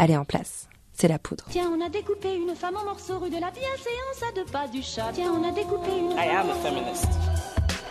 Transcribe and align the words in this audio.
Allez 0.00 0.16
en 0.16 0.24
place, 0.24 0.68
c'est 0.92 1.08
la 1.08 1.18
poudre. 1.18 1.44
Tiens, 1.50 1.72
on 1.76 1.84
a 1.84 1.88
découpé 1.88 2.32
une 2.32 2.54
femme 2.54 2.76
en 2.76 2.84
morceaux 2.84 3.18
rue 3.18 3.30
de 3.30 3.40
la 3.40 3.50
bienséance 3.50 4.22
à 4.28 4.32
deux 4.32 4.44
pas 4.44 4.68
du 4.68 4.80
chat. 4.80 5.10
Tiens, 5.12 5.32
on 5.32 5.42
a 5.42 5.50
découpé 5.50 5.90
une 5.90 6.12
I 6.12 6.28
am 6.36 6.48
a 6.50 6.54
feminist. 6.62 7.08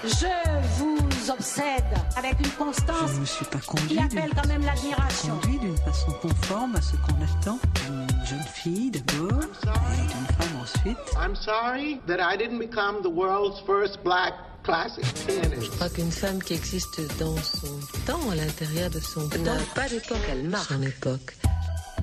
Je 0.05 0.79
vous 0.79 1.31
obsède 1.31 1.83
avec 2.15 2.39
une 2.39 2.51
constance 2.51 3.09
Je 3.09 3.15
ne 3.15 3.20
me 3.20 3.25
suis 3.25 3.46
pas 3.46 3.59
qui 3.59 3.67
conduit 3.67 3.99
appelle 3.99 4.21
d'une 4.21 4.33
quand 4.35 4.47
même 4.47 4.62
l'admiration. 4.63 5.38
conduit 5.41 5.59
d'une 5.59 5.78
façon 5.79 6.13
conforme 6.21 6.78
à 6.78 6.81
ce 6.81 6.96
qu'on 6.96 7.21
attend 7.21 7.59
d'une 7.75 8.26
jeune 8.26 8.47
fille 8.53 8.89
d'abord 8.89 9.42
et 9.44 10.01
d'une 10.01 10.28
femme 10.37 10.62
ensuite. 10.62 10.97
I'm 11.21 11.35
sorry 11.35 11.99
that 12.08 12.19
I 12.21 12.37
didn't 12.37 12.60
become 12.60 13.01
the 13.01 13.12
world's 13.12 13.60
first 13.65 14.01
black. 14.05 14.33
Je 14.67 15.69
crois 15.69 15.89
qu'une 15.89 16.12
femme 16.12 16.44
qui 16.44 16.53
existe 16.53 16.99
dans 17.20 17.38
son 17.38 17.80
temps, 18.05 18.30
à 18.30 18.35
l'intérieur 18.35 18.89
de 18.89 18.99
son 18.99 19.30
temps, 19.30 19.39
n'a 19.41 19.53
pas 19.73 19.88
d'époque, 19.88 20.17
elle 20.30 20.44
marque 20.49 20.67
son 20.67 20.81
époque. 20.81 21.38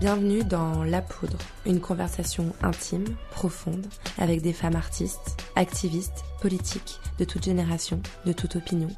Bienvenue 0.00 0.42
dans 0.42 0.82
La 0.82 1.00
Poudre, 1.00 1.38
une 1.66 1.80
conversation 1.80 2.52
intime, 2.62 3.04
profonde, 3.30 3.86
avec 4.18 4.42
des 4.42 4.52
femmes 4.52 4.74
artistes, 4.74 5.40
activistes, 5.54 6.24
politiques, 6.42 6.98
de 7.18 7.24
toute 7.24 7.44
génération, 7.44 8.00
de 8.26 8.32
toute 8.32 8.56
opinion. 8.56 8.88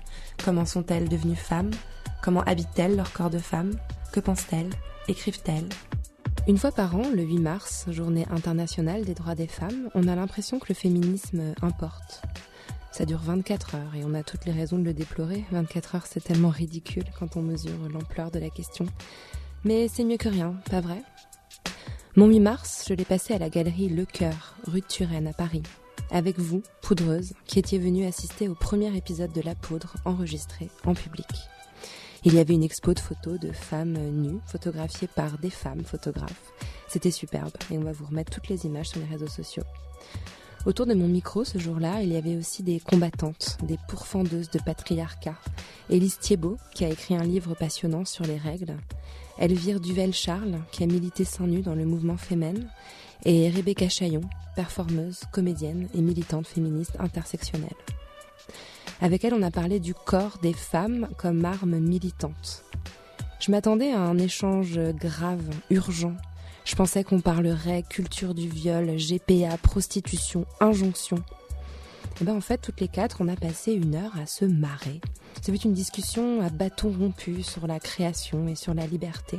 Comment 0.43 0.65
sont-elles 0.65 1.09
devenues 1.09 1.37
femmes? 1.37 1.71
Comment 2.23 2.43
habitent-elles 2.43 2.97
leur 2.97 3.13
corps 3.13 3.31
de 3.31 3.39
femme 3.39 3.73
Que 4.13 4.21
pensent-elles? 4.21 4.71
Écrivent-elles? 5.07 5.69
Une 6.49 6.59
fois 6.59 6.73
par 6.73 6.97
an, 6.97 7.03
le 7.15 7.23
8 7.23 7.39
mars, 7.41 7.85
journée 7.91 8.27
internationale 8.31 9.05
des 9.05 9.15
droits 9.15 9.35
des 9.35 9.47
femmes, 9.47 9.91
on 9.95 10.09
a 10.09 10.17
l'impression 10.17 10.59
que 10.59 10.67
le 10.71 10.75
féminisme 10.75 11.55
importe. 11.61 12.23
Ça 12.91 13.05
dure 13.05 13.21
24 13.21 13.75
heures 13.75 13.95
et 13.95 14.05
on 14.07 14.15
a 14.15 14.23
toutes 14.23 14.47
les 14.47 14.53
raisons 14.53 14.79
de 14.79 14.85
le 14.85 14.95
déplorer. 14.95 15.45
24 15.53 15.97
heures, 15.97 16.07
c'est 16.07 16.25
tellement 16.25 16.49
ridicule 16.49 17.05
quand 17.19 17.37
on 17.37 17.43
mesure 17.43 17.91
l'ampleur 17.93 18.31
de 18.31 18.39
la 18.39 18.49
question. 18.49 18.87
Mais 19.67 19.89
c'est 19.89 20.05
mieux 20.05 20.17
que 20.17 20.29
rien, 20.29 20.55
pas 20.71 20.81
vrai? 20.81 21.03
Mon 22.15 22.29
8 22.29 22.39
mars, 22.39 22.85
je 22.89 22.95
l'ai 22.95 23.05
passé 23.05 23.35
à 23.35 23.39
la 23.39 23.51
galerie 23.51 23.89
Le 23.89 24.05
Cœur, 24.05 24.55
rue 24.65 24.81
de 24.81 24.87
Turenne 24.87 25.27
à 25.27 25.33
Paris, 25.33 25.65
avec 26.13 26.39
vous, 26.39 26.63
poudreuse, 26.83 27.33
qui 27.47 27.59
étiez 27.59 27.81
venue 27.81 28.07
assister 28.07 28.49
au 28.49 28.55
premier 28.55 28.97
épisode 28.97 29.33
de 29.33 29.41
La 29.41 29.57
Poudre 29.57 29.97
enregistré 30.05 30.71
en 30.85 30.95
public. 30.95 31.27
Il 32.25 32.35
y 32.35 32.39
avait 32.39 32.55
une 32.55 32.63
expo 32.63 32.95
de 32.95 33.01
photos 33.01 33.41
de 33.41 33.51
femmes 33.51 33.99
nues, 33.99 34.39
photographiées 34.47 35.09
par 35.09 35.37
des 35.39 35.51
femmes 35.51 35.83
photographes. 35.85 36.53
C'était 36.87 37.11
superbe 37.11 37.51
et 37.69 37.77
on 37.77 37.83
va 37.83 37.91
vous 37.91 38.07
remettre 38.07 38.31
toutes 38.31 38.49
les 38.49 38.67
images 38.67 38.91
sur 38.91 39.01
les 39.01 39.07
réseaux 39.07 39.27
sociaux. 39.27 39.65
Autour 40.67 40.87
de 40.87 40.95
mon 40.95 41.07
micro 41.07 41.45
ce 41.45 41.59
jour-là, 41.59 42.03
il 42.03 42.13
y 42.13 42.17
avait 42.17 42.37
aussi 42.37 42.65
des 42.65 42.81
combattantes, 42.81 43.57
des 43.63 43.79
pourfendeuses 43.89 44.51
de 44.51 44.59
patriarcat. 44.59 45.37
Élise 45.91 46.19
Thiebaud, 46.19 46.57
qui 46.75 46.85
a 46.85 46.89
écrit 46.89 47.15
un 47.15 47.23
livre 47.23 47.55
passionnant 47.55 48.05
sur 48.05 48.25
les 48.25 48.37
règles. 48.37 48.77
Elvire 49.39 49.79
Duvel-Charles, 49.79 50.59
qui 50.73 50.83
a 50.83 50.87
milité 50.87 51.25
seins 51.25 51.47
nus 51.47 51.63
dans 51.63 51.77
le 51.77 51.85
mouvement 51.85 52.17
Femen. 52.17 52.69
Et 53.25 53.49
Rebecca 53.49 53.89
Chaillon, 53.89 54.23
performeuse, 54.57 55.21
comédienne 55.31 55.87
et 55.95 56.01
militante 56.01 56.49
féministe 56.49 56.97
intersectionnelle. 56.99 57.71
Avec 59.01 59.25
elle, 59.25 59.35
on 59.35 59.43
a 59.43 59.53
parlé 59.53 59.79
du 59.79 59.95
corps 59.95 60.39
des 60.43 60.53
femmes 60.53 61.09
comme 61.17 61.45
arme 61.45 61.79
militante. 61.79 62.65
Je 63.39 63.53
m'attendais 63.53 63.93
à 63.93 64.01
un 64.01 64.19
échange 64.19 64.81
grave, 64.99 65.49
urgent. 65.71 66.17
Je 66.67 66.75
pensais 66.75 67.05
qu'on 67.05 67.21
parlerait 67.21 67.85
culture 67.85 68.35
du 68.35 68.49
viol, 68.49 68.97
GPA, 68.97 69.57
prostitution, 69.57 70.47
injonction. 70.59 71.17
Et 72.21 72.25
ben 72.25 72.35
en 72.35 72.41
fait, 72.41 72.59
toutes 72.59 72.81
les 72.81 72.89
quatre, 72.89 73.19
on 73.21 73.29
a 73.29 73.37
passé 73.37 73.73
une 73.73 73.95
heure 73.95 74.19
à 74.19 74.27
se 74.27 74.45
marrer. 74.45 75.01
Fut 75.45 75.61
une 75.61 75.75
discussion 75.75 76.41
à 76.41 76.51
bâton 76.51 76.93
rompu 76.93 77.45
sur 77.45 77.69
la 77.69 77.79
création 77.79 78.49
et 78.49 78.57
sur 78.57 78.75
la 78.75 78.85
liberté. 78.85 79.39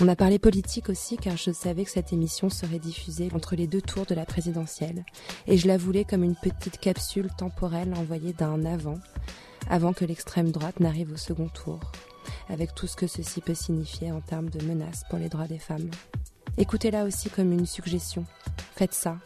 On 0.00 0.08
a 0.08 0.16
parlé 0.16 0.40
politique 0.40 0.88
aussi 0.88 1.18
car 1.18 1.36
je 1.36 1.52
savais 1.52 1.84
que 1.84 1.90
cette 1.90 2.12
émission 2.12 2.50
serait 2.50 2.80
diffusée 2.80 3.28
entre 3.32 3.54
les 3.54 3.68
deux 3.68 3.80
tours 3.80 4.06
de 4.06 4.16
la 4.16 4.26
présidentielle 4.26 5.04
et 5.46 5.56
je 5.56 5.68
la 5.68 5.76
voulais 5.76 6.04
comme 6.04 6.24
une 6.24 6.34
petite 6.34 6.80
capsule 6.80 7.28
temporelle 7.38 7.94
envoyée 7.94 8.32
d'un 8.32 8.64
avant, 8.64 8.98
avant 9.68 9.92
que 9.92 10.04
l'extrême 10.04 10.50
droite 10.50 10.80
n'arrive 10.80 11.12
au 11.12 11.16
second 11.16 11.48
tour, 11.48 11.78
avec 12.48 12.74
tout 12.74 12.88
ce 12.88 12.96
que 12.96 13.06
ceci 13.06 13.40
peut 13.40 13.54
signifier 13.54 14.10
en 14.10 14.20
termes 14.20 14.50
de 14.50 14.64
menaces 14.64 15.04
pour 15.08 15.20
les 15.20 15.28
droits 15.28 15.46
des 15.46 15.60
femmes. 15.60 15.90
Écoutez-la 16.58 17.04
aussi 17.04 17.30
comme 17.30 17.52
une 17.52 17.66
suggestion. 17.66 18.24
Faites 18.74 18.94
ça, 18.94 19.18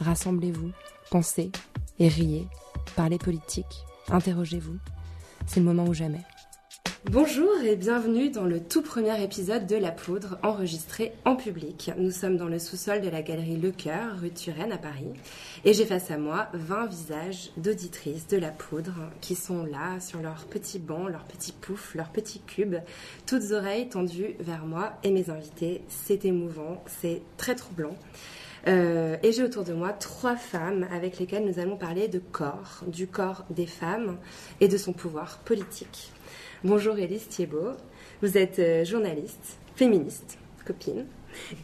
rassemblez-vous, 0.00 0.70
pensez 1.10 1.52
et 1.98 2.08
riez, 2.08 2.48
parlez 2.96 3.18
politique, 3.18 3.84
interrogez-vous. 4.08 4.78
C'est 5.46 5.60
le 5.60 5.66
moment 5.66 5.84
ou 5.84 5.94
jamais. 5.94 6.22
Bonjour 7.06 7.50
et 7.64 7.76
bienvenue 7.76 8.28
dans 8.28 8.44
le 8.44 8.60
tout 8.60 8.82
premier 8.82 9.24
épisode 9.24 9.66
de 9.66 9.74
La 9.74 9.90
Poudre 9.90 10.38
enregistré 10.42 11.12
en 11.24 11.34
public. 11.34 11.90
Nous 11.96 12.10
sommes 12.10 12.36
dans 12.36 12.46
le 12.46 12.58
sous-sol 12.58 13.00
de 13.00 13.08
la 13.08 13.22
galerie 13.22 13.56
Le 13.56 13.70
Cœur, 13.70 14.20
rue 14.20 14.30
Turenne 14.30 14.70
à 14.70 14.76
Paris. 14.76 15.08
Et 15.64 15.72
j'ai 15.72 15.86
face 15.86 16.10
à 16.10 16.18
moi 16.18 16.48
20 16.52 16.86
visages 16.88 17.52
d'auditrices 17.56 18.26
de 18.26 18.36
La 18.36 18.50
Poudre 18.50 19.10
qui 19.22 19.34
sont 19.34 19.64
là 19.64 19.98
sur 19.98 20.20
leurs 20.20 20.44
petits 20.44 20.78
bancs, 20.78 21.08
leurs 21.10 21.24
petits 21.24 21.54
poufs, 21.58 21.94
leurs 21.94 22.10
petits 22.10 22.40
cubes, 22.40 22.76
toutes 23.26 23.50
oreilles 23.52 23.88
tendues 23.88 24.36
vers 24.38 24.66
moi 24.66 24.92
et 25.02 25.10
mes 25.10 25.30
invités. 25.30 25.80
C'est 25.88 26.26
émouvant, 26.26 26.84
c'est 26.86 27.22
très 27.38 27.54
troublant. 27.54 27.96
Euh, 28.68 29.16
et 29.22 29.32
j'ai 29.32 29.42
autour 29.42 29.64
de 29.64 29.72
moi 29.72 29.94
trois 29.94 30.36
femmes 30.36 30.86
avec 30.92 31.18
lesquelles 31.18 31.46
nous 31.46 31.58
allons 31.58 31.78
parler 31.78 32.08
de 32.08 32.18
corps, 32.18 32.84
du 32.86 33.06
corps 33.06 33.46
des 33.48 33.66
femmes 33.66 34.18
et 34.60 34.68
de 34.68 34.76
son 34.76 34.92
pouvoir 34.92 35.38
politique. 35.38 36.12
Bonjour 36.62 36.98
Élise 36.98 37.26
Thiebaud, 37.26 37.72
vous 38.20 38.36
êtes 38.36 38.58
euh, 38.58 38.84
journaliste, 38.84 39.58
féministe, 39.76 40.36
copine, 40.66 41.06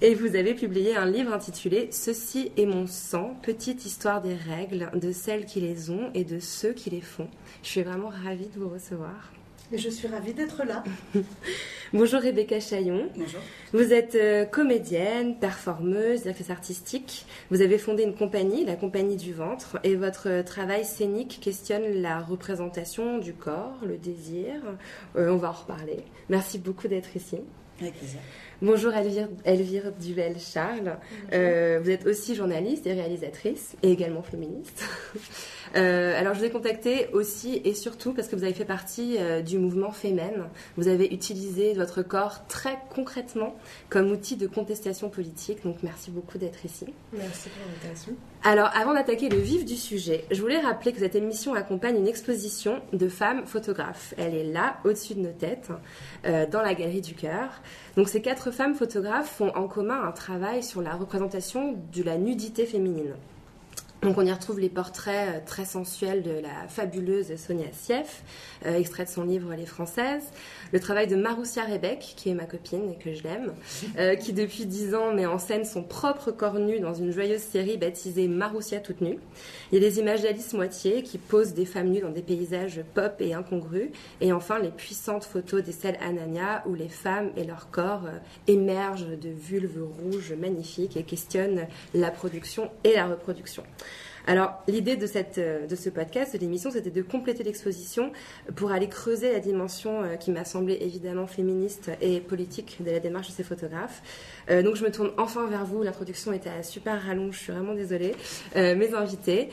et 0.01 0.15
vous 0.15 0.37
avez 0.37 0.55
publié 0.55 0.97
un 0.97 1.05
livre 1.05 1.35
intitulé 1.35 1.89
Ceci 1.93 2.51
est 2.57 2.65
mon 2.65 2.87
sang, 2.87 3.37
petite 3.43 3.85
histoire 3.85 4.23
des 4.23 4.35
règles, 4.35 4.89
de 4.95 5.13
celles 5.13 5.45
qui 5.45 5.61
les 5.61 5.91
ont 5.91 6.11
et 6.15 6.25
de 6.25 6.39
ceux 6.39 6.73
qui 6.73 6.89
les 6.89 7.03
font. 7.03 7.29
Je 7.63 7.69
suis 7.69 7.83
vraiment 7.83 8.09
ravie 8.09 8.49
de 8.49 8.59
vous 8.59 8.71
recevoir. 8.71 9.33
Et 9.73 9.79
je 9.79 9.89
suis 9.89 10.07
ravie 10.07 10.33
d'être 10.33 10.65
là. 10.65 10.85
Bonjour 11.93 12.21
Rebecca 12.21 12.61
Chaillon. 12.61 13.09
Bonjour. 13.17 13.41
Vous 13.73 13.93
êtes 13.93 14.15
euh, 14.15 14.45
comédienne, 14.45 15.39
performeuse, 15.39 16.23
directrice 16.23 16.51
artistique. 16.51 17.27
Vous 17.51 17.63
avez 17.63 17.77
fondé 17.77 18.05
une 18.05 18.15
compagnie, 18.15 18.65
la 18.65 18.77
Compagnie 18.77 19.17
du 19.17 19.33
Ventre, 19.33 19.79
et 19.83 19.97
votre 19.97 20.29
euh, 20.29 20.43
travail 20.45 20.85
scénique 20.85 21.41
questionne 21.41 22.01
la 22.01 22.21
représentation 22.21 23.19
du 23.19 23.33
corps, 23.33 23.79
le 23.85 23.99
désir. 23.99 24.55
Euh, 25.17 25.31
on 25.31 25.37
va 25.37 25.51
en 25.51 25.53
reparler. 25.53 26.05
Merci 26.29 26.59
beaucoup 26.59 26.87
d'être 26.87 27.17
ici. 27.17 27.39
Avec 27.81 27.95
plaisir. 27.95 28.21
Bonjour 28.63 28.95
Elvire, 28.95 29.29
Elvire 29.45 29.93
Duvel-Charles. 30.01 30.97
Euh, 31.35 31.79
vous 31.83 31.91
êtes 31.91 32.07
aussi 32.07 32.35
journaliste 32.35 32.87
et 32.87 32.95
réalisatrice, 32.95 33.77
et 33.83 33.91
également 33.91 34.23
féministe. 34.23 34.85
Euh, 35.75 36.19
alors 36.19 36.33
je 36.33 36.39
vous 36.39 36.45
ai 36.47 36.51
contacté 36.51 37.09
aussi 37.13 37.61
et 37.65 37.75
surtout 37.75 38.15
parce 38.15 38.29
que 38.29 38.37
vous 38.37 38.45
avez 38.45 38.55
fait 38.55 38.65
partie 38.65 39.17
euh, 39.19 39.43
du 39.43 39.59
mouvement 39.59 39.91
Femen. 39.91 40.49
Vous 40.77 40.89
avez 40.89 41.13
utilisé 41.13 41.75
votre 41.75 42.03
corps 42.03 42.47
très 42.47 42.79
concrètement 42.95 43.57
comme 43.91 44.11
outil 44.11 44.37
de 44.37 44.47
contestation 44.47 45.11
politique. 45.11 45.65
Donc 45.65 45.83
merci 45.83 46.11
beaucoup 46.11 46.39
d'être 46.39 46.65
ici. 46.65 46.87
Merci 47.13 47.51
pour 47.51 47.67
l'invitation. 47.67 48.15
Alors, 48.49 48.71
avant 48.77 48.95
d'attaquer 48.95 49.29
le 49.29 49.39
vif 49.39 49.65
du 49.65 49.75
sujet, 49.75 50.25
je 50.31 50.41
voulais 50.41 50.61
rappeler 50.61 50.93
que 50.93 51.01
cette 51.01 51.17
émission 51.17 51.55
accompagne 51.55 51.97
une 51.97 52.07
exposition 52.07 52.81
de 52.93 53.09
femmes 53.09 53.45
photographes. 53.45 54.15
Elle 54.19 54.37
est 54.37 54.45
là, 54.45 54.77
au-dessus 54.85 55.17
de 55.17 55.21
nos 55.21 55.33
têtes, 55.33 55.71
euh, 56.27 56.47
dans 56.47 56.63
la 56.63 56.75
galerie 56.75 57.01
du 57.01 57.15
cœur. 57.15 57.61
Donc, 57.97 58.09
ces 58.09 58.23
quatre 58.23 58.53
femmes 58.53 58.77
photographes 58.77 59.35
font 59.35 59.51
en 59.57 59.67
commun 59.67 60.01
un 60.01 60.13
travail 60.13 60.63
sur 60.63 60.81
la 60.81 60.93
représentation 60.93 61.77
de 61.93 62.05
la 62.05 62.19
nudité 62.19 62.67
féminine. 62.67 63.17
Donc 64.03 64.19
on 64.19 64.27
y 64.27 64.33
retrouve 64.33 64.61
les 64.61 64.69
portraits 64.69 65.29
euh, 65.29 65.41
très 65.45 65.65
sensuels 65.65 66.23
de 66.23 66.31
la 66.31 66.69
fabuleuse 66.69 67.35
Sonia 67.37 67.67
Sieff, 67.73 68.23
euh, 68.67 68.79
extrait 68.79 69.05
de 69.05 69.09
son 69.09 69.25
livre 69.25 69.55
Les 69.55 69.67
Françaises, 69.67 70.31
le 70.73 70.81
travail 70.81 71.07
de 71.07 71.17
Maroussia 71.17 71.65
Rebec, 71.65 72.15
qui 72.17 72.29
est 72.29 72.35
ma 72.35 72.45
copine 72.45 72.91
et 72.91 73.03
que 73.03 73.15
je 73.15 73.23
l'aime, 73.23 73.55
euh, 73.99 74.15
qui 74.15 74.33
depuis 74.33 74.67
dix 74.67 74.95
ans 74.95 75.13
met 75.13 75.27
en 75.27 75.39
scène 75.39 75.65
son 75.65 75.83
propre 75.83 76.31
corps 76.31 76.59
nu 76.59 76.79
dans 76.79 76.95
une 76.95 77.11
joyeuse 77.11 77.41
série 77.41 77.79
baptisée 77.79 78.29
Maroussia 78.29 78.81
toute 78.81 79.01
nue. 79.01 79.19
Il 79.73 79.83
y 79.83 79.85
a 79.85 79.89
des 79.89 79.99
images 79.99 80.23
d'Alice 80.23 80.53
Moitié 80.53 81.03
qui 81.03 81.19
pose 81.19 81.55
des 81.55 81.65
femmes 81.65 81.89
nues 81.89 82.01
dans 82.01 82.11
des 82.11 82.23
paysages 82.23 82.83
pop 82.95 83.15
et 83.21 83.33
incongrus, 83.33 83.89
et 84.21 84.33
enfin 84.33 84.59
les 84.59 84.71
puissantes 84.71 85.25
photos 85.25 85.63
d'Estelle 85.63 85.97
Anania 86.01 86.63
où 86.67 86.75
les 86.75 86.89
femmes 86.89 87.31
et 87.37 87.45
leur 87.45 87.71
corps 87.71 88.05
euh, 88.07 88.19
émergent 88.47 89.09
de 89.09 89.31
vulves 89.31 89.83
rouges 90.03 90.35
magnifiques 90.35 90.97
et 90.97 91.03
questionnent 91.03 91.67
la 91.95 92.11
production 92.11 92.71
et 92.85 92.95
la 92.95 93.07
reproduction. 93.07 93.65
Alors, 94.29 94.55
l'idée 94.67 94.97
de, 94.97 95.07
cette, 95.07 95.39
euh, 95.39 95.67
de 95.67 95.77
ce 95.77 95.89
podcast, 95.89 96.35
de 96.35 96.39
l'émission, 96.39 96.71
c'était 96.73 96.91
de 96.91 97.03
compléter 97.03 97.45
l'exposition 97.45 98.13
pour 98.57 98.73
aller 98.73 98.89
creuser 98.89 99.33
la 99.33 99.39
dimension 99.39 100.03
euh, 100.03 100.17
qui 100.17 100.33
m'a 100.33 100.45
semblé 100.45 100.79
évidemment 100.81 101.29
féministe 101.29 101.93
et 102.01 102.21
politique 102.21 102.79
de 102.81 102.91
la 102.91 102.99
démarche 102.99 103.29
de 103.29 103.33
ces 103.33 103.45
photographes. 103.45 104.03
Euh, 104.51 104.63
donc, 104.63 104.75
je 104.75 104.85
me 104.85 104.91
tourne 104.91 105.13
enfin 105.17 105.47
vers 105.47 105.65
vous. 105.65 105.83
L'introduction 105.83 106.33
était 106.33 106.51
à 106.51 106.65
super 106.65 107.01
rallonge, 107.01 107.37
je 107.37 107.43
suis 107.45 107.53
vraiment 107.53 107.75
désolée. 107.75 108.15
Mes 108.55 108.95
invités, 108.95 109.51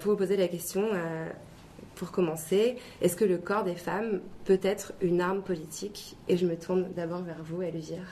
pour 0.00 0.12
vous 0.12 0.16
poser 0.16 0.36
la 0.36 0.48
question, 0.48 0.88
pour 1.94 2.10
commencer, 2.10 2.76
est-ce 3.02 3.16
que 3.16 3.24
le 3.24 3.38
corps 3.38 3.64
des 3.64 3.74
femmes 3.74 4.20
peut 4.44 4.60
être 4.62 4.92
une 5.00 5.20
arme 5.20 5.42
politique? 5.42 6.16
Et 6.28 6.36
je 6.36 6.46
me 6.46 6.56
tourne 6.56 6.88
d'abord 6.94 7.22
vers 7.22 7.42
vous, 7.42 7.62
Elvire. 7.62 8.06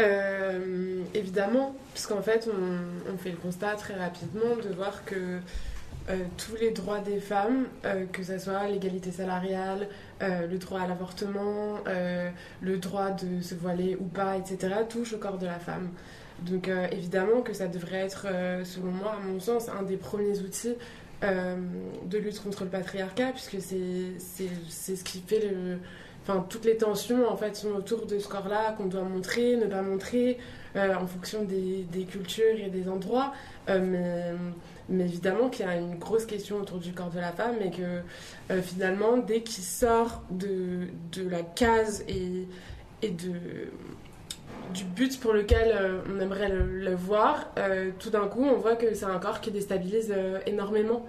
Euh, 0.00 1.02
évidemment, 1.14 1.74
puisqu'en 1.92 2.22
fait, 2.22 2.48
on, 2.48 3.18
fait 3.18 3.30
le 3.30 3.36
constat 3.36 3.74
très 3.74 3.94
rapidement 3.94 4.56
de 4.62 4.74
voir 4.74 5.04
que 5.04 5.40
euh, 6.08 6.16
tous 6.36 6.56
les 6.56 6.70
droits 6.70 6.98
des 6.98 7.20
femmes, 7.20 7.66
euh, 7.84 8.06
que 8.10 8.22
ce 8.22 8.38
soit 8.38 8.66
l'égalité 8.66 9.12
salariale, 9.12 9.86
euh, 10.22 10.46
le 10.48 10.58
droit 10.58 10.80
à 10.80 10.88
l'avortement, 10.88 11.78
le 11.86 12.78
droit 12.78 13.10
de 13.10 13.40
se 13.40 13.54
voiler 13.54 13.96
ou 14.00 14.04
pas, 14.04 14.36
etc., 14.36 14.74
touchent 14.88 15.12
au 15.12 15.18
corps 15.18 15.38
de 15.38 15.46
la 15.46 15.58
femme. 15.58 15.90
Donc 16.40 16.68
évidemment 16.90 17.42
que 17.42 17.52
ça 17.52 17.68
devrait 17.68 17.98
être, 17.98 18.26
selon 18.64 18.90
moi, 18.90 19.12
à 19.12 19.20
mon 19.20 19.38
sens, 19.38 19.68
un 19.68 19.82
des 19.82 19.96
premiers 19.96 20.40
outils 20.40 20.74
de 21.22 22.18
lutte 22.18 22.42
contre 22.42 22.64
le 22.64 22.70
patriarcat, 22.70 23.30
puisque 23.32 23.60
c'est 23.60 24.96
ce 24.96 25.04
qui 25.04 25.20
fait 25.20 25.48
le... 25.48 25.78
Enfin, 26.22 26.46
toutes 26.48 26.64
les 26.64 26.76
tensions, 26.76 27.28
en 27.28 27.36
fait, 27.36 27.56
sont 27.56 27.72
autour 27.72 28.06
de 28.06 28.18
ce 28.20 28.28
corps-là 28.28 28.74
qu'on 28.78 28.86
doit 28.86 29.02
montrer, 29.02 29.56
ne 29.56 29.66
pas 29.66 29.82
montrer, 29.82 30.38
euh, 30.76 30.94
en 30.94 31.06
fonction 31.06 31.42
des, 31.42 32.04
cultures 32.04 32.58
et 32.64 32.70
des 32.70 32.88
endroits. 32.88 33.32
Euh, 33.68 34.36
mais, 34.88 35.04
évidemment 35.04 35.48
qu'il 35.48 35.66
y 35.66 35.68
a 35.68 35.76
une 35.76 35.96
grosse 35.96 36.24
question 36.24 36.58
autour 36.58 36.78
du 36.78 36.92
corps 36.92 37.10
de 37.10 37.18
la 37.18 37.32
femme 37.32 37.56
et 37.60 37.70
que 37.70 38.02
euh, 38.50 38.62
finalement, 38.62 39.16
dès 39.16 39.42
qu'il 39.42 39.64
sort 39.64 40.22
de, 40.30 40.88
de 41.12 41.28
la 41.28 41.42
case 41.42 42.04
et, 42.08 42.46
et 43.00 43.10
de, 43.10 43.32
du 44.72 44.84
but 44.84 45.18
pour 45.18 45.32
lequel 45.32 45.76
on 46.08 46.20
aimerait 46.20 46.50
le, 46.50 46.94
voir, 46.94 47.52
tout 47.98 48.10
d'un 48.10 48.28
coup, 48.28 48.44
on 48.44 48.58
voit 48.58 48.76
que 48.76 48.94
c'est 48.94 49.06
un 49.06 49.18
corps 49.18 49.40
qui 49.40 49.50
déstabilise 49.50 50.14
énormément. 50.46 51.04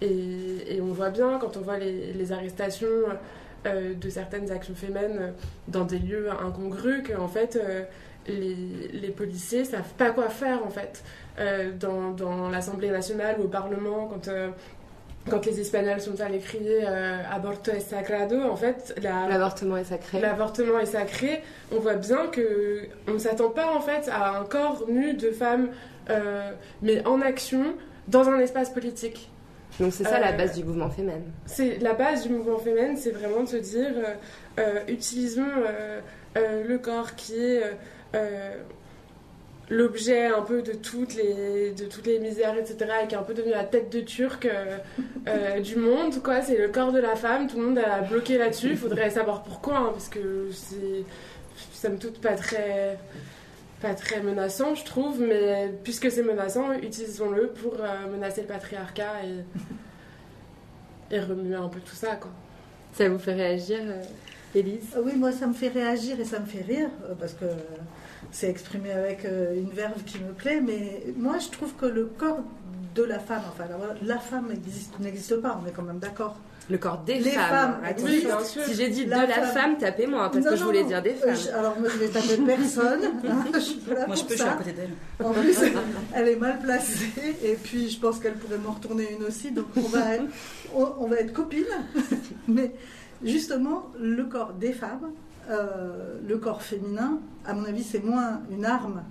Et, 0.00 0.80
on 0.80 0.92
voit 0.92 1.10
bien 1.10 1.38
quand 1.40 1.56
on 1.56 1.60
voit 1.60 1.78
les 1.78 2.32
arrestations 2.32 2.86
euh, 3.66 3.94
de 3.94 4.08
certaines 4.10 4.50
actions 4.50 4.74
féminines 4.74 5.32
dans 5.68 5.84
des 5.84 5.98
lieux 5.98 6.28
incongrus 6.30 7.02
qu'en 7.08 7.28
fait 7.28 7.56
euh, 7.56 7.82
les, 8.26 8.56
les 8.92 9.10
policiers 9.10 9.64
savent 9.64 9.94
pas 9.98 10.10
quoi 10.10 10.28
faire 10.28 10.64
en 10.66 10.70
fait 10.70 11.02
Euh, 11.40 11.72
dans, 11.84 12.12
dans 12.12 12.48
l'Assemblée 12.48 12.90
nationale 12.90 13.34
ou 13.40 13.44
au 13.44 13.48
Parlement 13.48 14.06
quand 14.06 14.30
quand 15.28 15.46
les 15.46 15.58
Espagnols 15.58 16.00
sont 16.00 16.20
allés 16.20 16.38
crier 16.38 16.86
aborto 17.32 17.72
es 17.72 17.80
sagrado 17.80 18.40
en 18.42 18.54
fait 18.56 18.94
la, 19.02 19.26
L'avortement 19.28 19.76
est 19.78 19.84
sacré. 19.84 20.20
l'avortement 20.20 20.78
est 20.78 20.86
sacré, 20.86 21.42
on 21.72 21.80
voit 21.80 21.96
bien 21.96 22.26
que 22.28 22.86
on 23.08 23.14
ne 23.14 23.18
s'attend 23.18 23.50
pas 23.50 23.66
en 23.74 23.80
fait 23.80 24.08
à 24.10 24.38
un 24.38 24.44
corps 24.44 24.84
nu 24.88 25.14
de 25.14 25.30
femme, 25.30 25.70
euh, 26.10 26.50
mais 26.82 27.04
en 27.06 27.20
action 27.20 27.74
dans 28.06 28.28
un 28.28 28.38
espace 28.38 28.70
politique. 28.70 29.30
Donc 29.80 29.92
c'est 29.92 30.04
ça 30.04 30.20
la 30.20 30.32
Euh, 30.32 30.36
base 30.36 30.56
du 30.56 30.64
mouvement 30.64 30.90
féminin. 30.90 31.20
C'est 31.46 31.78
la 31.80 31.94
base 31.94 32.22
du 32.22 32.28
mouvement 32.30 32.58
féminin, 32.58 32.94
c'est 32.96 33.10
vraiment 33.10 33.42
de 33.42 33.48
se 33.48 33.56
dire 33.56 33.90
euh, 33.96 34.14
euh, 34.60 34.80
utilisons 34.88 35.42
euh, 35.66 36.00
le 36.66 36.78
corps 36.78 37.14
qui 37.16 37.34
est 37.34 37.62
l'objet 39.70 40.26
un 40.26 40.42
peu 40.42 40.60
de 40.60 40.72
toutes 40.72 41.14
les 41.14 41.72
de 41.72 41.86
toutes 41.86 42.06
les 42.06 42.18
misères 42.18 42.56
etc 42.58 42.76
et 43.02 43.06
qui 43.08 43.14
est 43.14 43.18
un 43.18 43.22
peu 43.22 43.32
devenu 43.32 43.52
la 43.52 43.64
tête 43.64 43.90
de 43.90 44.00
turc 44.00 44.46
du 45.62 45.76
monde 45.76 46.22
quoi. 46.22 46.42
C'est 46.42 46.58
le 46.58 46.68
corps 46.68 46.92
de 46.92 47.00
la 47.00 47.16
femme. 47.16 47.46
Tout 47.46 47.58
le 47.58 47.66
monde 47.68 47.78
a 47.78 48.02
bloqué 48.02 48.36
là-dessus. 48.36 48.70
Il 48.70 48.76
faudrait 48.76 49.10
savoir 49.10 49.42
pourquoi 49.42 49.78
hein, 49.78 49.90
parce 49.92 50.08
que 50.08 50.48
c'est 50.52 51.04
somme 51.72 51.98
toute 51.98 52.20
pas 52.20 52.34
très 52.34 52.98
pas 53.84 53.94
très 53.94 54.20
menaçant 54.22 54.74
je 54.74 54.84
trouve 54.84 55.20
mais 55.20 55.72
puisque 55.84 56.10
c'est 56.10 56.22
menaçant 56.22 56.72
utilisons-le 56.72 57.48
pour 57.48 57.74
euh, 57.80 58.10
menacer 58.10 58.40
le 58.42 58.46
patriarcat 58.48 59.14
et 59.24 59.44
et 61.14 61.20
remuer 61.20 61.54
un 61.54 61.68
peu 61.68 61.80
tout 61.80 61.94
ça 61.94 62.16
quoi 62.16 62.30
Ça 62.94 63.08
vous 63.08 63.18
fait 63.18 63.34
réagir, 63.34 63.80
euh, 63.82 64.02
Élise? 64.54 64.86
Ah 64.96 65.00
Oui, 65.04 65.12
moi 65.16 65.32
ça 65.32 65.46
me 65.46 65.52
fait 65.52 65.68
réagir 65.68 66.18
et 66.20 66.24
ça 66.24 66.38
me 66.40 66.46
fait 66.46 66.62
rire 66.62 66.88
euh, 67.08 67.14
parce 67.18 67.34
que 67.34 67.44
c'est 68.30 68.48
exprimé 68.48 68.90
avec 68.92 69.24
euh, 69.24 69.54
une 69.54 69.70
verve 69.70 70.02
qui 70.04 70.18
me 70.18 70.32
plaît. 70.32 70.60
Mais 70.60 71.02
moi 71.16 71.38
je 71.38 71.48
trouve 71.50 71.74
que 71.74 71.86
le 71.86 72.06
corps 72.06 72.40
de 72.94 73.02
la 73.02 73.18
femme, 73.18 73.42
enfin 73.48 73.64
la, 73.68 73.78
la 74.14 74.18
femme 74.20 74.50
existe- 74.52 74.98
n'existe 75.00 75.36
pas, 75.42 75.60
on 75.62 75.68
est 75.68 75.72
quand 75.72 75.82
même 75.82 75.98
d'accord. 75.98 76.36
Le 76.70 76.78
corps 76.78 76.98
des 77.04 77.18
Les 77.20 77.30
femmes. 77.32 77.48
femmes, 77.50 77.76
Attention. 77.84 78.06
oui, 78.08 78.24
bien 78.24 78.42
sûr. 78.44 78.64
Si 78.64 78.74
j'ai 78.74 78.88
dit 78.88 79.04
La 79.04 79.24
de 79.24 79.28
la 79.28 79.34
femme. 79.42 79.54
femme, 79.54 79.78
tapez-moi, 79.78 80.30
parce 80.30 80.44
Non, 80.44 80.50
que 80.52 80.56
je 80.56 80.64
voulais 80.64 80.82
non. 80.82 80.88
dire 80.88 81.02
des 81.02 81.10
femmes. 81.14 81.36
je- 81.36 81.50
alors 81.50 81.78
moi 81.78 81.88
je 81.92 81.98
vais 81.98 82.08
taper 82.08 82.36
personne. 82.46 83.00
hein, 83.28 83.44
je 83.54 83.58
suis 83.58 83.74
pas 83.80 83.94
là 83.94 84.06
Moi, 84.06 84.16
je 84.16 84.22
peux, 84.22 84.28
je 84.30 84.34
suis 84.34 84.42
ça. 84.44 84.52
à 84.52 84.56
côté 84.56 84.72
d'elle. 84.72 84.90
En 85.22 85.32
plus, 85.32 85.56
elle 86.14 86.28
est 86.28 86.36
mal 86.36 86.58
placée 86.60 87.36
et 87.44 87.54
puis 87.62 87.90
je 87.90 88.00
pense 88.00 88.18
qu'elle 88.18 88.34
pourrait 88.34 88.56
m'en 88.58 88.72
retourner 88.72 89.12
une 89.12 89.24
aussi. 89.24 89.50
Donc 89.50 89.66
on 89.76 89.80
va 89.88 90.14
être, 90.14 90.24
on, 90.74 90.88
on 91.00 91.06
va 91.06 91.16
être 91.16 91.34
copines. 91.34 91.64
Mais 92.48 92.72
justement, 93.22 93.90
le 94.00 94.24
corps 94.24 94.54
des 94.54 94.72
femmes, 94.72 95.10
euh, 95.50 96.18
le 96.26 96.38
corps 96.38 96.62
féminin, 96.62 97.18
à 97.44 97.52
mon 97.52 97.64
avis, 97.66 97.84
c'est 97.84 98.02
moins 98.02 98.40
une 98.50 98.64
arme. 98.64 99.02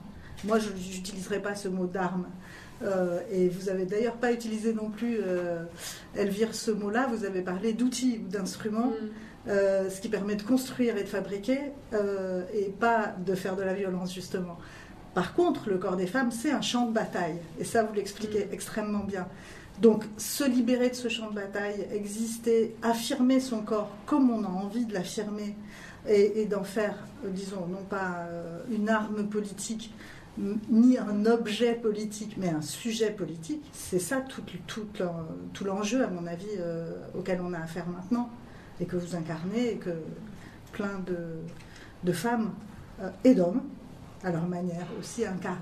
Moi, 0.46 0.58
je 0.60 0.70
n'utiliserai 0.70 1.40
pas 1.40 1.54
ce 1.56 1.68
mot 1.68 1.86
d'arme. 1.86 2.26
Euh, 2.84 3.20
et 3.32 3.48
vous 3.50 3.70
avez 3.70 3.86
d'ailleurs 3.86 4.16
pas 4.16 4.32
utilisé 4.32 4.74
non 4.74 4.90
plus, 4.90 5.20
euh, 5.26 5.64
Elvire, 6.16 6.54
ce 6.54 6.72
mot-là. 6.72 7.08
Vous 7.08 7.26
avez 7.26 7.42
parlé 7.42 7.74
d'outils 7.74 8.22
ou 8.24 8.28
d'instruments. 8.28 8.92
Euh, 9.46 9.90
ce 9.90 10.00
qui 10.00 10.08
permet 10.08 10.36
de 10.36 10.42
construire 10.42 10.96
et 10.96 11.04
de 11.04 11.10
fabriquer 11.10 11.60
et 12.54 12.70
pas 12.80 13.14
de 13.26 13.36
faire 13.36 13.58
de 13.58 13.64
la 13.64 13.74
violence 13.74 14.14
justement. 14.14 14.58
Par 15.14 15.34
contre, 15.34 15.70
le 15.70 15.78
corps 15.78 15.98
des 15.98 16.08
femmes, 16.08 16.32
c'est 16.32 16.52
un 16.52 16.62
champ 16.62 16.88
de 16.88 16.94
bataille 16.94 17.40
et 17.60 17.66
ça, 17.66 17.84
vous 17.84 17.94
l'expliquez 17.94 18.48
extrêmement 18.54 19.04
bien. 19.04 19.28
Donc, 19.82 20.06
se 20.18 20.46
libérer 20.46 20.90
de 20.90 20.96
ce 20.96 21.10
champ 21.10 21.30
de 21.30 21.36
bataille, 21.36 21.86
exister, 21.92 22.74
affirmer 22.84 23.42
son 23.42 23.64
corps 23.64 23.92
comme 24.06 24.30
on 24.30 24.46
a 24.46 24.48
envie 24.48 24.86
de 24.86 24.94
l'affirmer 24.94 25.58
et, 26.08 26.42
et 26.42 26.46
d'en 26.46 26.64
faire, 26.64 26.96
disons, 27.28 27.68
non 27.68 27.84
pas 27.90 28.26
une 28.72 28.88
arme 28.88 29.28
politique, 29.28 29.94
ni 30.38 30.98
un 30.98 31.26
objet 31.28 31.74
politique, 31.76 32.36
mais 32.38 32.50
un 32.50 32.62
sujet 32.62 33.12
politique, 33.12 33.64
c'est 33.72 34.00
ça 34.00 34.22
tout, 34.22 34.42
tout, 34.68 34.86
l'en- 35.00 35.26
tout 35.54 35.64
l'enjeu, 35.64 36.04
à 36.04 36.08
mon 36.08 36.26
avis, 36.26 36.48
euh, 36.58 36.92
auquel 37.18 37.40
on 37.42 37.54
a 37.54 37.60
affaire 37.60 37.88
maintenant 37.88 38.30
et 38.82 38.86
que 38.86 38.96
vous 38.96 39.16
incarnez 39.16 39.74
et 39.74 39.76
que 39.78 39.92
plein 40.72 41.00
de, 41.06 41.18
de 42.04 42.12
femmes 42.12 42.52
euh, 43.02 43.10
et 43.24 43.36
d'hommes, 43.36 43.62
à 44.24 44.32
leur 44.32 44.48
manière, 44.48 44.88
aussi 45.00 45.24
incarnent. 45.26 45.58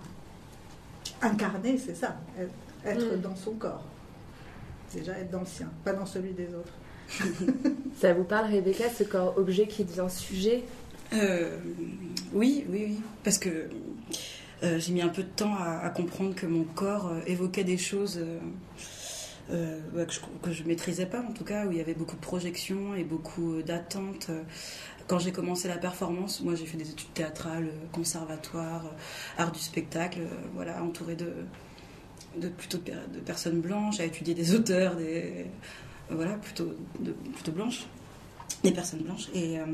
Incarner, 1.22 1.78
c'est 1.78 1.96
ça, 1.96 2.18
être, 2.40 2.52
être 2.86 3.18
Mm. 3.18 3.22
dans 3.22 3.36
son 3.36 3.52
corps. 3.52 3.84
Déjà 4.94 5.18
être 5.20 5.32
dans 5.32 5.42
le 5.42 5.46
sien, 5.46 5.70
pas 5.84 5.94
dans 5.94 6.06
celui 6.06 6.32
des 6.34 6.48
autres. 6.48 6.74
Ça 8.00 8.14
vous 8.14 8.24
parle, 8.24 8.52
Rebecca, 8.52 8.86
ce 8.90 9.04
corps 9.04 9.38
objet 9.38 9.68
qui 9.68 9.84
devient 9.84 10.08
sujet? 10.10 10.64
Euh, 11.14 11.58
oui, 12.34 12.66
oui, 12.70 12.86
oui. 12.90 13.00
Parce 13.24 13.38
que 13.38 13.68
euh, 14.64 14.80
j'ai 14.80 14.94
mis 14.94 15.02
un 15.02 15.10
peu 15.10 15.24
de 15.24 15.28
temps 15.30 15.56
à, 15.56 15.90
comprendre 15.90 16.36
que 16.36 16.46
mon 16.46 16.64
corps 16.64 17.08
euh, 17.08 17.20
évoquait 17.28 17.64
des 17.64 17.78
choses 17.78 18.20
euh, 19.52 19.80
ouais, 19.94 20.06
que, 20.06 20.14
je, 20.14 20.20
que 20.42 20.52
je 20.52 20.64
maîtrisais 20.64 21.06
pas, 21.06 21.22
en 21.22 21.32
tout 21.34 21.44
cas, 21.44 21.66
où 21.66 21.72
il 21.72 21.78
y 21.78 21.82
avait 21.82 21.94
beaucoup 21.94 22.16
de 22.16 22.22
projections 22.22 22.96
et 22.96 23.04
beaucoup 23.04 23.62
d'attentes. 23.64 24.30
Quand 25.08 25.20
j'ai 25.20 25.32
commencé 25.32 25.68
la 25.68 25.78
performance, 25.78 26.42
moi 26.42 26.56
j'ai 26.56 26.66
fait 26.66 26.78
des 26.78 26.90
études 26.90 27.14
théâtrales, 27.14 27.70
conservatoire, 27.92 28.84
art 29.38 29.52
du 29.52 29.60
spectacle, 29.60 30.20
voilà, 30.54 30.82
entourée 30.84 31.16
de, 31.18 32.48
plutôt 32.50 32.78
de, 32.78 32.84
per- 32.84 33.08
de 33.14 33.20
personnes 33.20 33.60
blanches, 33.62 34.00
à 34.00 34.06
étudier 34.06 34.34
des 34.34 34.54
auteurs, 34.56 34.96
des 34.96 35.48
voilà, 36.10 36.34
plutôt 36.34 36.74
plutôt 37.34 37.52
blanches 37.52 37.88
des 38.64 38.72
personnes 38.72 39.02
blanches 39.02 39.30
et, 39.34 39.60
euh, 39.60 39.66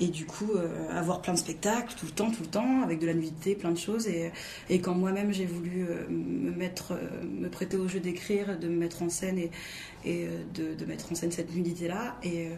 et 0.00 0.08
du 0.08 0.26
coup 0.26 0.52
euh, 0.54 0.88
avoir 0.90 1.22
plein 1.22 1.34
de 1.34 1.38
spectacles 1.38 1.94
tout 1.98 2.06
le 2.06 2.12
temps 2.12 2.30
tout 2.30 2.42
le 2.42 2.48
temps 2.48 2.82
avec 2.82 2.98
de 2.98 3.06
la 3.06 3.14
nudité 3.14 3.54
plein 3.54 3.70
de 3.70 3.78
choses. 3.78 4.06
Et, 4.06 4.32
et 4.68 4.80
quand 4.80 4.94
moi-même 4.94 5.32
j'ai 5.32 5.46
voulu 5.46 5.86
euh, 5.88 6.06
me 6.08 6.50
mettre 6.50 6.98
me 7.24 7.48
prêter 7.48 7.76
au 7.76 7.88
jeu 7.88 8.00
d'écrire 8.00 8.58
de 8.58 8.68
me 8.68 8.76
mettre 8.76 9.02
en 9.02 9.08
scène 9.08 9.38
et, 9.38 9.50
et 10.04 10.28
de, 10.54 10.74
de 10.74 10.84
mettre 10.84 11.10
en 11.12 11.14
scène 11.14 11.32
cette 11.32 11.54
nudité 11.54 11.88
là 11.88 12.16
et 12.22 12.48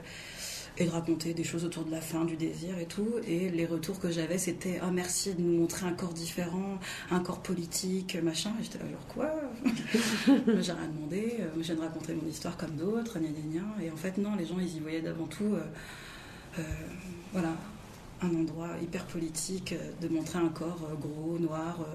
et 0.79 0.85
de 0.85 0.91
raconter 0.91 1.35
des 1.35 1.43
choses 1.43 1.65
autour 1.65 1.85
de 1.85 1.91
la 1.91 2.01
faim, 2.01 2.25
du 2.25 2.37
désir 2.37 2.79
et 2.79 2.87
tout. 2.87 3.09
Et 3.27 3.49
les 3.51 3.67
retours 3.67 3.99
que 3.99 4.11
j'avais, 4.11 4.39
c'était 4.39 4.79
Ah, 4.81 4.91
merci 4.93 5.35
de 5.35 5.41
nous 5.41 5.61
montrer 5.61 5.87
un 5.87 5.93
corps 5.93 6.13
différent, 6.13 6.79
un 7.11 7.21
corps 7.21 7.43
politique, 7.43 8.17
machin. 8.23 8.53
Et 8.61 8.63
j'étais 8.63 8.79
là, 8.79 8.85
genre 8.89 9.07
quoi? 9.09 9.31
J'ai 10.61 10.73
rien 10.73 10.89
demandé, 10.95 11.37
euh, 11.41 11.49
je 11.57 11.63
viens 11.63 11.75
de 11.75 11.81
raconter 11.81 12.15
mon 12.15 12.29
histoire 12.29 12.57
comme 12.57 12.77
d'autres, 12.77 13.19
gna 13.19 13.29
gna 13.29 13.61
gna. 13.61 13.85
Et 13.85 13.91
en 13.91 13.97
fait, 13.97 14.19
non, 14.19 14.37
les 14.37 14.47
gens, 14.47 14.59
ils 14.61 14.77
y 14.77 14.81
voyaient 14.81 15.03
d'avant 15.03 15.27
tout, 15.27 15.55
euh, 15.55 15.63
euh, 16.59 16.63
voilà, 17.33 17.57
un 18.23 18.29
endroit 18.29 18.71
hyper 18.81 19.05
politique, 19.07 19.75
de 20.01 20.09
montrer 20.09 20.39
un 20.39 20.49
corps 20.49 20.89
gros, 21.01 21.39
noir. 21.39 21.87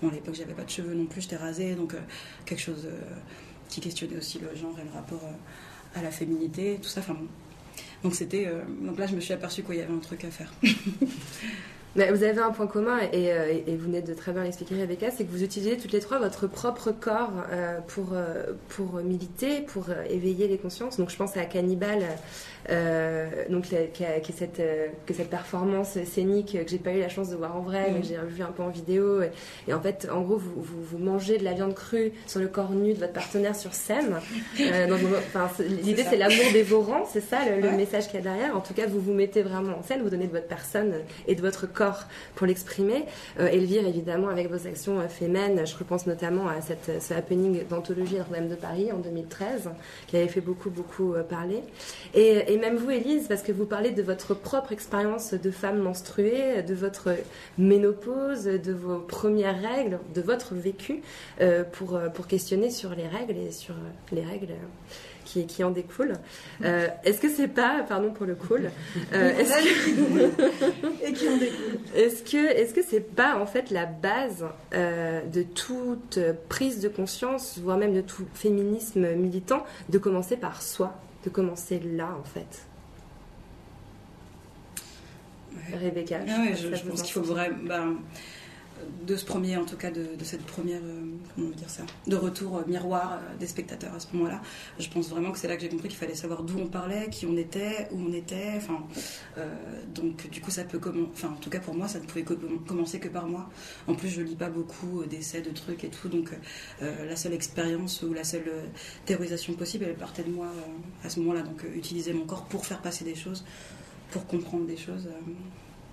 Bon, 0.00 0.08
à 0.08 0.12
l'époque, 0.12 0.34
j'avais 0.34 0.54
pas 0.54 0.64
de 0.64 0.70
cheveux 0.70 0.94
non 0.94 1.06
plus, 1.06 1.22
j'étais 1.22 1.36
rasée, 1.36 1.74
donc 1.74 1.94
euh, 1.94 2.00
quelque 2.46 2.60
chose 2.60 2.88
qui 3.68 3.80
questionnait 3.80 4.16
aussi 4.16 4.38
le 4.38 4.54
genre 4.56 4.78
et 4.78 4.84
le 4.84 4.90
rapport 4.90 5.22
à 5.94 6.02
la 6.02 6.10
féminité, 6.10 6.78
tout 6.82 6.88
ça. 6.88 7.00
Enfin 7.00 7.14
bon. 7.14 7.26
Donc 8.04 8.14
c'était, 8.14 8.46
euh, 8.46 8.60
donc 8.82 8.98
là, 8.98 9.06
je 9.06 9.14
me 9.16 9.20
suis 9.20 9.32
aperçue 9.32 9.62
qu'il 9.62 9.76
y 9.76 9.80
avait 9.80 9.92
un 9.92 9.98
truc 9.98 10.24
à 10.24 10.30
faire. 10.30 10.52
Mais 11.96 12.10
vous 12.10 12.24
avez 12.24 12.40
un 12.40 12.50
point 12.50 12.66
commun, 12.66 12.98
et, 13.12 13.32
euh, 13.32 13.52
et- 13.66 13.76
vous 13.76 13.84
venez 13.84 14.02
de 14.02 14.14
très 14.14 14.32
bien 14.32 14.42
l'expliquer, 14.42 14.74
Rebecca, 14.74 15.12
c'est 15.12 15.24
que 15.24 15.30
vous 15.30 15.44
utilisez 15.44 15.76
toutes 15.76 15.92
les 15.92 16.00
trois 16.00 16.18
votre 16.18 16.48
propre 16.48 16.90
corps 16.90 17.32
euh, 17.52 17.78
pour, 17.86 18.14
pour 18.68 18.94
militer, 18.96 19.60
pour 19.60 19.86
éveiller 20.10 20.48
les 20.48 20.58
consciences. 20.58 20.96
Donc 20.98 21.10
je 21.10 21.16
pense 21.16 21.36
à 21.36 21.44
Cannibal, 21.44 22.02
donc, 23.50 23.70
la- 23.70 23.84
qui 23.86 24.04
a- 24.04 24.20
qui 24.20 24.32
est 24.32 24.34
cette, 24.34 24.60
euh, 24.60 24.86
que 25.06 25.14
cette 25.14 25.30
performance 25.30 25.98
scénique 26.04 26.52
que 26.64 26.68
j'ai 26.70 26.78
pas 26.78 26.92
eu 26.92 27.00
la 27.00 27.08
chance 27.08 27.28
de 27.30 27.36
voir 27.36 27.56
en 27.56 27.60
vrai, 27.60 27.86
mais 27.92 27.98
Mm. 27.98 28.02
que 28.02 28.06
j'ai 28.08 28.16
vu 28.26 28.42
un 28.42 28.52
peu 28.52 28.62
en 28.62 28.68
vidéo. 28.70 29.22
Et, 29.22 29.30
et 29.68 29.74
en 29.74 29.80
fait, 29.80 30.08
en 30.12 30.22
gros, 30.22 30.36
vous, 30.36 30.52
vous, 30.62 30.82
vous 30.82 30.98
mangez 30.98 31.38
de 31.38 31.44
la 31.44 31.52
viande 31.52 31.74
crue 31.74 32.12
sur 32.26 32.40
le 32.40 32.48
corps 32.48 32.70
nu 32.70 32.94
de 32.94 32.98
votre 32.98 33.12
partenaire 33.12 33.54
sur 33.56 33.74
scène. 33.74 34.16
Euh, 34.60 34.86
enfin, 35.18 35.50
L'idée, 35.82 36.04
c'est 36.08 36.16
l'amour 36.16 36.44
dévorant, 36.52 37.04
c'est 37.10 37.20
ça 37.20 37.38
le, 37.48 37.70
message 37.76 38.06
qu'il 38.06 38.14
y 38.16 38.18
a 38.18 38.22
derrière. 38.22 38.56
En 38.56 38.60
tout 38.60 38.72
cas, 38.72 38.86
vous 38.86 39.00
vous 39.00 39.12
mettez 39.12 39.42
vraiment 39.42 39.78
en 39.78 39.82
scène, 39.82 40.02
vous 40.02 40.10
donnez 40.10 40.26
de 40.26 40.32
votre 40.32 40.46
personne 40.46 40.94
et 41.26 41.34
de 41.34 41.40
votre 41.40 41.66
corps 41.70 42.04
pour 42.34 42.46
l'exprimer. 42.46 43.04
Euh, 43.40 43.46
Elvire, 43.48 43.86
évidemment, 43.86 44.28
avec 44.28 44.50
vos 44.50 44.66
actions 44.66 45.00
euh, 45.00 45.08
fémènes, 45.08 45.66
je 45.66 45.76
repense 45.76 46.06
notamment 46.06 46.48
à 46.48 46.60
cette, 46.60 47.02
ce 47.02 47.12
happening 47.14 47.66
d'anthologie 47.68 48.16
Notre-Dame 48.16 48.48
de 48.48 48.54
Paris 48.54 48.90
en 48.92 48.98
2013, 48.98 49.70
qui 50.06 50.16
avait 50.16 50.28
fait 50.28 50.40
beaucoup, 50.40 50.70
beaucoup 50.70 51.14
euh, 51.14 51.22
parler. 51.22 51.60
Et, 52.14 52.53
et 52.54 52.58
même 52.58 52.76
vous, 52.76 52.90
Élise, 52.90 53.26
parce 53.26 53.42
que 53.42 53.50
vous 53.50 53.66
parlez 53.66 53.90
de 53.90 54.00
votre 54.02 54.32
propre 54.34 54.70
expérience 54.72 55.34
de 55.34 55.50
femme 55.50 55.78
menstruée, 55.78 56.62
de 56.62 56.74
votre 56.74 57.08
ménopause, 57.58 58.44
de 58.44 58.72
vos 58.72 58.98
premières 58.98 59.60
règles, 59.60 59.98
de 60.14 60.20
votre 60.20 60.54
vécu, 60.54 61.02
euh, 61.40 61.64
pour, 61.64 61.96
euh, 61.96 62.08
pour 62.08 62.28
questionner 62.28 62.70
sur 62.70 62.90
les 62.94 63.08
règles 63.08 63.36
et 63.38 63.50
sur 63.50 63.74
euh, 63.74 63.78
les 64.12 64.22
règles. 64.24 64.54
qui, 65.24 65.46
qui 65.46 65.64
en 65.64 65.70
découlent. 65.70 66.12
Euh, 66.64 66.86
est-ce 67.02 67.18
que 67.18 67.30
c'est 67.30 67.48
pas, 67.48 67.82
pardon 67.88 68.10
pour 68.12 68.26
le 68.26 68.34
cool, 68.34 68.70
euh, 69.14 69.30
est-ce 69.38 69.54
que- 69.54 70.44
Et 71.08 71.12
qui 71.14 71.26
en 71.28 71.36
découle. 71.38 71.78
est-ce 71.96 72.22
que 72.22 72.36
est-ce 72.60 72.74
que 72.74 72.82
c'est 72.86 73.00
pas 73.00 73.38
en 73.40 73.46
fait 73.46 73.70
la 73.70 73.86
base 73.86 74.44
de 74.72 75.42
toute 75.42 76.18
prise 76.50 76.80
de 76.80 76.88
conscience, 76.88 77.58
voire 77.58 77.78
même 77.78 77.94
de 77.94 78.02
tout 78.02 78.26
féminisme 78.34 79.14
militant, 79.14 79.64
de 79.88 79.96
commencer 79.96 80.36
par 80.36 80.60
soi, 80.60 80.92
de 81.24 81.30
commencer 81.30 81.80
là 81.80 82.16
en 82.18 82.24
fait. 82.24 82.66
Ouais. 85.52 85.78
Rebecca. 85.78 86.20
Ah 86.28 86.40
ouais, 86.40 86.54
je, 86.54 86.74
ça 86.74 86.82
pense 86.84 87.02
qu'il 87.02 87.12
faut 87.12 87.22
vraiment, 87.22 87.56
ben, 87.64 87.96
de 89.06 89.16
ce 89.16 89.24
premier, 89.24 89.56
en 89.56 89.64
tout 89.64 89.76
cas, 89.76 89.90
de, 89.90 90.06
cette 90.24 90.42
première, 90.44 90.80
euh, 90.82 91.02
comment 91.34 91.48
on 91.48 91.56
dire 91.56 91.68
ça, 91.70 91.82
de 92.06 92.16
retour 92.16 92.58
euh, 92.58 92.62
miroir 92.66 93.14
euh, 93.14 93.36
des 93.38 93.46
spectateurs 93.46 93.94
à 93.94 94.00
ce 94.00 94.06
moment-là. 94.14 94.40
Je 94.78 94.88
pense 94.88 95.08
vraiment 95.10 95.32
que 95.32 95.38
c'est 95.38 95.48
là 95.48 95.56
que 95.56 95.62
j'ai 95.62 95.68
compris 95.68 95.88
qu'il 95.88 95.98
fallait 95.98 96.14
savoir 96.14 96.42
d'où 96.42 96.58
on 96.58 96.66
parlait, 96.66 97.08
qui 97.10 97.26
on 97.26 97.36
était, 97.36 97.88
où 97.92 98.00
on 98.00 98.12
était. 98.12 98.52
Enfin, 98.56 98.78
donc 99.94 100.28
du 100.30 100.40
coup, 100.40 100.50
ça 100.50 100.64
peut. 100.64 100.80
Enfin, 101.12 101.28
en 101.28 101.36
tout 101.40 101.50
cas 101.50 101.60
pour 101.60 101.74
moi, 101.74 101.88
ça 101.88 101.98
ne 102.00 102.04
pouvait 102.04 102.22
co- 102.24 102.36
commencer 102.66 102.98
que 102.98 103.08
par 103.08 103.26
moi. 103.26 103.48
En 103.86 103.94
plus, 103.94 104.08
je 104.08 104.20
lis 104.22 104.36
pas 104.36 104.48
beaucoup 104.50 105.04
d'essais, 105.04 105.40
de 105.42 105.50
trucs 105.50 105.84
et 105.84 105.88
tout, 105.88 106.08
donc 106.08 106.30
la 106.80 107.16
seule 107.16 107.32
expérience 107.34 108.02
ou 108.02 108.12
la 108.12 108.24
seule 108.24 108.50
théorisation 109.06 109.54
possible, 109.54 109.84
elle 109.88 109.94
partait 109.96 110.22
de 110.24 110.30
moi 110.30 110.48
à 111.04 111.10
ce 111.10 111.20
moment-là. 111.20 111.42
Donc 111.42 111.64
utiliser 111.74 112.12
mon 112.12 112.24
corps 112.26 112.44
pour 112.44 112.66
faire 112.66 112.80
passer 112.82 113.04
des 113.04 113.14
choses, 113.14 113.44
pour 114.10 114.26
comprendre 114.26 114.66
des 114.66 114.76
choses. 114.76 115.08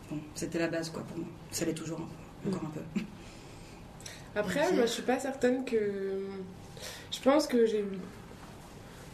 Bon, 0.09 0.17
c'était 0.35 0.59
la 0.59 0.67
base 0.67 0.89
quoi 0.89 1.03
pour 1.03 1.17
moi. 1.17 1.27
Ça 1.51 1.65
l'est 1.65 1.73
toujours 1.73 1.99
un- 2.01 2.09
encore 2.47 2.63
un 2.65 2.71
peu. 2.71 3.01
Après, 4.35 4.71
moi, 4.71 4.85
je 4.85 4.91
suis 4.91 5.03
pas 5.03 5.19
certaine 5.19 5.65
que. 5.65 5.77
Je 7.11 7.19
pense 7.19 7.47
que 7.47 7.65
j'ai 7.65 7.81
eu 7.81 7.99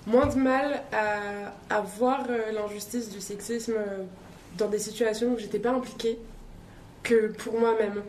moins 0.06 0.28
de 0.28 0.36
mal 0.36 0.84
à, 0.92 1.76
à 1.76 1.82
voir 1.82 2.26
euh, 2.30 2.52
l'injustice 2.52 3.10
du 3.10 3.20
sexisme 3.20 3.74
euh, 3.76 4.04
dans 4.58 4.70
des 4.70 4.80
situations 4.80 5.34
où 5.34 5.38
j'étais 5.38 5.60
pas 5.60 5.72
impliquée 5.72 6.18
que 7.04 7.28
pour 7.28 7.60
moi-même. 7.60 8.02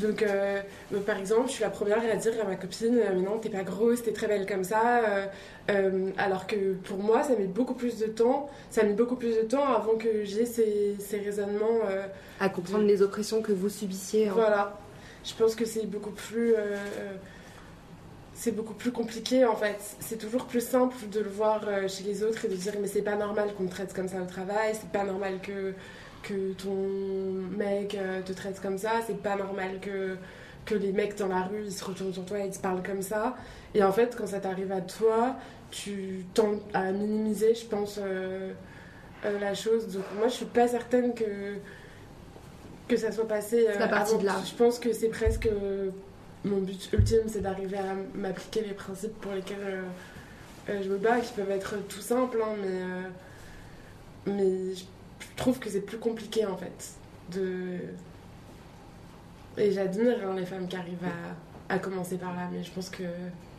Donc, 0.00 0.22
euh, 0.22 0.60
euh, 0.92 1.00
par 1.00 1.18
exemple, 1.18 1.46
je 1.48 1.52
suis 1.52 1.62
la 1.62 1.70
première 1.70 1.98
à 1.98 2.16
dire 2.16 2.32
à 2.42 2.44
ma 2.44 2.56
copine 2.56 2.98
euh, 2.98 3.10
Mais 3.14 3.22
non, 3.22 3.38
t'es 3.38 3.48
pas 3.48 3.62
grosse, 3.62 4.02
t'es 4.02 4.12
très 4.12 4.26
belle 4.26 4.44
comme 4.46 4.64
ça. 4.64 4.98
euh, 5.04 5.26
euh, 5.70 6.10
alors 6.18 6.46
que 6.48 6.72
pour 6.74 6.98
moi, 6.98 7.22
ça 7.22 7.36
met 7.36 7.46
beaucoup 7.46 7.74
plus 7.74 7.98
de 7.98 8.06
temps. 8.06 8.50
Ça 8.70 8.80
a 8.80 8.84
mis 8.84 8.94
beaucoup 8.94 9.14
plus 9.16 9.36
de 9.36 9.42
temps 9.42 9.64
avant 9.72 9.94
que 9.96 10.24
j'ai 10.24 10.46
ces, 10.46 10.96
ces 10.98 11.18
raisonnements. 11.18 11.80
À 12.40 12.48
comprendre 12.48 12.84
les 12.84 13.02
oppressions 13.02 13.40
que 13.40 13.52
vous 13.52 13.68
subissiez. 13.68 14.28
hein. 14.28 14.32
voilà. 14.34 14.76
Je 15.24 15.32
pense 15.34 15.54
que 15.54 15.64
c'est 15.64 15.86
beaucoup 15.86 16.10
plus. 16.10 16.54
c'est 18.34 18.50
beaucoup 18.52 18.74
plus 18.74 18.90
compliqué 18.90 19.44
en 19.44 19.56
fait. 19.56 19.76
C'est 20.00 20.18
toujours 20.18 20.46
plus 20.46 20.60
simple 20.60 20.96
de 21.10 21.20
le 21.20 21.30
voir 21.30 21.62
chez 21.88 22.02
les 22.04 22.22
autres 22.24 22.44
et 22.44 22.48
de 22.48 22.56
dire 22.56 22.72
mais 22.80 22.88
c'est 22.88 23.02
pas 23.02 23.16
normal 23.16 23.54
qu'on 23.56 23.62
me 23.64 23.68
traite 23.70 23.94
comme 23.94 24.08
ça 24.08 24.20
au 24.20 24.26
travail, 24.26 24.72
c'est 24.74 24.90
pas 24.90 25.04
normal 25.04 25.38
que, 25.40 25.72
que 26.24 26.52
ton 26.54 27.56
mec 27.56 27.94
euh, 27.94 28.22
te 28.22 28.32
traite 28.32 28.60
comme 28.60 28.78
ça, 28.78 29.00
c'est 29.06 29.22
pas 29.22 29.36
normal 29.36 29.78
que, 29.80 30.16
que 30.64 30.74
les 30.74 30.92
mecs 30.92 31.16
dans 31.16 31.28
la 31.28 31.42
rue 31.42 31.64
ils 31.66 31.72
se 31.72 31.84
retournent 31.84 32.12
sur 32.12 32.24
toi 32.24 32.40
et 32.40 32.46
ils 32.46 32.50
te 32.50 32.58
parlent 32.58 32.82
comme 32.82 33.02
ça. 33.02 33.36
Et 33.74 33.82
en 33.82 33.92
fait, 33.92 34.16
quand 34.16 34.26
ça 34.26 34.40
t'arrive 34.40 34.72
à 34.72 34.80
toi, 34.80 35.36
tu 35.70 36.24
tends 36.34 36.60
à 36.72 36.90
minimiser, 36.90 37.54
je 37.54 37.66
pense, 37.66 38.00
euh, 38.02 38.52
euh, 39.24 39.38
la 39.38 39.54
chose. 39.54 39.86
Donc 39.88 40.04
moi 40.18 40.28
je 40.28 40.34
suis 40.34 40.46
pas 40.46 40.66
certaine 40.66 41.14
que 41.14 41.24
que 42.88 42.96
ça 42.96 43.12
soit 43.12 43.28
passé. 43.28 43.66
La 43.78 43.88
partie 43.88 44.14
avant. 44.14 44.20
de 44.20 44.26
là. 44.26 44.36
Je 44.44 44.54
pense 44.54 44.78
que 44.78 44.92
c'est 44.92 45.08
presque 45.08 45.46
euh, 45.46 45.90
mon 46.44 46.58
but 46.58 46.90
ultime, 46.92 47.22
c'est 47.26 47.40
d'arriver 47.40 47.78
à 47.78 47.94
m'appliquer 48.14 48.62
les 48.62 48.74
principes 48.74 49.18
pour 49.20 49.32
lesquels 49.32 49.56
euh, 49.62 49.82
euh, 50.68 50.82
je 50.82 50.88
me 50.88 50.98
bats, 50.98 51.20
qui 51.20 51.32
peuvent 51.32 51.50
être 51.50 51.76
tout 51.88 52.00
simples, 52.00 52.38
hein, 52.42 52.54
mais, 52.60 52.68
euh, 52.68 53.08
mais 54.26 54.74
je 54.74 54.84
trouve 55.36 55.58
que 55.58 55.68
c'est 55.70 55.80
plus 55.80 55.98
compliqué 55.98 56.46
en 56.46 56.56
fait. 56.56 56.94
De... 57.32 57.78
Et 59.56 59.70
j'admire 59.72 60.16
hein, 60.26 60.34
les 60.36 60.46
femmes 60.46 60.66
qui 60.68 60.76
arrivent 60.76 60.98
à, 61.68 61.74
à 61.74 61.78
commencer 61.78 62.16
par 62.16 62.34
là, 62.34 62.48
mais 62.52 62.62
je 62.64 62.70
pense 62.72 62.90
que 62.90 63.04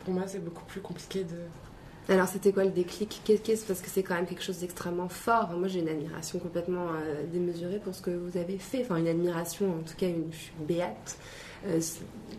pour 0.04 0.12
moi 0.14 0.24
c'est 0.26 0.44
beaucoup 0.44 0.64
plus 0.64 0.80
compliqué 0.80 1.24
de. 1.24 1.36
Alors 2.12 2.28
c'était 2.28 2.52
quoi 2.52 2.64
le 2.64 2.70
déclic? 2.70 3.20
Qu'est- 3.24 3.38
qu'est-ce- 3.38 3.64
Parce 3.66 3.80
que 3.80 3.88
c'est 3.88 4.02
quand 4.02 4.14
même 4.14 4.26
quelque 4.26 4.42
chose 4.42 4.58
d'extrêmement 4.60 5.08
fort. 5.08 5.50
Moi 5.56 5.68
j'ai 5.68 5.80
une 5.80 5.88
admiration 5.88 6.38
complètement 6.38 6.86
euh, 6.94 7.24
démesurée 7.32 7.78
pour 7.78 7.94
ce 7.94 8.02
que 8.02 8.10
vous 8.10 8.36
avez 8.38 8.58
fait. 8.58 8.82
Enfin 8.84 8.96
une 8.96 9.08
admiration, 9.08 9.66
en 9.70 9.82
tout 9.82 9.96
cas 9.96 10.06
une, 10.08 10.30
je 10.32 10.36
suis 10.36 10.52
béate. 10.60 11.16
Euh, 11.66 11.80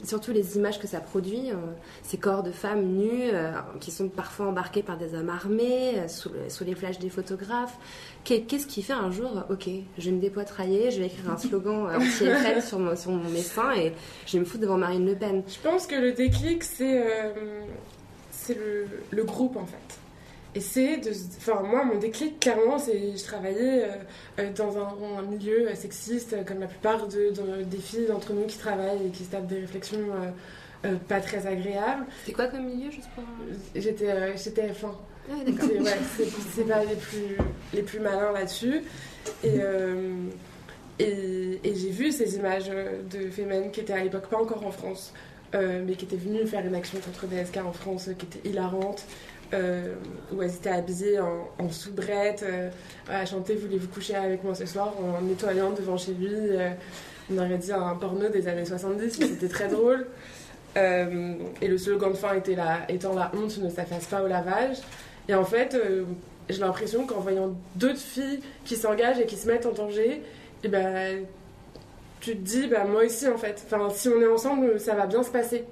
surtout 0.03 0.31
les 0.31 0.55
images 0.57 0.79
que 0.79 0.87
ça 0.87 0.99
produit, 0.99 1.51
euh, 1.51 1.55
ces 2.03 2.17
corps 2.17 2.43
de 2.43 2.51
femmes 2.51 2.83
nues 2.85 3.29
euh, 3.33 3.51
qui 3.81 3.91
sont 3.91 4.07
parfois 4.09 4.45
embarqués 4.47 4.83
par 4.83 4.97
des 4.97 5.13
hommes 5.15 5.29
armés, 5.29 6.07
sous, 6.07 6.29
le- 6.29 6.49
sous 6.49 6.63
les 6.63 6.75
flashs 6.75 6.99
des 6.99 7.09
photographes. 7.09 7.75
Qu'est- 8.23 8.41
Qu'est-ce 8.41 8.67
qui 8.67 8.83
fait 8.83 8.93
un 8.93 9.11
jour, 9.11 9.43
ok, 9.49 9.67
je 9.97 10.05
vais 10.05 10.11
me 10.15 10.21
dépoitrailler, 10.21 10.91
je 10.91 10.99
vais 10.99 11.07
écrire 11.07 11.31
un 11.31 11.37
slogan 11.37 11.87
anti-FN 11.95 12.61
sur, 12.65 12.79
mon- 12.79 12.95
sur 12.95 13.11
mon 13.11 13.27
dessin 13.29 13.73
et 13.73 13.93
je 14.27 14.33
vais 14.33 14.39
me 14.39 14.45
foutre 14.45 14.61
devant 14.61 14.77
Marine 14.77 15.05
Le 15.05 15.15
Pen 15.15 15.43
Je 15.47 15.59
pense 15.67 15.87
que 15.87 15.95
le 15.95 16.13
déclic, 16.13 16.63
c'est 16.63 17.03
euh, 17.03 18.85
le 19.11 19.23
groupe 19.23 19.57
en 19.57 19.65
fait. 19.65 19.99
Et 20.57 20.61
c'est 20.61 20.97
de. 20.97 21.11
Enfin, 21.37 21.61
moi, 21.61 21.83
mon 21.85 21.99
déclic, 21.99 22.39
clairement, 22.39 22.79
c'est. 22.79 23.15
Je 23.15 23.23
travaillais 23.23 23.83
euh, 23.83 23.87
euh, 24.39 24.51
dans 24.53 24.75
un, 24.77 25.19
un 25.19 25.21
milieu 25.21 25.69
euh, 25.69 25.75
sexiste, 25.75 26.35
comme 26.47 26.59
la 26.61 26.67
plupart 26.67 27.07
de, 27.07 27.29
de- 27.31 27.63
des 27.63 27.77
filles 27.77 28.07
d'entre 28.07 28.33
nous 28.33 28.45
qui 28.47 28.57
travaillent 28.57 29.05
et 29.07 29.09
qui 29.09 29.23
se 29.25 29.29
tapent 29.31 29.45
des 29.47 29.59
réflexions 29.59 29.99
euh, 30.85 30.95
pas 31.07 31.19
très 31.21 31.45
agréables. 31.45 32.05
C'est 32.25 32.31
quoi 32.31 32.47
comme 32.47 32.65
milieu, 32.65 32.89
juste 32.89 33.09
pour... 33.13 33.23
J'étais 33.75 34.09
euh, 34.09 34.35
chez 34.37 34.49
TF1. 34.51 34.87
Ah, 35.29 35.33
ouais, 35.37 35.43
d'accord. 35.51 35.69
C'est 35.69 35.79
ouais, 35.79 35.97
c'est- 36.17 36.31
c'est 36.55 36.63
pas 36.67 36.83
les 36.85 36.95
plus, 36.95 37.37
les 37.73 37.81
plus 37.83 37.99
malins 37.99 38.31
là-dessus. 38.31 38.81
Et, 39.43 39.59
et, 40.99 41.59
et 41.63 41.75
j'ai 41.75 41.89
vu 41.89 42.11
ces 42.11 42.35
images 42.37 42.69
de 42.69 43.29
Femen 43.29 43.71
qui 43.71 43.81
étaient 43.81 43.93
à 43.93 44.03
l'époque 44.03 44.27
pas 44.27 44.41
encore 44.41 44.65
en 44.65 44.71
France, 44.71 45.13
euh, 45.53 45.83
mais 45.85 45.93
qui 45.93 46.05
étaient 46.05 46.15
venues 46.15 46.45
faire 46.47 46.65
une 46.65 46.75
action 46.75 46.97
contre 46.99 47.27
DSK 47.27 47.57
en 47.57 47.73
France 47.73 48.07
euh, 48.07 48.13
qui 48.13 48.25
était 48.25 48.49
hilarante. 48.49 49.03
Euh, 49.53 49.95
où 50.33 50.41
elles 50.41 50.53
étaient 50.55 50.69
habillées 50.69 51.19
en, 51.19 51.47
en 51.59 51.69
soubrette, 51.69 52.43
euh, 52.47 52.69
à 53.09 53.25
chanter 53.25 53.55
Voulez-vous 53.55 53.87
coucher 53.87 54.15
avec 54.15 54.43
moi 54.43 54.53
ce 54.55 54.65
soir 54.65 54.93
en 54.99 55.21
nettoyant 55.21 55.71
devant 55.71 55.97
chez 55.97 56.13
lui. 56.13 56.29
euh, 56.31 56.69
on 57.31 57.37
aurait 57.37 57.57
dit 57.57 57.71
un 57.71 57.95
porno 57.95 58.29
des 58.29 58.47
années 58.47 58.65
70, 58.65 59.19
mais 59.19 59.25
c'était 59.27 59.49
très 59.49 59.67
drôle. 59.67 60.07
Euh, 60.77 61.33
et 61.61 61.67
le 61.67 61.77
slogan 61.77 62.11
de 62.11 62.17
fin 62.17 62.33
était 62.35 62.55
la, 62.55 62.89
étant 62.89 63.13
la 63.13 63.31
honte 63.35 63.57
ne 63.57 63.69
s'efface 63.69 64.05
pas 64.05 64.21
au 64.21 64.27
lavage. 64.27 64.77
Et 65.27 65.35
en 65.35 65.43
fait, 65.43 65.75
j'ai 66.49 66.59
l'impression 66.59 67.05
qu'en 67.05 67.19
voyant 67.19 67.53
d'autres 67.75 67.99
filles 67.99 68.39
qui 68.63 68.75
s'engagent 68.77 69.19
et 69.19 69.25
qui 69.25 69.35
se 69.35 69.47
mettent 69.47 69.65
en 69.65 69.73
danger, 69.73 70.21
et 70.63 70.67
ben, 70.69 71.25
tu 72.21 72.31
te 72.31 72.41
dis, 72.41 72.67
bah, 72.67 72.85
moi 72.85 73.03
aussi 73.03 73.27
en 73.27 73.37
fait. 73.37 73.61
Enfin, 73.65 73.89
si 73.93 74.07
on 74.09 74.21
est 74.21 74.27
ensemble, 74.27 74.79
ça 74.79 74.95
va 74.95 75.05
bien 75.05 75.23
se 75.23 75.29
passer. 75.31 75.65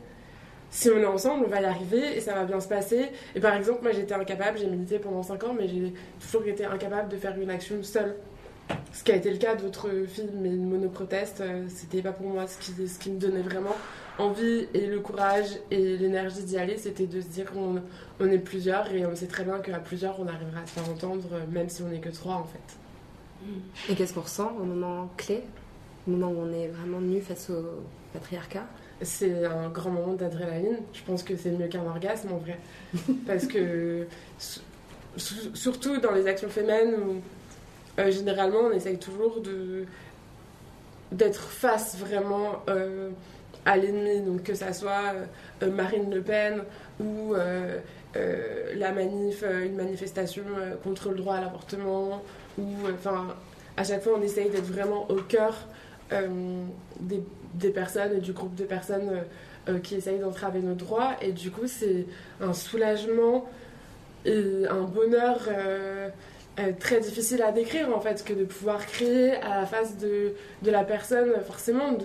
Si 0.72 0.89
on 0.89 0.98
est 0.98 1.05
ensemble, 1.05 1.45
on 1.45 1.50
va 1.50 1.62
y 1.62 1.65
arriver 1.65 2.17
et 2.17 2.22
ça 2.22 2.34
va 2.34 2.43
bien 2.43 2.60
se 2.60 2.67
passer. 2.67 3.10
Et 3.34 3.39
par 3.39 3.53
exemple, 3.55 3.79
moi 3.84 3.91
j'étais 3.91 4.13
incapable, 4.13 4.57
j'ai 4.57 4.67
milité 4.67 5.00
pendant 5.00 5.24
5 5.24 5.43
ans, 5.45 5.55
mais 5.57 5.67
j'ai 5.67 5.93
toujours 6.19 6.45
été 6.48 6.65
incapable 6.65 7.10
de 7.10 7.17
faire 7.17 7.39
une 7.39 7.50
action 7.50 7.81
seule. 7.81 8.15
Ce 8.93 9.03
qui 9.03 9.12
a 9.12 9.15
été 9.15 9.29
le 9.29 9.38
cas 9.38 9.55
d'autres 9.55 9.89
filles, 10.07 10.31
mais 10.34 10.50
une 10.50 10.67
monoproteste, 10.67 11.41
euh, 11.41 11.65
c'était 11.69 12.01
pas 12.01 12.12
pour 12.12 12.27
moi. 12.27 12.48
Ce 12.48 12.57
qui, 12.57 12.88
ce 12.88 12.98
qui 12.98 13.12
me 13.12 13.19
donnait 13.19 13.41
vraiment 13.41 13.75
envie 14.17 14.67
et 14.74 14.88
le 14.88 15.00
courage 15.01 15.60
et 15.69 15.98
l'énergie 15.98 16.43
d'y 16.43 16.57
aller, 16.57 16.77
c'était 16.77 17.05
de 17.05 17.22
se 17.22 17.27
dire 17.27 17.51
qu'on 17.51 17.81
on 18.19 18.25
est 18.25 18.39
plusieurs 18.39 18.91
et 18.91 19.05
on 19.05 19.15
sait 19.15 19.27
très 19.27 19.43
bien 19.43 19.60
qu'à 19.60 19.79
plusieurs 19.79 20.19
on 20.19 20.27
arrivera 20.27 20.62
à 20.62 20.65
se 20.65 20.72
faire 20.72 20.89
entendre, 20.89 21.27
euh, 21.34 21.39
même 21.51 21.69
si 21.69 21.84
on 21.84 21.89
n'est 21.89 22.00
que 22.00 22.10
trois 22.10 22.36
en 22.36 22.45
fait. 22.45 23.91
Et 23.91 23.95
qu'est-ce 23.95 24.13
qu'on 24.13 24.22
ressent 24.22 24.53
au 24.60 24.63
moment 24.63 25.10
clé? 25.17 25.43
Moment 26.07 26.29
où 26.29 26.39
on 26.39 26.51
est 26.51 26.67
vraiment 26.67 27.01
nu 27.01 27.22
face 27.22 27.50
au 27.50 27.84
patriarcat? 28.13 28.65
C'est 29.01 29.45
un 29.45 29.69
grand 29.69 29.89
moment 29.89 30.13
d'adrénaline. 30.13 30.77
Je 30.93 31.01
pense 31.03 31.23
que 31.23 31.35
c'est 31.35 31.51
mieux 31.51 31.67
qu'un 31.67 31.85
orgasme 31.85 32.29
en 32.33 32.37
vrai. 32.37 32.57
Parce 33.27 33.45
que, 33.45 34.07
surtout 35.17 35.97
dans 35.97 36.11
les 36.11 36.27
actions 36.27 36.49
féminines, 36.49 36.95
où 36.95 37.21
euh, 38.01 38.11
généralement 38.11 38.59
on 38.59 38.71
essaye 38.71 38.97
toujours 38.97 39.41
de 39.41 39.85
d'être 41.11 41.49
face 41.49 41.97
vraiment 41.97 42.63
euh, 42.67 43.09
à 43.65 43.77
l'ennemi, 43.77 44.21
donc 44.21 44.43
que 44.43 44.53
ça 44.53 44.73
soit 44.73 45.13
euh, 45.61 45.71
Marine 45.71 46.13
Le 46.13 46.21
Pen 46.21 46.63
ou 46.99 47.33
la 48.15 48.91
manif, 48.91 49.43
une 49.43 49.75
manifestation 49.75 50.43
contre 50.83 51.09
le 51.09 51.15
droit 51.15 51.35
à 51.35 51.41
l'avortement, 51.41 52.23
ou 52.57 52.65
enfin 52.93 53.35
à 53.77 53.83
chaque 53.83 54.03
fois 54.03 54.13
on 54.17 54.21
essaye 54.21 54.49
d'être 54.49 54.65
vraiment 54.65 55.09
au 55.09 55.15
cœur 55.15 55.67
des, 56.11 57.21
des 57.55 57.69
personnes 57.69 58.13
et 58.17 58.21
du 58.21 58.33
groupe 58.33 58.55
de 58.55 58.63
personnes 58.63 59.09
euh, 59.09 59.71
euh, 59.74 59.79
qui 59.79 59.95
essayent 59.95 60.19
d'entraver 60.19 60.59
nos 60.59 60.75
droits. 60.75 61.15
Et 61.21 61.31
du 61.31 61.51
coup, 61.51 61.67
c'est 61.67 62.05
un 62.41 62.53
soulagement 62.53 63.45
et 64.25 64.65
un 64.69 64.81
bonheur 64.81 65.39
euh, 65.50 66.09
très 66.79 67.00
difficile 67.00 67.41
à 67.43 67.51
décrire 67.51 67.95
en 67.95 68.00
fait 68.00 68.24
que 68.24 68.33
de 68.33 68.45
pouvoir 68.45 68.85
crier 68.85 69.35
à 69.35 69.62
la 69.62 69.65
face 69.65 69.97
de, 69.97 70.33
de 70.62 70.71
la 70.71 70.83
personne, 70.83 71.31
forcément, 71.45 71.97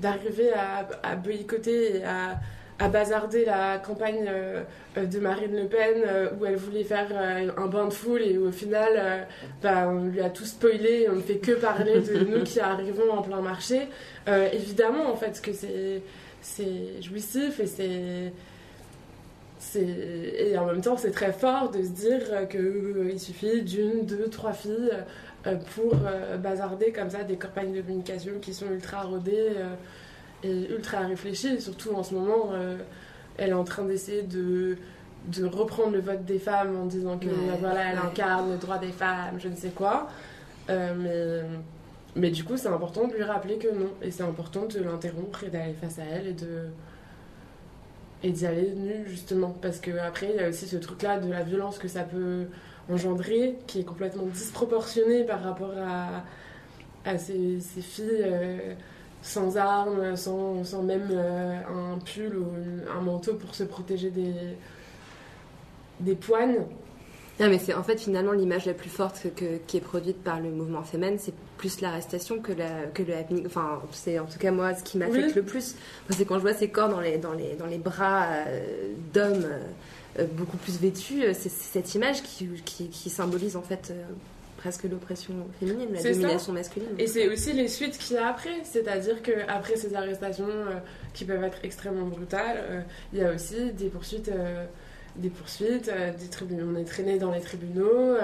d'arriver 0.00 0.52
à, 0.52 0.88
à 1.02 1.16
boycotter 1.16 1.96
et 1.96 2.04
à 2.04 2.38
à 2.80 2.88
bazarder 2.88 3.44
la 3.44 3.78
campagne 3.78 4.24
euh, 4.26 4.64
de 4.96 5.18
Marine 5.20 5.54
Le 5.54 5.66
Pen 5.66 6.02
euh, 6.04 6.30
où 6.40 6.46
elle 6.46 6.56
voulait 6.56 6.82
faire 6.82 7.08
euh, 7.12 7.50
un 7.56 7.66
bain 7.66 7.86
de 7.86 7.92
foule 7.92 8.22
et 8.22 8.38
où 8.38 8.48
au 8.48 8.52
final 8.52 9.26
bah, 9.62 9.86
on 9.88 10.06
lui 10.06 10.20
a 10.20 10.30
tout 10.30 10.46
spoilé, 10.46 11.06
on 11.10 11.16
ne 11.16 11.20
fait 11.20 11.36
que 11.36 11.52
parler 11.52 12.00
de 12.00 12.24
nous 12.30 12.42
qui 12.42 12.58
arrivons 12.58 13.12
en 13.12 13.22
plein 13.22 13.42
marché. 13.42 13.88
évidemment 14.26 15.12
en 15.12 15.16
fait 15.16 15.40
que 15.42 15.52
c'est 15.52 16.02
c'est 16.40 17.02
jouissif 17.02 17.60
et 17.60 17.66
c'est 17.66 18.32
et 19.78 20.56
en 20.56 20.64
même 20.64 20.80
temps 20.80 20.96
c'est 20.96 21.10
très 21.10 21.32
fort 21.32 21.70
de 21.70 21.82
se 21.82 21.90
dire 21.90 22.48
qu'il 22.48 23.20
suffit 23.20 23.60
d'une, 23.60 24.06
deux, 24.06 24.28
trois 24.30 24.54
filles 24.54 24.90
pour 25.74 25.94
bazarder 26.38 26.92
comme 26.92 27.10
ça 27.10 27.24
des 27.24 27.36
campagnes 27.36 27.74
de 27.74 27.82
communication 27.82 28.32
qui 28.40 28.54
sont 28.54 28.70
ultra 28.70 29.02
rodées 29.02 29.52
est 30.42 30.70
ultra 30.70 31.00
réfléchie, 31.00 31.60
surtout 31.60 31.94
en 31.94 32.02
ce 32.02 32.14
moment, 32.14 32.50
euh, 32.52 32.76
elle 33.36 33.50
est 33.50 33.54
en 33.54 33.64
train 33.64 33.84
d'essayer 33.84 34.22
de, 34.22 34.76
de 35.26 35.44
reprendre 35.44 35.92
le 35.92 36.00
vote 36.00 36.24
des 36.24 36.38
femmes 36.38 36.76
en 36.76 36.86
disant 36.86 37.18
que 37.18 37.28
voilà, 37.60 37.92
elle 37.92 37.98
incarne 37.98 38.50
le 38.50 38.56
droit 38.58 38.78
des 38.78 38.92
femmes, 38.92 39.38
je 39.38 39.48
ne 39.48 39.56
sais 39.56 39.70
quoi. 39.70 40.08
Euh, 40.68 40.94
mais, 40.96 42.20
mais 42.20 42.30
du 42.30 42.44
coup, 42.44 42.56
c'est 42.56 42.68
important 42.68 43.06
de 43.08 43.14
lui 43.14 43.22
rappeler 43.22 43.56
que 43.58 43.68
non. 43.68 43.90
Et 44.02 44.10
c'est 44.10 44.22
important 44.22 44.66
de 44.66 44.80
l'interrompre 44.80 45.44
et 45.44 45.48
d'aller 45.48 45.74
face 45.74 45.98
à 45.98 46.04
elle 46.04 46.26
et 46.28 46.32
de 46.32 46.68
et 48.22 48.32
d'y 48.32 48.46
aller 48.46 48.72
nu 48.72 49.04
justement 49.06 49.56
parce 49.62 49.78
que 49.78 49.92
après 49.98 50.28
il 50.34 50.36
y 50.36 50.44
a 50.44 50.48
aussi 50.50 50.66
ce 50.66 50.76
truc 50.76 51.00
là 51.02 51.18
de 51.18 51.30
la 51.30 51.42
violence 51.42 51.78
que 51.78 51.88
ça 51.88 52.02
peut 52.02 52.48
engendrer 52.90 53.56
qui 53.66 53.80
est 53.80 53.84
complètement 53.84 54.26
disproportionné 54.26 55.24
par 55.24 55.42
rapport 55.42 55.72
à, 55.78 56.22
à 57.08 57.16
ces, 57.16 57.60
ces 57.60 57.80
filles 57.80 58.24
euh, 58.24 58.74
sans 59.22 59.56
armes, 59.56 60.16
sans, 60.16 60.64
sans 60.64 60.82
même 60.82 61.08
euh, 61.10 61.58
un 61.68 61.98
pull 61.98 62.36
ou 62.36 62.46
un 62.96 63.00
manteau 63.00 63.34
pour 63.34 63.54
se 63.54 63.64
protéger 63.64 64.10
des, 64.10 64.34
des 66.00 66.14
poignes. 66.14 66.64
Non, 67.38 67.48
mais 67.48 67.58
c'est 67.58 67.72
en 67.72 67.82
fait 67.82 67.98
finalement 67.98 68.32
l'image 68.32 68.66
la 68.66 68.74
plus 68.74 68.90
forte 68.90 69.26
que, 69.34 69.56
qui 69.66 69.78
est 69.78 69.80
produite 69.80 70.22
par 70.22 70.40
le 70.40 70.50
mouvement 70.50 70.82
féminin, 70.82 71.16
c'est 71.18 71.32
plus 71.56 71.80
l'arrestation 71.80 72.38
que, 72.38 72.52
la, 72.52 72.86
que 72.92 73.02
le 73.02 73.14
happening. 73.14 73.46
Enfin, 73.46 73.80
c'est 73.92 74.18
en 74.18 74.26
tout 74.26 74.38
cas 74.38 74.50
moi 74.50 74.74
ce 74.74 74.82
qui 74.82 74.98
m'affecte 74.98 75.34
le 75.34 75.42
plus. 75.42 75.74
c'est 76.10 76.26
quand 76.26 76.36
je 76.36 76.42
vois 76.42 76.52
ces 76.52 76.68
corps 76.68 76.90
dans 76.90 77.00
les, 77.00 77.16
dans 77.16 77.32
les, 77.32 77.54
dans 77.54 77.66
les 77.66 77.78
bras 77.78 78.26
euh, 78.46 78.92
d'hommes 79.14 79.46
euh, 80.18 80.26
beaucoup 80.32 80.58
plus 80.58 80.78
vêtus, 80.78 81.22
c'est 81.32 81.50
cette 81.50 81.94
image 81.94 82.22
qui, 82.22 82.46
qui, 82.66 82.88
qui, 82.88 83.08
symbolise 83.08 83.56
en 83.56 83.62
fait 83.62 83.92
presque 84.60 84.84
l'oppression 84.84 85.34
féminine, 85.58 85.88
la 85.94 86.02
domination 86.02 86.52
masculine. 86.52 86.90
Et 86.98 87.06
c'est 87.06 87.28
aussi 87.28 87.54
les 87.54 87.66
suites 87.66 87.96
qu'il 87.96 88.16
y 88.16 88.18
a 88.18 88.28
après, 88.28 88.62
c'est-à-dire 88.62 89.22
qu'après 89.22 89.76
ces 89.76 89.94
arrestations 89.94 90.48
euh, 90.48 90.76
qui 91.14 91.24
peuvent 91.24 91.42
être 91.42 91.58
extrêmement 91.62 92.06
brutales, 92.06 92.58
euh, 92.58 92.80
il 93.14 93.20
y 93.20 93.24
a 93.24 93.32
aussi 93.32 93.72
des 93.72 93.88
poursuites, 93.88 94.28
euh, 94.28 94.66
des 95.16 95.30
poursuites, 95.30 95.90
des 96.20 96.28
tribunaux. 96.28 96.66
On 96.70 96.76
est 96.76 96.84
traîné 96.84 97.18
dans 97.18 97.32
les 97.32 97.40
tribunaux, 97.40 98.16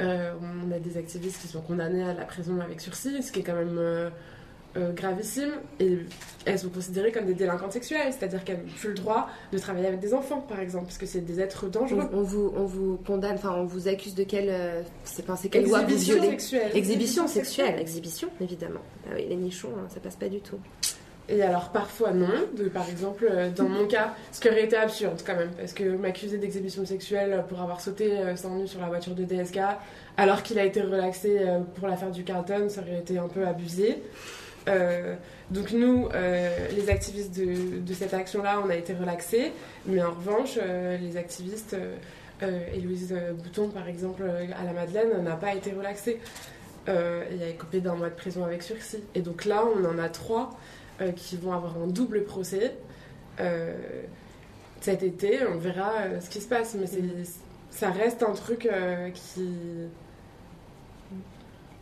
on 0.00 0.72
a 0.72 0.78
des 0.78 0.96
activistes 0.96 1.42
qui 1.42 1.48
sont 1.48 1.60
condamnés 1.60 2.02
à 2.02 2.14
la 2.14 2.24
prison 2.24 2.60
avec 2.60 2.80
sursis, 2.80 3.22
ce 3.22 3.30
qui 3.30 3.40
est 3.40 3.42
quand 3.42 3.54
même 3.54 4.10
euh, 4.78 4.92
gravissimes 4.92 5.54
et 5.80 5.98
elles 6.44 6.58
sont 6.58 6.68
considérées 6.68 7.10
comme 7.10 7.26
des 7.26 7.34
délinquantes 7.34 7.72
sexuelles, 7.72 8.12
c'est-à-dire 8.12 8.44
qu'elles 8.44 8.58
n'ont 8.58 8.72
plus 8.78 8.90
le 8.90 8.94
droit 8.94 9.28
de 9.52 9.58
travailler 9.58 9.86
avec 9.88 10.00
des 10.00 10.14
enfants, 10.14 10.40
par 10.40 10.60
exemple, 10.60 10.86
parce 10.86 10.98
que 10.98 11.06
c'est 11.06 11.20
des 11.20 11.40
êtres 11.40 11.68
dangereux. 11.68 12.08
On, 12.12 12.22
vous, 12.22 12.52
on 12.56 12.64
vous 12.64 12.98
condamne, 13.06 13.34
enfin, 13.34 13.54
on 13.56 13.64
vous 13.64 13.88
accuse 13.88 14.14
de 14.14 14.24
quelle, 14.24 14.48
euh, 14.48 14.82
c'est 15.04 15.24
pensé 15.24 15.48
quelle 15.48 15.66
loi 15.66 15.82
vous 15.82 15.96
violez 15.96 16.30
sexuelle. 16.30 16.70
Exhibition 16.74 17.26
sexuelle, 17.26 17.78
exhibition, 17.80 18.28
évidemment. 18.40 18.80
Ah 19.06 19.14
oui, 19.16 19.26
les 19.28 19.36
nichons, 19.36 19.70
hein, 19.76 19.86
ça 19.92 20.00
passe 20.00 20.16
pas 20.16 20.28
du 20.28 20.40
tout. 20.40 20.58
Et 21.30 21.42
alors 21.42 21.68
parfois 21.68 22.12
non, 22.12 22.28
de, 22.56 22.70
par 22.70 22.88
exemple 22.88 23.28
euh, 23.30 23.50
dans 23.50 23.68
mon 23.68 23.86
cas, 23.86 24.14
ce 24.32 24.40
qui 24.40 24.48
aurait 24.48 24.64
été 24.64 24.76
absurde 24.76 25.20
quand 25.26 25.36
même, 25.36 25.50
parce 25.58 25.74
que 25.74 25.84
m'accuser 25.84 26.38
d'exhibition 26.38 26.86
sexuelle 26.86 27.44
pour 27.50 27.60
avoir 27.60 27.82
sauté 27.82 28.16
sans 28.36 28.54
nu 28.56 28.66
sur 28.66 28.80
la 28.80 28.86
voiture 28.86 29.14
de 29.14 29.24
DSK, 29.24 29.58
alors 30.16 30.42
qu'il 30.42 30.58
a 30.58 30.64
été 30.64 30.80
relaxé 30.80 31.38
pour 31.74 31.86
l'affaire 31.86 32.10
du 32.10 32.24
Carlton, 32.24 32.68
ça 32.70 32.80
aurait 32.80 33.00
été 33.00 33.18
un 33.18 33.28
peu 33.28 33.46
abusé. 33.46 34.02
Euh, 34.68 35.14
donc 35.50 35.72
nous, 35.72 36.08
euh, 36.14 36.68
les 36.74 36.90
activistes 36.90 37.38
de, 37.38 37.94
cette 37.94 38.14
action-là, 38.14 38.60
on 38.64 38.70
a 38.70 38.76
été 38.76 38.92
relaxés, 38.94 39.52
mais 39.86 40.02
en 40.02 40.10
revanche, 40.10 40.58
euh, 40.60 40.96
les 40.98 41.16
activistes, 41.16 41.76
Héloïse 42.40 43.14
Bouton 43.42 43.68
par 43.68 43.88
exemple, 43.88 44.22
à 44.22 44.64
la 44.64 44.72
Madeleine, 44.72 45.22
n'a 45.24 45.36
pas 45.36 45.54
été 45.54 45.72
relaxée. 45.72 46.20
il 46.86 46.92
a 46.92 47.52
coupé 47.58 47.80
d'un 47.80 47.96
mois 47.96 48.10
de 48.10 48.14
prison 48.14 48.44
avec 48.44 48.62
sursis. 48.62 49.02
Et 49.14 49.22
donc 49.22 49.44
là, 49.44 49.64
on 49.66 49.84
en 49.84 49.98
a 49.98 50.08
trois 50.08 50.50
qui 51.16 51.36
vont 51.36 51.52
avoir 51.52 51.76
un 51.78 51.88
double 51.88 52.22
procès. 52.22 52.74
cet 54.80 55.02
été, 55.02 55.40
on 55.52 55.58
verra 55.58 56.20
ce 56.20 56.30
qui 56.30 56.40
se 56.40 56.48
passe, 56.48 56.76
mais 56.78 56.86
ça 57.70 57.90
reste 57.90 58.22
un 58.22 58.32
truc 58.32 58.68
qui 59.14 59.48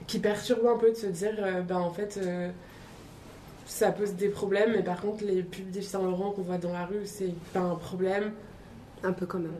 qui 0.06 0.20
perturbe 0.20 0.66
un 0.68 0.78
peu 0.78 0.90
de 0.90 0.96
se 0.96 1.06
dire, 1.06 1.34
ben 1.68 1.76
en 1.76 1.90
fait, 1.90 2.18
ça 3.66 3.90
pose 3.90 4.14
des 4.14 4.28
problèmes, 4.28 4.72
mais 4.72 4.82
par 4.82 5.00
contre, 5.00 5.24
les 5.24 5.42
pubs 5.42 5.68
d'Yves 5.68 5.86
Saint 5.86 6.02
Laurent 6.02 6.30
qu'on 6.30 6.42
voit 6.42 6.58
dans 6.58 6.72
la 6.72 6.86
rue, 6.86 7.04
c'est 7.04 7.34
pas 7.52 7.60
un 7.60 7.74
problème. 7.74 8.32
Un 9.02 9.12
peu 9.12 9.26
quand 9.26 9.38
même. 9.38 9.52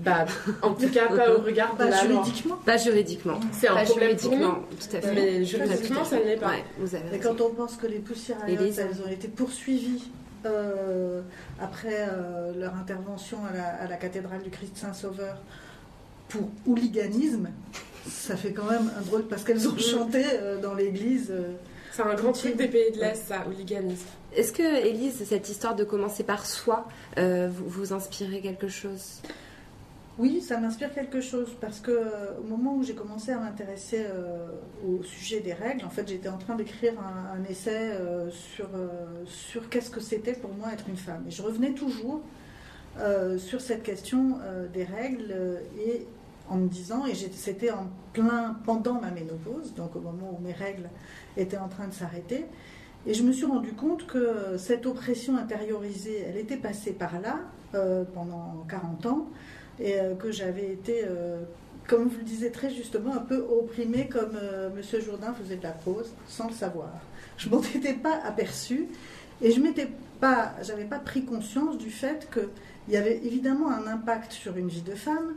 Bah, 0.00 0.24
en 0.62 0.72
tout 0.72 0.88
cas, 0.88 1.08
pas 1.08 1.34
au 1.34 1.42
regard 1.42 1.74
de 1.74 1.78
pas 1.78 1.90
la 1.90 2.06
juridiquement. 2.06 2.56
Pas 2.56 2.76
juridiquement. 2.78 3.38
C'est 3.52 3.68
un 3.68 3.84
problème 3.84 4.16
pour 4.16 4.36
nous. 4.36 4.48
tout 4.48 4.96
à 4.96 5.00
fait. 5.00 5.14
Mais 5.14 5.44
juridiquement, 5.44 6.04
ça 6.04 6.18
ne 6.18 6.24
l'est 6.24 6.36
pas. 6.36 6.52
vous 6.78 6.94
avez 6.94 7.04
Mais 7.12 7.18
quand 7.18 7.40
on 7.40 7.50
pense 7.50 7.76
que 7.76 7.86
les 7.86 7.98
poussières 7.98 8.38
elles 8.46 9.02
ont 9.04 9.10
été 9.10 9.28
poursuivies 9.28 10.10
euh, 10.46 11.22
après 11.60 12.08
euh, 12.08 12.52
leur 12.58 12.74
intervention 12.74 13.38
à 13.46 13.56
la, 13.56 13.66
à 13.66 13.88
la, 13.88 13.96
cathédrale 13.96 14.42
du 14.42 14.50
Christ 14.50 14.76
Saint-Sauveur 14.76 15.36
pour 16.28 16.50
hooliganisme, 16.66 17.48
ça 18.06 18.36
fait 18.36 18.52
quand 18.52 18.70
même 18.70 18.90
un 18.98 19.02
drôle 19.02 19.22
parce 19.22 19.44
qu'elles 19.44 19.66
ont 19.68 19.78
chanté 19.78 20.22
euh, 20.32 20.60
dans 20.60 20.74
l'église. 20.74 21.32
C'est 21.94 22.02
un 22.02 22.14
grand 22.14 22.32
truc 22.32 22.56
des 22.56 22.66
pays 22.66 22.90
de 22.90 22.98
l'Est, 22.98 23.28
ça, 23.28 23.44
hooliganisme. 23.46 24.08
Est-ce 24.34 24.52
que, 24.52 24.84
Élise, 24.84 25.24
cette 25.24 25.48
histoire 25.48 25.76
de 25.76 25.84
commencer 25.84 26.24
par 26.24 26.44
soi, 26.44 26.88
euh, 27.18 27.48
vous, 27.48 27.68
vous 27.68 27.92
inspirez 27.92 28.40
quelque 28.40 28.66
chose? 28.66 29.22
Oui, 30.18 30.40
ça 30.40 30.58
m'inspire 30.58 30.92
quelque 30.92 31.20
chose 31.20 31.56
parce 31.60 31.78
que 31.78 31.92
euh, 31.92 32.40
au 32.40 32.42
moment 32.42 32.74
où 32.74 32.82
j'ai 32.82 32.96
commencé 32.96 33.30
à 33.30 33.38
m'intéresser 33.38 34.06
euh, 34.08 34.48
au 34.84 35.04
sujet 35.04 35.38
des 35.38 35.52
règles, 35.52 35.84
en 35.84 35.88
fait, 35.88 36.08
j'étais 36.08 36.28
en 36.28 36.38
train 36.38 36.56
d'écrire 36.56 36.94
un, 36.98 37.44
essai 37.48 37.92
sur, 38.32 38.70
sur 39.26 39.68
qu'est-ce 39.68 39.90
que 39.90 40.00
c'était 40.00 40.32
pour 40.32 40.52
moi 40.52 40.72
être 40.72 40.88
une 40.88 40.96
femme. 40.96 41.24
Et 41.28 41.30
je 41.30 41.42
revenais 41.42 41.74
toujours 41.74 42.22
sur 43.38 43.60
cette 43.60 43.84
question 43.84 44.38
des 44.72 44.84
règles 44.84 45.60
et 45.78 46.08
en 46.48 46.56
me 46.56 46.68
disant, 46.68 47.06
et 47.06 47.14
c'était 47.14 47.70
en 47.70 47.86
plein 48.12 48.56
pendant 48.64 49.00
ma 49.00 49.10
ménopause, 49.10 49.74
donc 49.74 49.96
au 49.96 50.00
moment 50.00 50.38
où 50.38 50.42
mes 50.42 50.52
règles 50.52 50.90
était 51.36 51.56
en 51.56 51.68
train 51.68 51.88
de 51.88 51.94
s'arrêter. 51.94 52.46
Et 53.06 53.14
je 53.14 53.22
me 53.22 53.32
suis 53.32 53.44
rendu 53.44 53.72
compte 53.72 54.06
que 54.06 54.56
cette 54.58 54.86
oppression 54.86 55.36
intériorisée, 55.36 56.24
elle 56.26 56.36
était 56.36 56.56
passée 56.56 56.92
par 56.92 57.20
là 57.20 57.40
euh, 57.74 58.04
pendant 58.14 58.64
40 58.68 59.06
ans, 59.06 59.28
et 59.78 60.00
euh, 60.00 60.14
que 60.14 60.30
j'avais 60.30 60.72
été, 60.72 61.02
euh, 61.04 61.42
comme 61.86 62.08
vous 62.08 62.18
le 62.18 62.24
disiez 62.24 62.50
très 62.50 62.70
justement, 62.70 63.14
un 63.14 63.20
peu 63.20 63.38
opprimée 63.38 64.08
comme 64.08 64.36
M. 64.36 65.00
Jourdain 65.02 65.34
faisait 65.34 65.56
de 65.56 65.62
la 65.62 65.72
prose, 65.72 66.14
sans 66.26 66.48
le 66.48 66.54
savoir. 66.54 66.90
Je 67.36 67.48
m'en 67.48 67.60
étais 67.74 67.94
pas 67.94 68.20
aperçue, 68.24 68.88
et 69.42 69.50
je 69.50 69.60
m'étais 69.60 69.88
pas, 70.20 70.52
j'avais 70.62 70.84
pas 70.84 70.98
pris 70.98 71.24
conscience 71.24 71.76
du 71.76 71.90
fait 71.90 72.28
qu'il 72.32 72.94
y 72.94 72.96
avait 72.96 73.16
évidemment 73.24 73.70
un 73.70 73.86
impact 73.86 74.32
sur 74.32 74.56
une 74.56 74.68
vie 74.68 74.82
de 74.82 74.94
femme, 74.94 75.34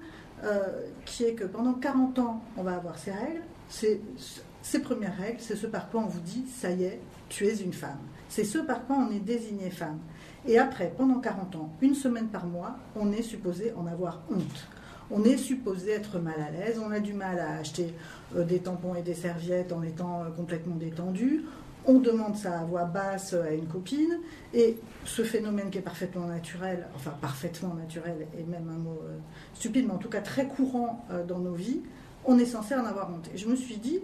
qui 1.05 1.23
est 1.23 1.33
que 1.33 1.45
pendant 1.45 1.73
40 1.73 2.19
ans, 2.19 2.43
on 2.57 2.63
va 2.63 2.75
avoir 2.75 2.97
ses 2.97 3.11
règles. 3.11 3.41
Ces 3.69 4.79
premières 4.79 5.17
règles, 5.17 5.39
c'est 5.39 5.55
ce 5.55 5.67
par 5.67 5.89
quoi 5.89 6.01
on 6.01 6.07
vous 6.07 6.19
dit, 6.19 6.45
ça 6.47 6.71
y 6.71 6.83
est, 6.83 6.99
tu 7.29 7.45
es 7.47 7.55
une 7.55 7.73
femme. 7.73 7.99
C'est 8.29 8.43
ce 8.43 8.57
par 8.57 8.85
quoi 8.85 8.97
on 8.97 9.11
est 9.11 9.19
désigné 9.19 9.69
femme. 9.69 9.99
Et 10.47 10.59
après, 10.59 10.93
pendant 10.97 11.19
40 11.19 11.55
ans, 11.55 11.69
une 11.81 11.95
semaine 11.95 12.27
par 12.27 12.45
mois, 12.45 12.77
on 12.95 13.11
est 13.11 13.21
supposé 13.21 13.73
en 13.73 13.87
avoir 13.87 14.21
honte. 14.29 14.67
On 15.09 15.23
est 15.23 15.37
supposé 15.37 15.91
être 15.91 16.19
mal 16.19 16.35
à 16.41 16.51
l'aise, 16.51 16.79
on 16.85 16.91
a 16.91 16.99
du 16.99 17.13
mal 17.13 17.39
à 17.39 17.57
acheter 17.57 17.93
euh, 18.35 18.43
des 18.43 18.59
tampons 18.59 18.95
et 18.95 19.01
des 19.01 19.13
serviettes 19.13 19.71
en 19.71 19.81
étant 19.81 20.23
euh, 20.23 20.29
complètement 20.35 20.75
détendu. 20.75 21.45
On 21.87 21.99
demande 21.99 22.35
ça 22.35 22.59
à 22.59 22.63
voix 22.65 22.83
basse 22.83 23.33
à 23.33 23.53
une 23.53 23.65
copine. 23.65 24.19
Et 24.53 24.77
ce 25.05 25.23
phénomène 25.23 25.69
qui 25.69 25.77
est 25.77 25.81
parfaitement 25.81 26.27
naturel, 26.27 26.85
enfin 26.95 27.11
parfaitement 27.21 27.73
naturel 27.73 28.27
est 28.37 28.43
même 28.43 28.69
un 28.69 28.77
mot 28.77 28.99
euh, 29.03 29.17
stupide, 29.53 29.85
mais 29.87 29.93
en 29.93 29.97
tout 29.97 30.09
cas 30.09 30.21
très 30.21 30.47
courant 30.47 31.05
dans 31.27 31.39
nos 31.39 31.53
vies, 31.53 31.81
on 32.25 32.37
est 32.37 32.45
censé 32.45 32.75
en 32.75 32.85
avoir 32.85 33.09
honte. 33.09 33.29
Et 33.33 33.37
je 33.37 33.47
me 33.47 33.55
suis 33.55 33.77
dit 33.77 34.01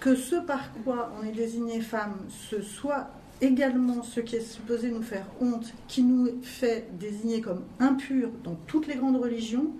que 0.00 0.16
ce 0.16 0.36
par 0.36 0.72
quoi 0.84 1.12
on 1.20 1.26
est 1.26 1.32
désigné 1.32 1.80
femme, 1.80 2.16
ce 2.28 2.62
soit 2.62 3.10
également 3.40 4.02
ce 4.02 4.20
qui 4.20 4.36
est 4.36 4.40
supposé 4.40 4.90
nous 4.90 5.02
faire 5.02 5.26
honte, 5.40 5.72
qui 5.88 6.02
nous 6.02 6.42
fait 6.42 6.88
désigner 6.98 7.40
comme 7.40 7.62
impurs 7.80 8.30
dans 8.42 8.56
toutes 8.66 8.86
les 8.86 8.96
grandes 8.96 9.16
religions, 9.16 9.70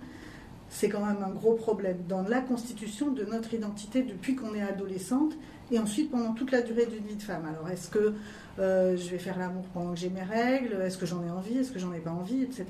c'est 0.69 0.89
quand 0.89 1.05
même 1.05 1.23
un 1.23 1.29
gros 1.29 1.53
problème 1.53 1.97
dans 2.07 2.21
la 2.21 2.41
constitution 2.41 3.11
de 3.11 3.23
notre 3.23 3.53
identité 3.53 4.01
depuis 4.01 4.35
qu'on 4.35 4.53
est 4.53 4.61
adolescente 4.61 5.33
et 5.71 5.79
ensuite 5.79 6.11
pendant 6.11 6.33
toute 6.33 6.51
la 6.51 6.61
durée 6.61 6.85
d'une 6.85 7.05
vie 7.05 7.15
de 7.15 7.23
femme. 7.23 7.45
Alors 7.45 7.69
est-ce 7.69 7.89
que 7.89 8.13
euh, 8.59 8.95
je 8.95 9.09
vais 9.09 9.17
faire 9.17 9.37
l'amour 9.37 9.65
pendant 9.73 9.93
que 9.93 9.99
j'ai 9.99 10.09
mes 10.09 10.23
règles? 10.23 10.81
Est-ce 10.81 10.97
que 10.97 11.05
j'en 11.05 11.23
ai 11.23 11.29
envie? 11.29 11.57
Est-ce 11.57 11.71
que 11.71 11.79
j'en 11.79 11.93
ai 11.93 11.99
pas 11.99 12.11
envie? 12.11 12.43
Etc. 12.43 12.65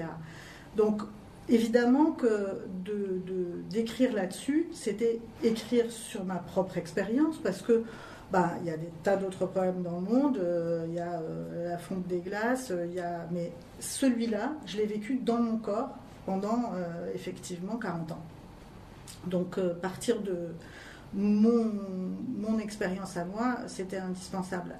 Donc 0.75 1.01
évidemment 1.49 2.11
que 2.11 2.63
de, 2.83 3.21
d'écrire 3.69 4.13
là-dessus, 4.13 4.67
c'était 4.73 5.19
écrire 5.43 5.91
sur 5.91 6.23
ma 6.23 6.35
propre 6.35 6.77
expérience 6.77 7.37
parce 7.37 7.61
que 7.61 7.83
bah, 8.31 8.53
il 8.61 8.67
y 8.67 8.71
a 8.71 8.77
des 8.77 8.89
tas 9.03 9.17
d'autres 9.17 9.45
problèmes 9.45 9.83
dans 9.83 9.99
le 9.99 10.01
monde, 10.01 10.37
euh, 10.37 10.85
il 10.87 10.95
y 10.95 10.99
a 10.99 11.19
euh, 11.19 11.69
la 11.69 11.77
fonte 11.77 12.07
des 12.07 12.19
glaces, 12.19 12.73
il 12.87 12.95
y 12.95 12.99
a... 12.99 13.27
mais 13.31 13.51
celui-là, 13.79 14.53
je 14.65 14.77
l'ai 14.77 14.85
vécu 14.85 15.19
dans 15.23 15.37
mon 15.37 15.57
corps 15.57 15.89
pendant 16.25 16.71
effectivement 17.13 17.77
40 17.77 18.13
ans. 18.13 18.23
Donc 19.27 19.59
partir 19.79 20.19
de 20.21 20.55
mon, 21.13 21.71
mon 22.37 22.59
expérience 22.59 23.17
à 23.17 23.25
moi, 23.25 23.57
c'était 23.67 23.97
indispensable. 23.97 24.75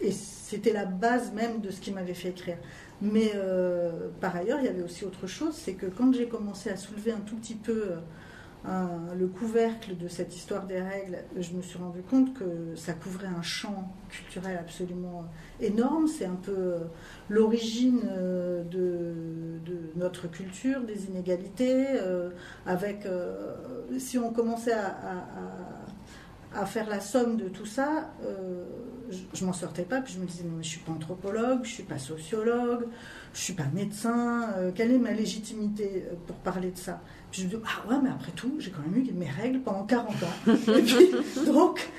Et 0.00 0.12
c'était 0.12 0.72
la 0.72 0.84
base 0.84 1.32
même 1.32 1.60
de 1.60 1.70
ce 1.70 1.80
qui 1.80 1.92
m'avait 1.92 2.14
fait 2.14 2.30
écrire. 2.30 2.58
Mais 3.00 3.32
euh, 3.34 4.08
par 4.20 4.36
ailleurs, 4.36 4.58
il 4.60 4.66
y 4.66 4.68
avait 4.68 4.82
aussi 4.82 5.04
autre 5.04 5.26
chose, 5.26 5.54
c'est 5.54 5.74
que 5.74 5.86
quand 5.86 6.12
j'ai 6.14 6.28
commencé 6.28 6.70
à 6.70 6.76
soulever 6.76 7.12
un 7.12 7.20
tout 7.20 7.36
petit 7.36 7.54
peu 7.54 7.94
le 8.64 9.26
couvercle 9.26 9.96
de 9.96 10.06
cette 10.08 10.36
histoire 10.36 10.66
des 10.66 10.80
règles, 10.80 11.18
je 11.36 11.52
me 11.52 11.62
suis 11.62 11.78
rendu 11.78 12.00
compte 12.02 12.32
que 12.34 12.76
ça 12.76 12.92
couvrait 12.92 13.26
un 13.26 13.42
champ 13.42 13.92
culturel 14.08 14.56
absolument 14.58 15.24
énorme. 15.60 16.06
C'est 16.06 16.26
un 16.26 16.36
peu 16.36 16.52
euh, 16.52 16.78
l'origine 17.28 18.02
euh, 18.10 18.62
de, 18.64 19.60
notre 19.96 20.30
culture, 20.30 20.80
des 20.82 21.06
inégalités, 21.06 21.86
euh, 21.90 22.30
avec, 22.66 23.06
si 23.98 24.18
on 24.18 24.32
commençait 24.32 24.72
à, 26.54 26.66
faire 26.66 26.88
la 26.88 27.00
somme 27.00 27.36
de 27.36 27.48
tout 27.48 27.66
ça, 27.66 28.10
je, 29.10 29.42
ne 29.42 29.46
m'en 29.46 29.52
sortais 29.52 29.82
pas, 29.82 30.00
puis 30.00 30.14
je 30.14 30.18
me 30.18 30.26
disais, 30.26 30.44
mais 30.44 30.62
je 30.62 30.68
suis 30.68 30.80
pas 30.80 30.92
anthropologue, 30.92 31.60
je 31.62 31.70
suis 31.70 31.82
pas 31.82 31.98
sociologue, 31.98 32.86
je 33.34 33.40
suis 33.40 33.52
pas 33.52 33.66
médecin, 33.72 34.48
quelle 34.74 34.92
est 34.92 34.98
ma 34.98 35.12
légitimité 35.12 36.06
pour 36.26 36.36
parler 36.36 36.70
de 36.70 36.78
ça? 36.78 37.00
Je 37.32 37.44
me 37.44 37.48
dis, 37.48 37.56
ah 37.64 37.88
ouais, 37.88 37.96
mais 38.02 38.10
après 38.10 38.32
tout, 38.32 38.54
j'ai 38.58 38.70
quand 38.70 38.82
même 38.82 38.96
eu 38.96 39.12
mes 39.12 39.30
règles 39.30 39.60
pendant 39.60 39.84
40 39.84 40.10
ans. 40.22 40.52
Donc, 41.46 41.90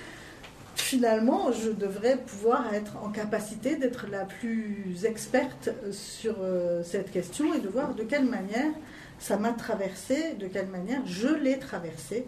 finalement, 0.76 1.52
je 1.52 1.72
devrais 1.72 2.18
pouvoir 2.18 2.72
être 2.74 2.98
en 3.04 3.10
capacité 3.10 3.76
d'être 3.76 4.08
la 4.12 4.26
plus 4.26 5.06
experte 5.06 5.70
sur 5.92 6.36
euh, 6.42 6.84
cette 6.84 7.12
question 7.12 7.54
et 7.54 7.60
de 7.60 7.68
voir 7.68 7.96
de 7.96 8.04
quelle 8.04 8.26
manière 8.26 8.72
ça 9.18 9.38
m'a 9.38 9.54
traversé, 9.54 10.36
de 10.36 10.48
quelle 10.48 10.68
manière 10.68 11.02
je 11.06 11.30
l'ai 11.30 11.58
traversé, 11.58 12.28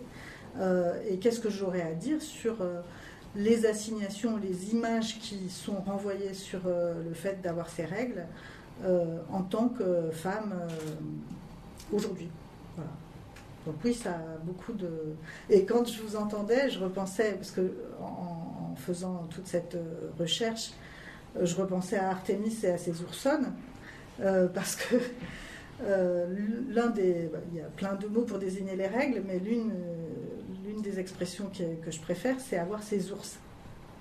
euh, 0.59 0.93
et 1.07 1.17
qu'est-ce 1.17 1.39
que 1.39 1.49
j'aurais 1.49 1.83
à 1.83 1.93
dire 1.93 2.21
sur 2.21 2.61
euh, 2.61 2.81
les 3.35 3.65
assignations, 3.65 4.37
les 4.37 4.71
images 4.71 5.19
qui 5.19 5.49
sont 5.49 5.81
renvoyées 5.81 6.33
sur 6.33 6.61
le 6.65 7.13
fait 7.13 7.41
d'avoir 7.41 7.69
ces 7.69 7.83
règles 7.83 8.25
en 9.29 9.41
tant 9.41 9.67
que 9.67 10.09
femme 10.13 10.53
aujourd'hui. 11.91 12.29
Donc 13.65 13.75
oui, 13.83 13.93
ça 13.93 14.11
a 14.11 14.37
beaucoup 14.43 14.73
de... 14.73 14.89
Et 15.49 15.65
quand 15.65 15.87
je 15.87 16.01
vous 16.01 16.15
entendais, 16.15 16.69
je 16.69 16.79
repensais, 16.79 17.33
parce 17.33 17.51
que 17.51 17.73
en, 18.01 18.75
faisant 18.75 19.25
toute 19.29 19.47
cette 19.47 19.75
euh, 19.75 20.11
recherche, 20.19 20.71
euh, 21.37 21.45
je 21.45 21.55
repensais 21.55 21.97
à 21.97 22.09
Artémis 22.09 22.55
et 22.63 22.69
à 22.69 22.77
ses 22.77 23.01
oursonnes, 23.01 23.53
euh, 24.21 24.47
parce 24.47 24.75
que 24.75 24.95
l'un 26.69 26.87
des... 26.87 27.29
Bah, 27.31 27.39
il 27.51 27.57
y 27.57 27.61
a 27.61 27.65
plein 27.65 27.95
de 27.95 28.07
mots 28.07 28.21
pour 28.21 28.37
désigner 28.37 28.75
les 28.75 28.87
règles, 28.87 29.23
mais 29.25 29.39
l'une 29.39 29.73
l'une 30.63 30.81
des 30.81 30.99
expressions 30.99 31.51
que 31.51 31.91
je 31.91 31.99
préfère, 31.99 32.37
c'est 32.39 32.57
avoir 32.57 32.81
ses 32.81 33.11
ours. 33.11 33.37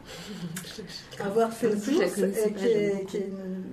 avoir 1.20 1.52
ses 1.52 1.74
ours, 1.90 2.14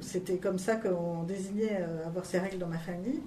c'était 0.01 0.37
comme 0.37 0.59
ça 0.59 0.75
qu'on 0.75 1.23
désignait 1.23 1.85
avoir 2.05 2.25
ses 2.25 2.39
règles 2.39 2.57
dans 2.57 2.67
ma 2.67 2.79
famille. 2.79 3.21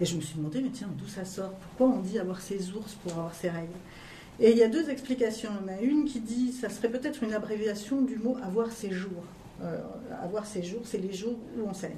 Et 0.00 0.04
je 0.04 0.16
me 0.16 0.20
suis 0.20 0.36
demandé, 0.36 0.60
mais 0.60 0.70
tiens, 0.70 0.88
d'où 0.96 1.08
ça 1.08 1.24
sort? 1.24 1.52
Pourquoi 1.52 1.96
on 1.96 2.00
dit 2.00 2.18
avoir 2.18 2.40
ses 2.40 2.70
ours 2.72 2.94
pour 3.02 3.12
avoir 3.12 3.34
ses 3.34 3.48
règles? 3.48 3.72
Et 4.38 4.50
il 4.50 4.58
y 4.58 4.62
a 4.62 4.68
deux 4.68 4.90
explications. 4.90 5.50
Il 5.64 5.70
a 5.70 5.80
une 5.80 6.04
qui 6.04 6.20
dit, 6.20 6.52
ça 6.52 6.68
serait 6.68 6.90
peut-être 6.90 7.22
une 7.22 7.32
abréviation 7.32 8.02
du 8.02 8.16
mot 8.16 8.36
avoir 8.42 8.70
ses 8.70 8.90
jours. 8.90 9.24
Euh, 9.62 9.78
avoir 10.22 10.44
ses 10.44 10.62
jours, 10.62 10.82
c'est 10.84 10.98
les 10.98 11.14
jours 11.14 11.36
où 11.56 11.66
on 11.66 11.72
saigne. 11.72 11.96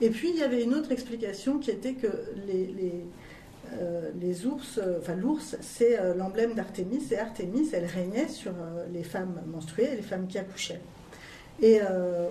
Et 0.00 0.10
puis 0.10 0.30
il 0.30 0.36
y 0.36 0.44
avait 0.44 0.62
une 0.62 0.74
autre 0.74 0.92
explication 0.92 1.58
qui 1.58 1.72
était 1.72 1.94
que 1.94 2.06
les, 2.46 2.66
les, 2.66 3.04
euh, 3.80 4.12
ours, 4.46 4.78
euh, 4.78 4.98
enfin 5.00 5.16
l'ours, 5.16 5.56
c'est 5.60 5.98
l'emblème 6.14 6.54
d'Artémis, 6.54 7.02
et 7.10 7.18
Artémis, 7.18 7.68
elle 7.72 7.86
régnait 7.86 8.28
sur 8.28 8.52
les 8.92 9.02
femmes 9.02 9.42
menstruées 9.52 9.88
et 9.92 9.96
les 9.96 10.02
femmes 10.02 10.28
qui 10.28 10.38
accouchaient. 10.38 10.80
Et 11.60 11.80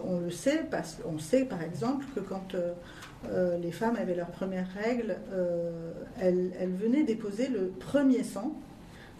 on 0.06 0.21
le 0.21 0.32
sait, 0.32 0.63
parce 0.71 0.95
qu'on 0.95 1.19
sait 1.19 1.43
par 1.43 1.62
exemple 1.62 2.06
que 2.15 2.21
quand 2.21 2.56
euh, 3.25 3.58
les 3.58 3.71
femmes 3.71 3.95
avaient 3.95 4.15
leurs 4.15 4.32
premières 4.32 4.69
règles, 4.73 5.17
euh, 5.32 5.91
elles, 6.19 6.51
venaient 6.80 7.03
déposer 7.03 7.47
le 7.47 7.67
premier 7.67 8.23
sang, 8.23 8.53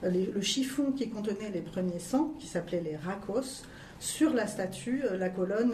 euh, 0.04 0.12
le 0.34 0.42
chiffon 0.42 0.92
qui 0.92 1.10
contenait 1.10 1.50
les 1.54 1.62
premiers 1.62 2.00
sangs, 2.00 2.34
qui 2.40 2.48
s'appelait 2.48 2.82
les 2.82 2.96
racos, 2.96 3.64
sur 4.00 4.34
la 4.34 4.46
statue, 4.46 5.02
la 5.18 5.30
colonne, 5.30 5.74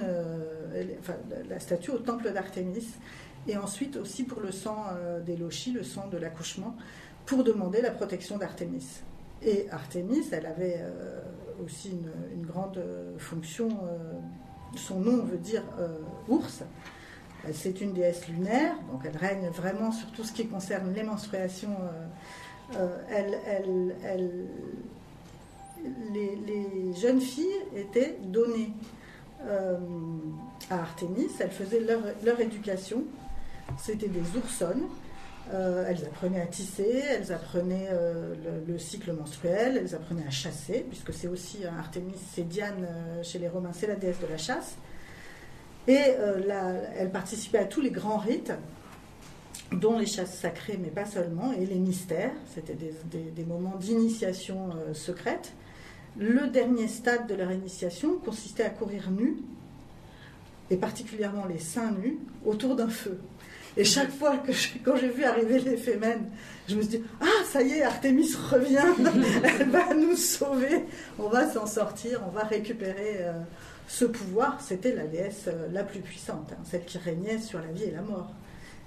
la 1.50 1.60
statue 1.60 1.92
au 1.92 1.98
temple 1.98 2.32
d'Artémis, 2.32 2.88
et 3.50 3.58
ensuite 3.58 3.98
aussi 3.98 4.24
pour 4.24 4.40
le 4.40 4.54
sang 4.54 4.86
des 5.26 5.36
lochis, 5.36 5.74
le 5.74 5.84
sang 5.84 6.08
de 6.08 6.16
l'accouchement, 6.16 6.78
pour 7.26 7.44
demander 7.44 7.82
la 7.82 7.92
protection 7.92 8.38
d'Artémis. 8.38 9.02
Et 9.42 9.70
Artémis, 9.72 10.24
elle 10.32 10.46
avait 10.46 10.86
aussi 11.62 11.92
une, 12.34 12.46
grande 12.46 12.82
fonction, 13.18 13.68
son 14.78 15.02
nom 15.02 15.18
veut 15.26 15.38
dire 15.38 15.64
ours, 16.30 16.64
c'est 17.52 17.82
une 17.82 17.94
déesse 17.94 18.28
lunaire, 18.30 18.76
donc 18.92 19.02
elle 19.04 19.18
règne 19.18 19.50
vraiment 19.50 19.92
sur 19.92 20.10
tout 20.12 20.24
ce 20.24 20.32
qui 20.32 20.48
concerne 20.48 20.94
les 20.94 21.04
menstruations. 21.04 21.76
Euh, 22.76 22.98
euh, 23.12 23.90
les, 26.14 26.94
jeunes 26.96 27.20
filles 27.20 27.60
étaient 27.76 28.18
données 28.24 28.72
euh, 29.46 29.78
à 30.70 30.80
Artémis, 30.80 31.28
elles 31.40 31.52
faisaient 31.52 31.82
leur, 31.82 32.40
éducation. 32.40 33.04
C'était 33.78 34.08
des 34.08 34.38
oursonnes. 34.38 34.84
elles 35.52 36.06
apprenaient 36.06 36.42
à 36.42 36.46
tisser, 36.46 37.04
elles 37.10 37.34
apprenaient 37.34 37.90
le, 38.66 38.78
cycle 38.78 39.12
menstruel, 39.12 39.78
elles 39.78 39.96
apprenaient 39.96 40.28
à 40.28 40.32
chasser, 40.32 40.86
puisque 40.88 41.14
c'est 41.14 41.28
aussi 41.28 41.66
Artémis, 41.66 42.16
c'est 42.34 42.48
Diane 42.48 42.88
chez 43.24 43.40
les 43.40 43.50
Romains, 43.50 43.74
c'est 43.74 43.88
la 43.88 43.96
déesse 43.96 44.20
de 44.22 44.28
la 44.28 44.38
chasse. 44.38 44.78
Et 45.88 45.98
euh, 45.98 46.86
elle 46.98 47.12
participait 47.12 47.58
à 47.58 47.65
tous 47.65 47.82
les 47.82 47.91
grands 47.91 48.17
rites, 48.17 48.54
dont 49.72 49.98
les 49.98 50.06
chasses 50.06 50.38
sacrées, 50.38 50.80
mais 50.82 50.89
pas 50.89 51.06
seulement, 51.06 51.52
et 51.52 51.65
les 51.65 51.76
mystères. 51.76 52.32
C'était 52.54 52.76
des, 52.76 53.43
moments 53.43 53.76
d'initiation 53.76 54.69
euh, 54.76 54.93
secrète. 54.93 55.54
Le 56.17 56.48
dernier 56.48 56.88
stade 56.88 57.28
de 57.28 57.36
leur 57.36 57.52
initiation 57.52 58.17
consistait 58.24 58.63
à 58.63 58.69
courir 58.69 59.12
nus, 59.12 59.38
et 60.69 60.78
particulièrement 60.78 61.46
les 61.46 61.60
seins 61.60 61.91
nus, 61.91 62.17
autour 62.46 62.76
d'un 62.76 62.89
feu. 62.89 63.19
Et 63.76 63.84
chaque 63.84 64.12
fois 64.17 64.38
que 64.38 64.52
quand 64.86 64.96
j'ai 64.96 65.10
vu 65.10 65.26
arriver 65.26 65.60
les 65.60 65.76
fémènes, 65.76 66.30
je 66.67 66.76
me 66.76 66.82
suis 66.82 67.00
dit 67.00 67.04
Ah, 67.19 67.43
ça 67.46 67.62
y 67.62 67.72
est, 67.72 67.84
Artémis 67.84 68.34
revient, 68.50 68.86
elle 69.43 69.69
va 69.69 69.93
nous 69.93 70.15
sauver, 70.15 70.86
on 71.19 71.28
va 71.28 71.52
s'en 71.52 71.65
sortir, 71.65 72.22
on 72.26 72.32
va 72.32 72.43
récupérer. 72.43 73.17
Euh, 73.19 73.34
ce 73.88 74.06
pouvoir, 74.06 74.62
c'était 74.62 74.93
la 74.93 75.06
déesse 75.06 75.46
euh, 75.48 75.67
la 75.72 75.84
plus 75.84 76.00
puissante, 76.00 76.52
hein, 76.52 76.62
celle 76.63 76.86
qui 76.86 76.98
régnait 76.98 77.39
sur 77.39 77.60
la 77.60 77.67
vie 77.67 77.84
et 77.84 77.91
la 77.91 78.02
mort, 78.02 78.32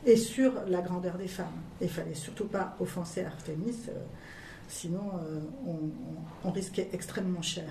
et 0.04 0.16
sur 0.16 0.52
la 0.68 0.80
grandeur 0.80 1.18
des 1.18 1.28
femmes. 1.28 1.46
il 1.80 1.88
fallait 1.88 2.14
surtout 2.14 2.46
pas 2.46 2.76
offenser 2.80 3.24
Artémis, 3.24 3.76
euh, 3.88 3.92
Sinon, 4.68 5.12
euh, 5.22 5.40
on, 6.44 6.50
risquait 6.50 6.88
extrêmement 6.92 7.42
cher. 7.42 7.64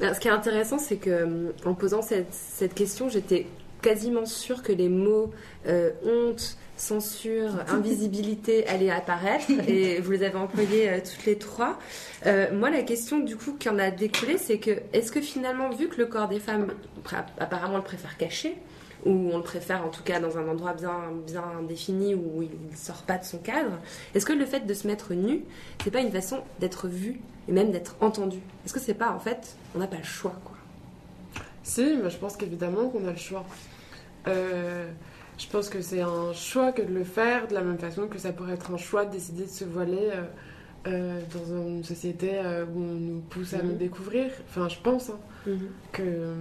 Alors, 0.00 0.14
ce 0.14 0.20
qui 0.20 0.28
est 0.28 0.30
intéressant, 0.30 0.78
c'est 0.78 0.96
que 0.96 1.54
en 1.66 1.74
posant 1.74 2.00
cette 2.02 2.74
question, 2.74 3.10
j'étais 3.10 3.46
quasiment 3.80 4.26
sûre 4.26 4.62
que 4.62 4.72
les 4.72 4.88
mots 4.88 5.32
euh, 5.66 5.90
honte, 6.04 6.56
censure, 6.76 7.50
invisibilité 7.68 8.66
allaient 8.66 8.90
apparaître, 8.90 9.50
et 9.68 10.00
vous 10.00 10.10
les 10.12 10.22
avez 10.22 10.36
employés 10.36 10.88
euh, 10.88 10.98
toutes 10.98 11.24
les 11.26 11.36
trois. 11.36 11.78
Euh, 12.26 12.48
moi, 12.52 12.70
la 12.70 12.82
question 12.82 13.20
du 13.20 13.36
coup 13.36 13.54
qui 13.58 13.68
en 13.68 13.78
a 13.78 13.90
découlé, 13.90 14.38
c'est 14.38 14.58
que 14.58 14.80
est-ce 14.92 15.12
que 15.12 15.20
finalement, 15.20 15.70
vu 15.70 15.88
que 15.88 15.98
le 15.98 16.06
corps 16.06 16.28
des 16.28 16.40
femmes, 16.40 16.68
apparemment, 17.38 17.74
on 17.74 17.78
le 17.78 17.84
préfère 17.84 18.16
caché, 18.16 18.56
ou 19.06 19.30
on 19.32 19.38
le 19.38 19.42
préfère 19.42 19.84
en 19.84 19.88
tout 19.88 20.02
cas 20.02 20.20
dans 20.20 20.36
un 20.36 20.46
endroit 20.46 20.74
bien, 20.74 21.10
bien 21.26 21.44
défini 21.66 22.14
où 22.14 22.42
il 22.42 22.50
ne 22.70 22.76
sort 22.76 23.02
pas 23.02 23.18
de 23.18 23.24
son 23.24 23.38
cadre, 23.38 23.78
est-ce 24.14 24.26
que 24.26 24.32
le 24.32 24.44
fait 24.44 24.66
de 24.66 24.74
se 24.74 24.86
mettre 24.86 25.14
nu, 25.14 25.42
c'est 25.82 25.90
pas 25.90 26.00
une 26.00 26.12
façon 26.12 26.40
d'être 26.58 26.86
vu 26.86 27.18
et 27.48 27.52
même 27.52 27.70
d'être 27.70 27.96
entendu? 28.00 28.38
Est-ce 28.64 28.74
que 28.74 28.80
c'est 28.80 28.94
pas 28.94 29.10
en 29.10 29.18
fait, 29.18 29.56
on 29.74 29.78
n'a 29.78 29.86
pas 29.86 29.96
le 29.96 30.04
choix 30.04 30.38
quoi? 30.44 30.56
Si, 31.62 31.98
mais 32.02 32.10
je 32.10 32.16
pense 32.16 32.36
qu'évidemment 32.36 32.88
qu'on 32.88 33.06
a 33.06 33.12
le 33.12 33.16
choix. 33.16 33.44
Euh, 34.28 34.88
je 35.38 35.46
pense 35.48 35.68
que 35.70 35.80
c'est 35.80 36.02
un 36.02 36.32
choix 36.32 36.72
que 36.72 36.82
de 36.82 36.92
le 36.92 37.04
faire, 37.04 37.48
de 37.48 37.54
la 37.54 37.62
même 37.62 37.78
façon 37.78 38.06
que 38.08 38.18
ça 38.18 38.32
pourrait 38.32 38.54
être 38.54 38.72
un 38.72 38.76
choix 38.76 39.04
de 39.06 39.12
décider 39.12 39.44
de 39.44 39.48
se 39.48 39.64
voiler 39.64 40.10
euh, 40.12 40.22
euh, 40.86 41.20
dans 41.34 41.56
une 41.56 41.84
société 41.84 42.38
où 42.74 42.78
on 42.78 42.94
nous 42.94 43.20
pousse 43.20 43.54
à 43.54 43.58
Mhm. 43.58 43.68
nous 43.68 43.74
découvrir. 43.76 44.30
Enfin, 44.48 44.68
je 44.68 44.78
pense 44.82 45.10
hein, 45.10 45.18
que 45.92 46.02
euh, 46.02 46.34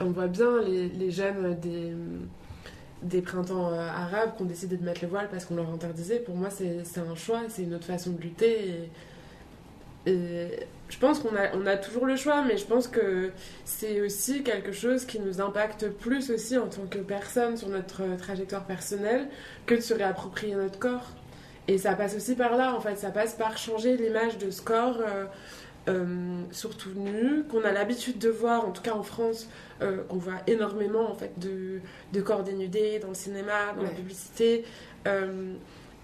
on 0.00 0.06
voit 0.10 0.26
bien 0.26 0.60
les, 0.62 0.88
les 0.88 1.10
jeunes 1.10 1.58
des, 1.60 1.92
des 3.02 3.22
printemps 3.22 3.72
euh, 3.72 3.88
arabes 3.88 4.36
qui 4.36 4.42
ont 4.42 4.46
décidé 4.46 4.76
de 4.76 4.84
mettre 4.84 5.02
le 5.02 5.08
voile 5.08 5.28
parce 5.30 5.44
qu'on 5.46 5.56
leur 5.56 5.70
interdisait. 5.70 6.18
Pour 6.20 6.34
moi, 6.36 6.50
c'est 6.50 6.84
c'est 6.84 7.00
un 7.00 7.14
choix, 7.14 7.40
c'est 7.48 7.62
une 7.62 7.74
autre 7.74 7.86
façon 7.86 8.10
de 8.12 8.20
lutter. 8.20 8.68
Et, 8.68 8.90
et 10.06 10.48
je 10.88 10.98
pense 10.98 11.20
qu'on 11.20 11.34
a, 11.36 11.54
on 11.54 11.66
a 11.66 11.76
toujours 11.76 12.06
le 12.06 12.16
choix, 12.16 12.42
mais 12.42 12.56
je 12.56 12.66
pense 12.66 12.88
que 12.88 13.30
c'est 13.64 14.00
aussi 14.00 14.42
quelque 14.42 14.72
chose 14.72 15.04
qui 15.04 15.20
nous 15.20 15.40
impacte 15.40 15.88
plus 15.88 16.30
aussi 16.30 16.58
en 16.58 16.66
tant 16.66 16.86
que 16.86 16.98
personne 16.98 17.56
sur 17.56 17.68
notre 17.68 18.02
euh, 18.02 18.16
trajectoire 18.16 18.64
personnelle 18.64 19.28
que 19.64 19.74
de 19.74 19.80
se 19.80 19.94
réapproprier 19.94 20.54
notre 20.54 20.78
corps. 20.78 21.12
Et 21.68 21.78
ça 21.78 21.94
passe 21.94 22.16
aussi 22.16 22.34
par 22.34 22.56
là, 22.56 22.74
en 22.74 22.80
fait, 22.80 22.96
ça 22.96 23.10
passe 23.10 23.34
par 23.34 23.56
changer 23.56 23.96
l'image 23.96 24.38
de 24.38 24.50
ce 24.50 24.60
corps, 24.60 24.98
euh, 25.00 25.26
euh, 25.88 26.42
surtout 26.50 26.90
nu, 26.90 27.44
qu'on 27.44 27.62
a 27.62 27.72
l'habitude 27.72 28.18
de 28.18 28.28
voir, 28.28 28.66
en 28.66 28.72
tout 28.72 28.82
cas 28.82 28.94
en 28.94 29.02
France, 29.02 29.48
euh, 29.80 30.02
qu'on 30.08 30.16
voit 30.16 30.40
énormément 30.46 31.10
en 31.10 31.14
fait 31.14 31.38
de, 31.38 31.80
de 32.12 32.20
corps 32.20 32.42
dénudés 32.42 32.98
dans 32.98 33.08
le 33.08 33.14
cinéma, 33.14 33.72
dans 33.76 33.82
la 33.82 33.90
publicité. 33.90 34.64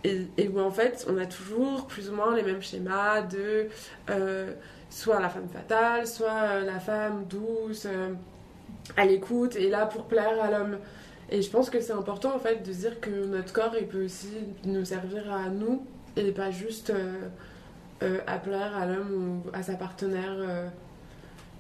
Et, 0.05 0.27
et 0.37 0.49
où 0.49 0.61
en 0.61 0.71
fait 0.71 1.07
on 1.09 1.19
a 1.19 1.27
toujours 1.27 1.87
plus 1.87 2.09
ou 2.11 2.15
moins 2.15 2.35
les 2.35 2.43
mêmes 2.43 2.63
schémas 2.63 3.23
de 3.23 3.67
euh, 4.11 4.53
soit 4.91 5.21
la 5.21 5.29
femme 5.29 5.49
fatale, 5.49 6.07
soit 6.07 6.31
euh, 6.31 6.65
la 6.65 6.79
femme 6.81 7.25
douce, 7.29 7.87
euh, 7.87 8.13
à 8.97 9.05
l'écoute 9.05 9.57
et 9.57 9.69
là 9.69 9.87
pour 9.87 10.05
plaire 10.05 10.41
à 10.43 10.51
l'homme. 10.51 10.79
Et 11.31 11.43
je 11.43 11.51
pense 11.51 11.69
que 11.69 11.81
c'est 11.81 11.93
important 11.93 12.35
en 12.35 12.39
fait 12.39 12.67
de 12.67 12.73
dire 12.73 13.01
que 13.01 13.11
notre 13.27 13.53
corps 13.53 13.75
il 13.79 13.87
peut 13.87 14.05
aussi 14.05 14.31
nous 14.65 14.85
servir 14.85 15.31
à 15.33 15.49
nous 15.51 15.85
et 16.17 16.33
pas 16.33 16.51
juste 16.51 16.91
euh, 18.03 18.19
à 18.27 18.39
plaire 18.39 18.77
à 18.77 18.87
l'homme 18.87 19.43
ou 19.47 19.51
à 19.53 19.63
sa 19.63 19.75
partenaire. 19.75 20.37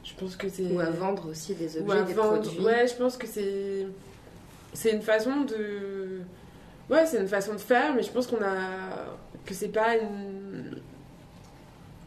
je 0.04 0.14
pense 0.14 0.36
que 0.36 0.48
c'est 0.48 0.72
Ou 0.72 0.80
à 0.80 0.88
vendre 0.90 1.28
aussi 1.28 1.54
des 1.54 1.76
ou 1.78 1.82
objets, 1.82 1.98
à 1.98 2.02
des 2.02 2.14
vendre. 2.14 2.40
produits. 2.40 2.60
Ouais, 2.64 2.86
je 2.86 2.94
pense 2.94 3.16
que 3.18 3.26
c'est 3.26 3.86
c'est 4.72 4.92
une 4.92 5.02
façon 5.02 5.42
de 5.42 6.20
ouais, 6.90 7.06
c'est 7.06 7.20
une 7.20 7.28
façon 7.28 7.54
de 7.54 7.58
faire, 7.58 7.94
mais 7.94 8.02
je 8.02 8.10
pense 8.10 8.26
qu'on 8.26 8.42
a 8.42 9.16
que 9.44 9.54
c'est 9.54 9.68
pas 9.68 9.96
une 9.96 10.80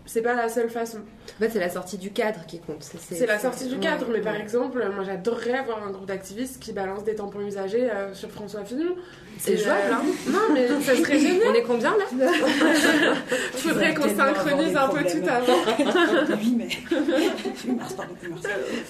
c'est 0.06 0.22
pas 0.22 0.34
la 0.34 0.50
seule 0.50 0.70
façon. 0.70 0.98
En 1.00 1.40
fait, 1.40 1.50
c'est 1.50 1.60
la 1.60 1.70
sortie 1.70 1.98
du 1.98 2.12
cadre 2.12 2.46
qui 2.46 2.60
compte. 2.60 2.84
C'est 2.84 3.26
la 3.26 3.40
sortie 3.40 3.68
du 3.68 3.78
cadre, 3.80 4.08
ouais, 4.08 4.14
mais 4.18 4.22
par 4.22 4.36
exemple, 4.36 4.84
moi 4.94 5.04
j'adorerais 5.04 5.60
avoir 5.60 5.84
un 5.86 5.92
groupe 5.92 6.08
d'activistes 6.08 6.60
qui 6.60 6.74
balance 6.74 7.04
des 7.04 7.16
tampons 7.16 7.42
usagés 7.42 7.90
euh, 7.90 8.14
sur 8.14 8.30
François 8.32 8.66
Fillon. 8.66 8.96
C'est 9.38 9.58
jouable, 9.58 9.80
euh, 9.90 9.94
hein 9.94 10.02
Non, 10.30 10.54
mais 10.54 10.68
ça 10.82 10.96
serait 10.96 11.20
génial. 11.20 11.48
On 11.50 11.54
est 11.54 11.64
combien 11.64 11.92
là? 11.98 12.06
Il 13.54 13.60
faudrait 13.60 13.94
qu'on 13.94 14.16
synchronise 14.16 14.76
un 14.76 14.88
peu 14.90 15.04
tout 15.04 15.30
avant. 15.30 16.36
8 16.42 16.56
mai. 16.56 16.70
8 17.66 17.72
mars, 17.74 17.94
pardon, 17.94 18.14
8 18.22 18.30
mars. 18.30 18.44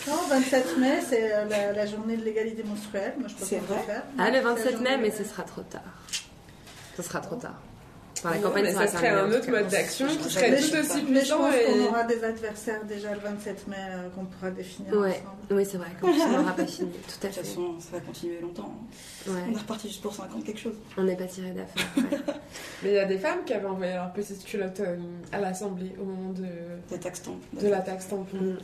Non, 0.07 0.13
27 0.29 0.77
mai, 0.77 0.99
c'est 1.07 1.33
euh, 1.33 1.45
la, 1.49 1.73
la 1.73 1.85
journée 1.85 2.17
de 2.17 2.23
l'égalité 2.23 2.63
menstruelle. 2.63 3.13
Moi, 3.19 3.27
je 3.27 3.35
pense 3.35 3.49
qu'on 3.49 3.73
peut 3.73 3.81
faire. 3.85 4.03
Ah, 4.17 4.29
le 4.29 4.37
C'est 4.37 4.43
la 4.43 4.53
27 4.53 4.81
mai, 4.81 4.97
mais 4.97 5.11
ce 5.11 5.23
sera 5.23 5.43
trop 5.43 5.61
tard. 5.61 5.81
Ce 6.95 7.03
sera 7.03 7.19
trop 7.19 7.35
tard. 7.35 7.59
Enfin, 8.23 8.35
la 8.35 8.41
campagne 8.41 8.71
ça 8.73 8.87
serait 8.87 9.09
un 9.09 9.31
autre 9.31 9.49
mode 9.49 9.67
d'action 9.67 10.07
qui 10.07 10.17
Mais 10.23 10.29
serait 10.29 10.57
je- 10.61 10.71
tout 10.71 10.77
aussi 10.77 11.03
Mais 11.09 11.15
je 11.15 11.19
puissant 11.21 11.37
pense 11.39 11.55
et 11.55 11.65
qu'on 11.65 11.85
aura 11.87 12.03
des 12.03 12.23
adversaires 12.23 12.85
déjà 12.85 13.13
le 13.13 13.19
27 13.19 13.67
mai 13.67 13.75
euh, 13.79 14.09
qu'on 14.09 14.25
pourra 14.25 14.51
définir 14.51 14.93
Ouais. 14.93 15.09
ensemble. 15.09 15.25
Oui, 15.51 15.65
c'est 15.69 15.77
vrai, 15.77 15.87
comme 15.99 16.13
ça, 16.17 16.25
on 16.27 16.37
n'aura 16.39 16.53
pas 16.55 16.65
fini. 16.67 16.91
Tout 17.07 17.27
à 17.27 17.29
De 17.29 17.33
toute 17.33 17.43
façon, 17.45 17.79
ça 17.79 17.87
va 17.93 17.99
continuer 18.01 18.39
longtemps. 18.39 18.73
Ouais. 19.27 19.33
On 19.49 19.53
est 19.55 19.57
reparti 19.59 19.87
juste 19.87 20.01
pour 20.01 20.13
50 20.13 20.43
quelque 20.43 20.59
chose. 20.59 20.75
On 20.97 21.03
n'est 21.03 21.15
pas 21.15 21.25
tiré 21.25 21.51
d'affaire. 21.51 21.87
ouais. 21.97 22.17
Mais 22.83 22.89
il 22.89 22.95
y 22.95 22.99
a 22.99 23.05
des 23.05 23.17
femmes 23.17 23.39
qui 23.45 23.53
avaient 23.53 23.67
envoyé 23.67 23.93
leur 23.93 24.11
petite 24.13 24.43
culotte 24.45 24.79
euh, 24.81 24.97
à 25.31 25.39
l'Assemblée 25.39 25.93
au 25.99 26.05
moment 26.05 26.29
de, 26.31 26.45
la 26.91 26.97
taxe 26.99 27.21
tampon. 28.07 28.37
Mm. 28.37 28.57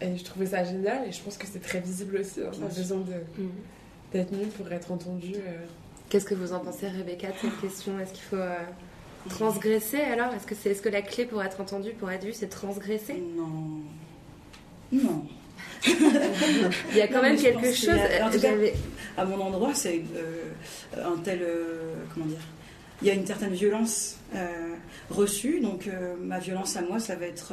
Et 0.00 0.16
je 0.16 0.24
trouvais 0.24 0.46
ça 0.46 0.64
génial 0.64 1.06
et 1.08 1.12
je 1.12 1.20
pense 1.22 1.36
que 1.36 1.46
c'est 1.46 1.60
très 1.62 1.80
visible 1.80 2.18
aussi. 2.18 2.40
hein, 2.40 2.50
besoin 2.74 2.98
de- 2.98 3.42
Mm. 3.42 3.48
d'être 4.12 4.32
nu 4.32 4.46
pour 4.46 4.70
être 4.72 4.90
entendu. 4.92 5.34
euh. 5.36 5.66
Qu'est-ce 6.08 6.24
que 6.24 6.34
vous 6.34 6.52
en 6.52 6.60
pensez, 6.60 6.88
Rebecca, 6.88 7.28
de 7.28 7.34
cette 7.40 7.60
question? 7.60 7.98
Est-ce 8.00 8.12
qu'il 8.12 8.22
faut 8.22 8.36
euh, 8.36 8.54
transgresser 9.28 10.00
alors? 10.00 10.32
Est-ce 10.34 10.46
que, 10.46 10.54
c'est, 10.54 10.70
est-ce 10.70 10.80
que 10.82 10.88
la 10.88 11.02
clé 11.02 11.26
pour 11.26 11.42
être 11.42 11.60
entendu, 11.60 11.90
pour 11.92 12.10
être 12.10 12.24
vu, 12.24 12.32
c'est 12.32 12.48
transgresser? 12.48 13.22
Non. 13.36 13.80
Non. 14.90 15.26
Il 15.86 16.96
y 16.96 17.00
a 17.02 17.08
quand 17.08 17.16
Non, 17.16 17.22
même 17.22 17.36
quelque 17.36 17.72
chose. 17.74 17.88
y 17.88 18.20
a- 18.20 18.26
en 18.26 18.30
tout 18.30 18.40
cas, 18.40 18.52
À 19.18 19.24
mon 19.24 19.38
endroit, 19.40 19.74
c'est 19.74 20.02
euh, 20.16 20.44
un 21.04 21.16
tel. 21.18 21.40
euh, 21.42 21.94
comment 22.14 22.26
dire? 22.26 22.38
Il 23.02 23.08
y 23.08 23.10
a 23.10 23.14
une 23.14 23.26
certaine 23.26 23.52
violence 23.52 24.16
reçue, 25.08 25.60
donc 25.60 25.88
ma 26.20 26.40
violence 26.40 26.76
à 26.76 26.80
moi, 26.82 26.98
ça 26.98 27.14
va 27.14 27.26
être. 27.26 27.52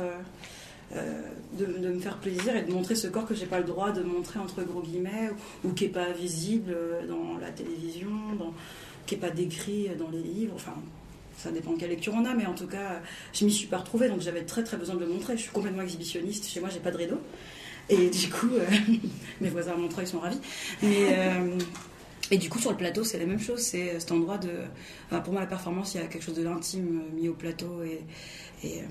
Euh, 0.94 1.22
euh, 1.62 1.80
de, 1.80 1.90
me 1.90 2.00
faire 2.00 2.18
plaisir 2.18 2.56
et 2.56 2.62
de 2.62 2.72
montrer 2.72 2.96
ce 2.96 3.08
corps 3.08 3.26
que 3.26 3.34
j'ai 3.34 3.46
pas 3.46 3.60
le 3.60 3.66
droit 3.66 3.92
de 3.92 4.04
montrer 4.04 4.40
entre 4.40 4.64
gros 4.64 4.82
guillemets 4.82 5.32
ou, 5.64 5.72
qui 5.72 5.86
est 5.86 5.90
pas 5.90 6.12
visible 6.12 6.74
euh, 6.76 7.08
dans 7.08 7.38
la 7.40 7.50
télévision, 7.50 8.10
qui 9.06 9.16
est 9.16 9.20
pas 9.20 9.30
décrit 9.30 9.90
dans 9.98 10.10
les 10.10 10.22
livres. 10.22 10.54
Enfin, 10.56 10.76
ça 11.38 11.52
dépend 11.52 11.74
de 11.74 11.80
quelle 11.80 11.90
lecture 11.90 12.14
on 12.16 12.26
a, 12.26 12.34
mais 12.34 12.46
en 12.46 12.56
tout 12.56 12.68
cas, 12.68 13.02
je 13.34 13.46
m'y 13.46 13.52
suis 13.52 13.68
pas 13.68 13.78
retrouvée, 13.78 14.08
donc 14.10 14.22
j'avais 14.22 14.44
très 14.44 14.64
très 14.64 14.78
besoin 14.78 14.96
de 14.96 15.02
le 15.02 15.08
montrer. 15.08 15.36
Je 15.36 15.44
suis 15.44 15.52
complètement 15.52 15.84
exhibitionniste. 15.84 16.48
Chez 16.48 16.60
moi, 16.60 16.70
j'ai 16.72 16.80
pas 16.80 16.92
de 16.92 16.98
rideau. 16.98 17.20
Et 17.90 18.10
du 18.10 18.30
coup, 18.30 18.50
euh, 18.54 18.66
mes 19.42 19.50
voisins 19.50 19.74
à 19.74 19.78
Montreuil 19.78 20.08
sont 20.08 20.20
ravis. 20.20 20.40
Mais, 20.82 21.08
euh, 21.10 21.58
et 22.32 22.38
du 22.38 22.50
coup, 22.50 22.60
sur 22.60 22.72
le 22.72 22.78
plateau, 22.78 23.04
c'est 23.04 23.20
la 23.20 23.26
même 23.26 23.40
chose. 23.40 23.60
C'est 23.60 24.00
cet 24.00 24.12
endroit 24.12 24.38
de. 24.38 24.50
pour 25.20 25.34
moi, 25.34 25.42
la 25.42 25.48
performance, 25.48 25.94
il 25.94 26.02
y 26.02 26.04
a 26.04 26.08
quelque 26.08 26.24
chose 26.24 26.36
de 26.36 26.44
l'intime 26.44 27.02
euh, 27.02 27.16
mis 27.16 27.30
au 27.30 27.34
plateau 27.34 27.84
et, 27.84 28.02
et, 28.64 28.80
euh, 28.80 28.86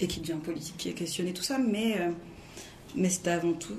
et 0.00 0.06
qui 0.06 0.20
devient 0.20 0.38
politique, 0.42 0.76
qui 0.76 0.88
est 0.88 0.94
questionné, 0.94 1.32
tout 1.32 1.42
ça. 1.42 1.58
Mais, 1.58 2.00
euh, 2.00 2.10
mais 2.94 3.10
c'était 3.10 3.30
avant 3.30 3.52
tout. 3.52 3.76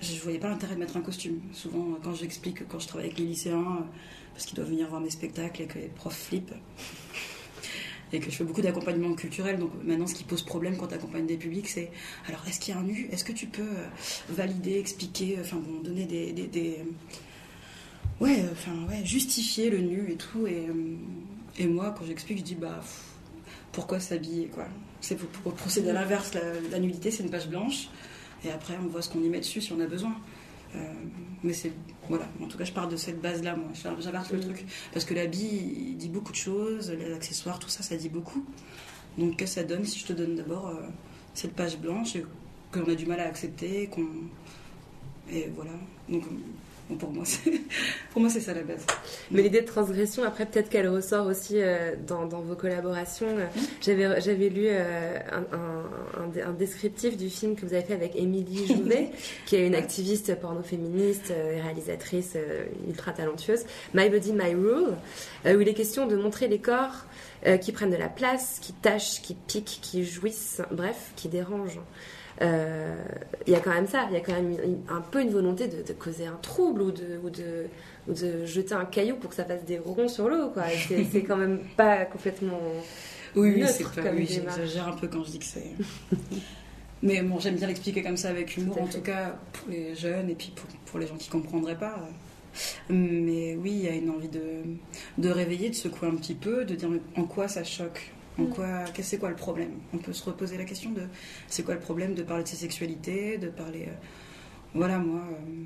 Je 0.00 0.18
voyais 0.20 0.38
pas 0.38 0.48
l'intérêt 0.48 0.74
de 0.74 0.80
mettre 0.80 0.96
un 0.96 1.02
costume. 1.02 1.40
Souvent, 1.52 1.98
quand 2.02 2.14
j'explique, 2.14 2.66
quand 2.68 2.78
je 2.78 2.88
travaille 2.88 3.06
avec 3.08 3.18
les 3.18 3.26
lycéens, 3.26 3.58
euh, 3.58 3.84
parce 4.32 4.46
qu'ils 4.46 4.56
doivent 4.56 4.70
venir 4.70 4.88
voir 4.88 5.00
mes 5.00 5.10
spectacles 5.10 5.62
et 5.62 5.66
que 5.66 5.78
les 5.78 5.88
profs 5.88 6.16
flippent. 6.16 6.54
Et 8.12 8.18
que 8.18 8.28
je 8.30 8.36
fais 8.36 8.44
beaucoup 8.44 8.60
d'accompagnement 8.62 9.14
culturel, 9.14 9.58
donc 9.58 9.70
maintenant 9.84 10.08
ce 10.08 10.14
qui 10.14 10.24
pose 10.24 10.42
problème 10.42 10.76
quand 10.76 10.88
tu 10.88 10.94
accompagnes 10.94 11.26
des 11.26 11.36
publics, 11.36 11.68
c'est 11.68 11.92
alors 12.26 12.40
est-ce 12.48 12.58
qu'il 12.58 12.74
y 12.74 12.76
a 12.76 12.80
un 12.80 12.82
nu 12.82 13.08
Est-ce 13.12 13.22
que 13.22 13.30
tu 13.30 13.46
peux 13.46 13.62
euh, 13.62 13.86
valider, 14.30 14.80
expliquer, 14.80 15.38
enfin 15.40 15.58
bon, 15.58 15.80
donner 15.80 16.06
des, 16.06 16.78
ouais, 18.20 18.44
enfin 18.50 18.72
ouais, 18.88 19.04
justifier 19.04 19.70
le 19.70 19.78
nu 19.78 20.10
et 20.10 20.16
tout. 20.16 20.46
Et, 20.46 21.66
moi, 21.66 21.94
quand 21.96 22.04
j'explique, 22.04 22.38
je 22.38 22.42
dis 22.42 22.54
bah 22.54 22.80
pourquoi 23.70 24.00
s'habiller 24.00 24.46
quoi? 24.46 24.66
C'est 25.00 25.16
pour, 25.16 25.54
procéder 25.54 25.90
à 25.90 25.92
l'inverse. 25.92 26.32
La, 26.70 26.78
nudité, 26.78 27.10
c'est 27.10 27.22
une 27.22 27.30
page 27.30 27.48
blanche, 27.48 27.88
et 28.44 28.50
après 28.50 28.74
on 28.82 28.88
voit 28.88 29.02
ce 29.02 29.08
qu'on 29.08 29.22
y 29.22 29.28
met 29.28 29.40
dessus 29.40 29.60
si 29.60 29.72
on 29.72 29.80
a 29.80 29.86
besoin. 29.86 30.14
Euh, 30.76 30.78
mais 31.42 31.52
c'est 31.52 31.72
voilà. 32.08 32.28
En 32.42 32.46
tout 32.46 32.58
cas, 32.58 32.64
je 32.64 32.72
pars 32.72 32.88
de 32.88 32.96
cette 32.96 33.20
base-là, 33.20 33.56
moi. 33.56 33.68
J'inverse 33.74 34.30
le 34.30 34.40
truc 34.40 34.64
parce 34.92 35.04
que 35.04 35.14
l'habit, 35.14 35.48
il 35.90 35.96
dit 35.96 36.08
beaucoup 36.08 36.32
de 36.32 36.36
choses, 36.36 36.90
les 36.90 37.12
accessoires, 37.12 37.58
tout 37.58 37.68
ça, 37.68 37.82
ça 37.82 37.96
dit 37.96 38.08
beaucoup. 38.08 38.44
Donc, 39.18 39.36
qu'est-ce 39.36 39.56
que 39.56 39.60
ça 39.62 39.66
donne 39.66 39.84
si 39.84 39.98
je 39.98 40.06
te 40.06 40.12
donne 40.12 40.36
d'abord 40.36 40.68
euh, 40.68 40.74
cette 41.34 41.54
page 41.54 41.78
blanche 41.78 42.16
qu'on 42.72 42.84
a 42.84 42.94
du 42.94 43.06
mal 43.06 43.20
à 43.20 43.26
accepter, 43.26 43.88
qu'on 43.88 44.06
et 45.32 45.48
voilà. 45.54 45.72
Donc, 46.08 46.24
Pour 46.98 47.10
moi, 47.10 48.30
c'est, 48.30 48.40
ça 48.40 48.54
la 48.54 48.62
base. 48.62 48.84
Mais 49.30 49.42
l'idée 49.42 49.60
de 49.60 49.66
transgression, 49.66 50.24
après, 50.24 50.46
peut-être 50.46 50.68
qu'elle 50.68 50.88
ressort 50.88 51.26
aussi 51.26 51.54
euh, 51.56 51.94
dans, 52.06 52.26
dans 52.26 52.40
vos 52.40 52.54
collaborations. 52.54 53.28
Euh, 53.28 53.46
J'avais, 53.80 54.20
j'avais 54.20 54.48
lu 54.48 54.64
euh, 54.66 55.18
un, 56.46 56.52
descriptif 56.52 57.16
du 57.16 57.30
film 57.30 57.56
que 57.56 57.64
vous 57.64 57.72
avez 57.72 57.82
fait 57.82 57.94
avec 57.94 58.16
Émilie 58.16 58.66
Jouvet, 58.74 59.10
qui 59.46 59.56
est 59.56 59.66
une 59.66 59.74
activiste 59.74 60.34
porno-féministe 60.40 61.30
et 61.30 61.60
réalisatrice 61.60 62.32
euh, 62.36 62.64
ultra 62.88 63.12
talentueuse. 63.12 63.64
My 63.94 64.08
Body, 64.10 64.32
My 64.32 64.54
Rule, 64.54 64.96
où 65.46 65.60
il 65.60 65.68
est 65.68 65.74
question 65.74 66.06
de 66.06 66.16
montrer 66.16 66.48
les 66.48 66.58
corps 66.58 67.06
qui 67.62 67.72
prennent 67.72 67.90
de 67.90 67.96
la 67.96 68.10
place, 68.10 68.58
qui 68.60 68.74
tâchent, 68.74 69.22
qui 69.22 69.34
piquent, 69.34 69.78
qui 69.80 70.04
jouissent, 70.04 70.60
bref, 70.70 71.12
qui 71.16 71.28
dérangent. 71.28 71.80
Euh, 72.42 72.96
Il 73.46 73.52
y 73.52 73.56
a 73.56 73.60
quand 73.60 73.72
même 73.72 73.86
ça, 73.86 74.06
il 74.10 74.14
y 74.14 74.16
a 74.16 74.20
quand 74.20 74.32
même 74.32 74.56
un 74.88 75.00
peu 75.00 75.20
une 75.20 75.30
volonté 75.30 75.68
de, 75.68 75.82
de 75.82 75.92
causer 75.92 76.26
un 76.26 76.38
trouble 76.40 76.82
ou 76.82 76.90
de, 76.90 77.18
ou, 77.22 77.30
de, 77.30 77.66
ou 78.08 78.12
de 78.14 78.44
jeter 78.46 78.74
un 78.74 78.84
caillou 78.86 79.16
pour 79.16 79.30
que 79.30 79.36
ça 79.36 79.44
fasse 79.44 79.64
des 79.64 79.78
ronds 79.78 80.08
sur 80.08 80.28
l'eau. 80.28 80.52
C'est 81.10 81.22
quand 81.22 81.36
même 81.36 81.60
pas 81.76 82.04
complètement. 82.06 82.58
Oui, 83.36 83.52
oui, 83.56 83.64
c'est 83.68 83.84
pas. 83.84 84.10
Oui, 84.12 84.26
j'exagère 84.28 84.88
un 84.88 84.92
peu 84.96 85.06
quand 85.08 85.22
je 85.24 85.30
dis 85.32 85.38
que 85.38 85.44
c'est. 85.44 85.70
Mais 87.02 87.22
bon, 87.22 87.38
j'aime 87.38 87.56
bien 87.56 87.66
l'expliquer 87.66 88.02
comme 88.02 88.16
ça 88.18 88.28
avec 88.28 88.56
humour, 88.58 88.76
Tout 88.76 88.82
en 88.82 88.86
fait. 88.86 88.98
tout 88.98 89.04
cas 89.04 89.36
pour 89.52 89.68
les 89.70 89.94
jeunes 89.94 90.28
et 90.28 90.34
puis 90.34 90.52
pour, 90.54 90.66
pour 90.86 90.98
les 90.98 91.06
gens 91.06 91.16
qui 91.16 91.28
comprendraient 91.30 91.78
pas. 91.78 91.98
Mais 92.90 93.54
oui, 93.56 93.70
il 93.72 93.84
y 93.84 93.88
a 93.88 93.92
une 93.92 94.10
envie 94.10 94.28
de, 94.28 94.40
de 95.16 95.28
réveiller, 95.30 95.70
de 95.70 95.74
secouer 95.74 96.08
un 96.08 96.16
petit 96.16 96.34
peu, 96.34 96.64
de 96.64 96.74
dire 96.74 96.90
en 97.16 97.24
quoi 97.24 97.48
ça 97.48 97.64
choque 97.64 98.12
en 98.38 98.44
Mm. 98.44 98.48
quoi, 98.48 98.84
c'est 99.02 99.18
quoi 99.18 99.30
le 99.30 99.36
problème? 99.36 99.72
On 99.94 99.98
peut 99.98 100.12
se 100.12 100.24
reposer 100.24 100.56
la 100.58 100.64
question 100.64 100.90
de 100.92 101.02
c'est 101.48 101.62
quoi 101.64 101.74
le 101.74 101.80
problème 101.80 102.14
de 102.14 102.22
parler 102.22 102.44
de 102.44 102.48
ses 102.48 102.56
sexualités, 102.56 103.38
de 103.38 103.48
parler. 103.48 103.86
euh, 103.88 103.92
voilà, 104.74 104.98
moi, 104.98 105.22
euh, 105.32 105.64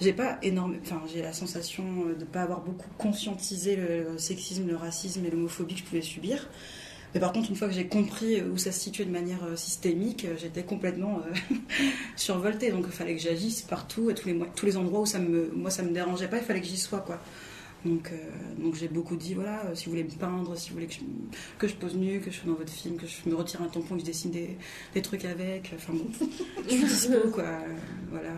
j'ai 0.00 0.14
pas 0.14 0.38
énorme, 0.42 0.76
enfin, 0.82 1.02
j'ai 1.12 1.20
la 1.22 1.34
sensation 1.34 1.84
euh, 2.08 2.14
de 2.14 2.24
pas 2.24 2.42
avoir 2.42 2.60
beaucoup 2.62 2.88
conscientisé 2.96 3.76
le 3.76 4.16
sexisme, 4.18 4.66
le 4.66 4.76
racisme 4.76 5.24
et 5.26 5.30
l'homophobie 5.30 5.74
que 5.74 5.80
je 5.80 5.84
pouvais 5.84 6.02
subir. 6.02 6.48
Mais 7.14 7.20
par 7.20 7.32
contre, 7.32 7.50
une 7.50 7.56
fois 7.56 7.68
que 7.68 7.74
j'ai 7.74 7.86
compris 7.86 8.42
où 8.42 8.58
ça 8.58 8.72
se 8.72 8.80
situait 8.80 9.04
de 9.04 9.10
manière 9.10 9.40
systémique, 9.56 10.26
j'étais 10.38 10.64
complètement 10.64 11.20
euh, 11.20 11.54
survoltée. 12.16 12.70
Donc, 12.72 12.84
il 12.86 12.92
fallait 12.92 13.14
que 13.16 13.22
j'agisse 13.22 13.62
partout, 13.62 14.08
à 14.10 14.14
tous 14.14 14.28
les, 14.28 14.38
tous 14.54 14.66
les 14.66 14.76
endroits 14.76 15.00
où 15.00 15.06
ça 15.06 15.18
me, 15.18 15.50
moi 15.54 15.70
ça 15.70 15.82
me 15.82 15.90
dérangeait 15.92 16.28
pas, 16.28 16.38
il 16.38 16.44
fallait 16.44 16.60
que 16.60 16.66
j'y 16.66 16.78
sois, 16.78 17.00
quoi. 17.00 17.20
Donc, 17.84 18.10
euh, 18.12 18.16
donc 18.58 18.74
j'ai 18.74 18.88
beaucoup 18.88 19.16
dit 19.16 19.34
voilà, 19.34 19.64
euh, 19.66 19.74
si 19.74 19.84
vous 19.84 19.92
voulez 19.92 20.04
me 20.04 20.10
peindre, 20.10 20.56
si 20.56 20.70
vous 20.70 20.74
voulez 20.74 20.86
que 20.88 20.94
je, 20.94 21.00
que 21.58 21.68
je 21.68 21.74
pose 21.74 21.94
nu, 21.94 22.20
que 22.20 22.30
je 22.30 22.36
sois 22.38 22.50
dans 22.50 22.58
votre 22.58 22.72
film, 22.72 22.96
que 22.96 23.06
je 23.06 23.28
me 23.28 23.36
retire 23.36 23.62
un 23.62 23.68
tampon, 23.68 23.94
que 23.94 24.00
je 24.00 24.06
dessine 24.06 24.30
des, 24.32 24.56
des 24.94 25.02
trucs 25.02 25.24
avec. 25.24 25.72
Enfin 25.76 25.92
bon, 25.92 26.06
je 26.64 26.68
suis 26.74 26.84
dispo, 26.84 27.30
quoi. 27.30 27.44
Euh, 27.44 27.74
Voilà. 28.10 28.32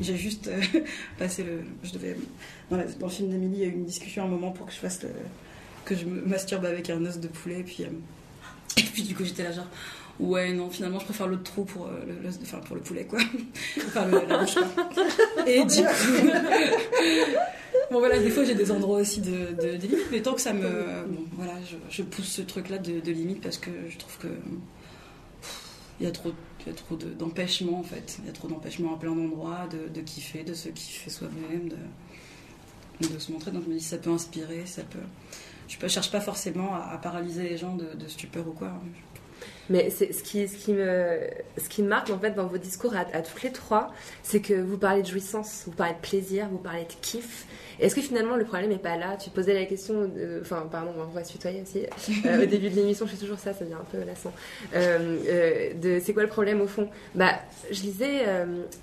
J'ai 0.00 0.16
juste 0.16 0.48
euh, 0.48 0.60
passé 1.18 1.44
le. 1.44 1.60
Je 1.82 1.92
devais. 1.92 2.16
Dans, 2.70 2.78
le 2.78 3.08
film 3.08 3.30
d'Emilie, 3.30 3.56
il 3.56 3.60
y 3.60 3.64
a 3.64 3.66
eu 3.66 3.72
une 3.72 3.84
discussion 3.84 4.22
à 4.22 4.26
un 4.26 4.28
moment 4.28 4.50
pour 4.50 4.66
que 4.66 4.72
je 4.72 4.78
fasse 4.78 5.02
le. 5.02 5.10
que 5.84 5.94
je 5.94 6.06
me 6.06 6.22
masturbe 6.22 6.64
avec 6.64 6.88
un 6.90 7.04
os 7.04 7.18
de 7.18 7.28
poulet, 7.28 7.60
et 7.60 7.64
puis. 7.64 7.84
euh, 7.84 7.88
et 8.78 8.82
puis 8.82 9.02
du 9.02 9.14
coup, 9.14 9.24
j'étais 9.24 9.42
là, 9.42 9.52
genre. 9.52 9.68
Ouais, 10.20 10.52
non, 10.52 10.68
finalement, 10.68 10.98
je 10.98 11.06
préfère 11.06 11.26
l'autre 11.26 11.44
trou 11.44 11.64
pour, 11.64 11.86
euh, 11.86 11.90
le, 12.06 12.60
pour 12.66 12.76
le 12.76 12.82
poulet, 12.82 13.04
quoi. 13.06 13.18
enfin, 13.86 14.04
le. 14.06 15.48
Et 15.48 15.64
du 15.64 15.82
coup. 15.82 16.28
bon, 17.90 17.98
voilà, 18.00 18.18
des 18.18 18.28
fois, 18.28 18.44
j'ai 18.44 18.54
des 18.54 18.70
endroits 18.70 18.98
aussi 18.98 19.22
de, 19.22 19.30
de, 19.30 19.76
de 19.76 19.86
limite, 19.86 20.06
mais 20.12 20.20
tant 20.20 20.34
que 20.34 20.42
ça 20.42 20.52
me. 20.52 20.68
Bon, 21.08 21.24
voilà, 21.32 21.54
je, 21.64 21.76
je 21.88 22.02
pousse 22.02 22.28
ce 22.28 22.42
truc-là 22.42 22.76
de, 22.78 23.00
de 23.00 23.12
limite 23.12 23.40
parce 23.40 23.56
que 23.56 23.70
je 23.88 23.96
trouve 23.96 24.18
que. 24.18 24.28
Il 26.00 26.04
y 26.04 26.06
a 26.06 26.12
trop, 26.12 26.32
il 26.60 26.66
y 26.66 26.70
a 26.70 26.74
trop 26.74 26.96
de- 26.96 27.10
d'empêchements, 27.12 27.78
en 27.78 27.82
fait. 27.82 28.18
Il 28.20 28.26
y 28.26 28.30
a 28.30 28.32
trop 28.32 28.48
d'empêchements 28.48 28.94
à 28.94 28.98
plein 28.98 29.14
d'endroits, 29.14 29.68
de, 29.70 29.88
de 29.92 30.00
kiffer, 30.02 30.42
de 30.44 30.54
se 30.54 30.68
kiffer 30.70 31.10
soi-même, 31.10 31.68
de, 31.68 33.08
de 33.14 33.18
se 33.18 33.32
montrer. 33.32 33.50
Donc, 33.50 33.64
je 33.64 33.68
me 33.70 33.74
dis, 33.78 33.84
ça 33.84 33.98
peut 33.98 34.10
inspirer, 34.10 34.64
ça 34.66 34.82
peut. 34.82 34.98
Je 35.68 35.76
ne 35.82 35.88
cherche 35.88 36.10
pas 36.10 36.20
forcément 36.20 36.74
à, 36.74 36.98
paralyser 36.98 37.44
les 37.48 37.56
gens 37.56 37.76
de, 37.76 37.94
de 37.94 38.08
stupeur 38.08 38.46
ou 38.48 38.52
quoi. 38.52 38.72
Mais 39.70 39.88
ce 39.90 40.04
qui, 40.04 40.46
ce, 40.46 40.56
qui 40.56 40.72
me, 40.72 41.20
ce 41.56 41.68
qui 41.68 41.82
marque 41.82 42.10
en 42.10 42.18
fait 42.18 42.32
dans 42.32 42.46
vos 42.46 42.58
discours 42.58 42.94
à, 42.94 43.00
à 43.16 43.22
toutes 43.22 43.42
les 43.42 43.52
trois, 43.52 43.92
c'est 44.22 44.40
que 44.40 44.54
vous 44.54 44.76
parlez 44.76 45.02
de 45.02 45.06
jouissance, 45.06 45.62
vous 45.66 45.72
parlez 45.72 45.94
de 45.94 46.00
plaisir, 46.00 46.48
vous 46.50 46.58
parlez 46.58 46.84
de 46.84 46.94
kiff. 47.00 47.46
Est-ce 47.80 47.94
que 47.94 48.02
finalement 48.02 48.36
le 48.36 48.44
problème 48.44 48.70
n'est 48.70 48.78
pas 48.78 48.96
là? 48.96 49.16
Tu 49.16 49.30
posais 49.30 49.54
la 49.54 49.64
question, 49.64 50.10
enfin 50.40 50.68
pardon, 50.70 50.92
on 50.98 51.04
va 51.14 51.24
se 51.24 51.32
tutoyer 51.32 51.62
aussi. 51.62 51.86
Euh, 52.26 52.42
au 52.42 52.46
début 52.46 52.68
de 52.68 52.76
l'émission, 52.76 53.06
je 53.06 53.12
fais 53.12 53.16
toujours 53.16 53.38
ça, 53.38 53.54
ça 53.54 53.64
devient 53.64 53.74
un 53.74 53.84
peu 53.90 54.04
lassant. 54.04 54.32
Euh, 54.74 55.16
euh, 55.26 55.74
de 55.74 56.00
c'est 56.00 56.12
quoi 56.12 56.22
le 56.22 56.28
problème 56.28 56.60
au 56.60 56.66
fond? 56.66 56.88
Bah, 57.14 57.32
je 57.70 57.82
lisais 57.82 58.24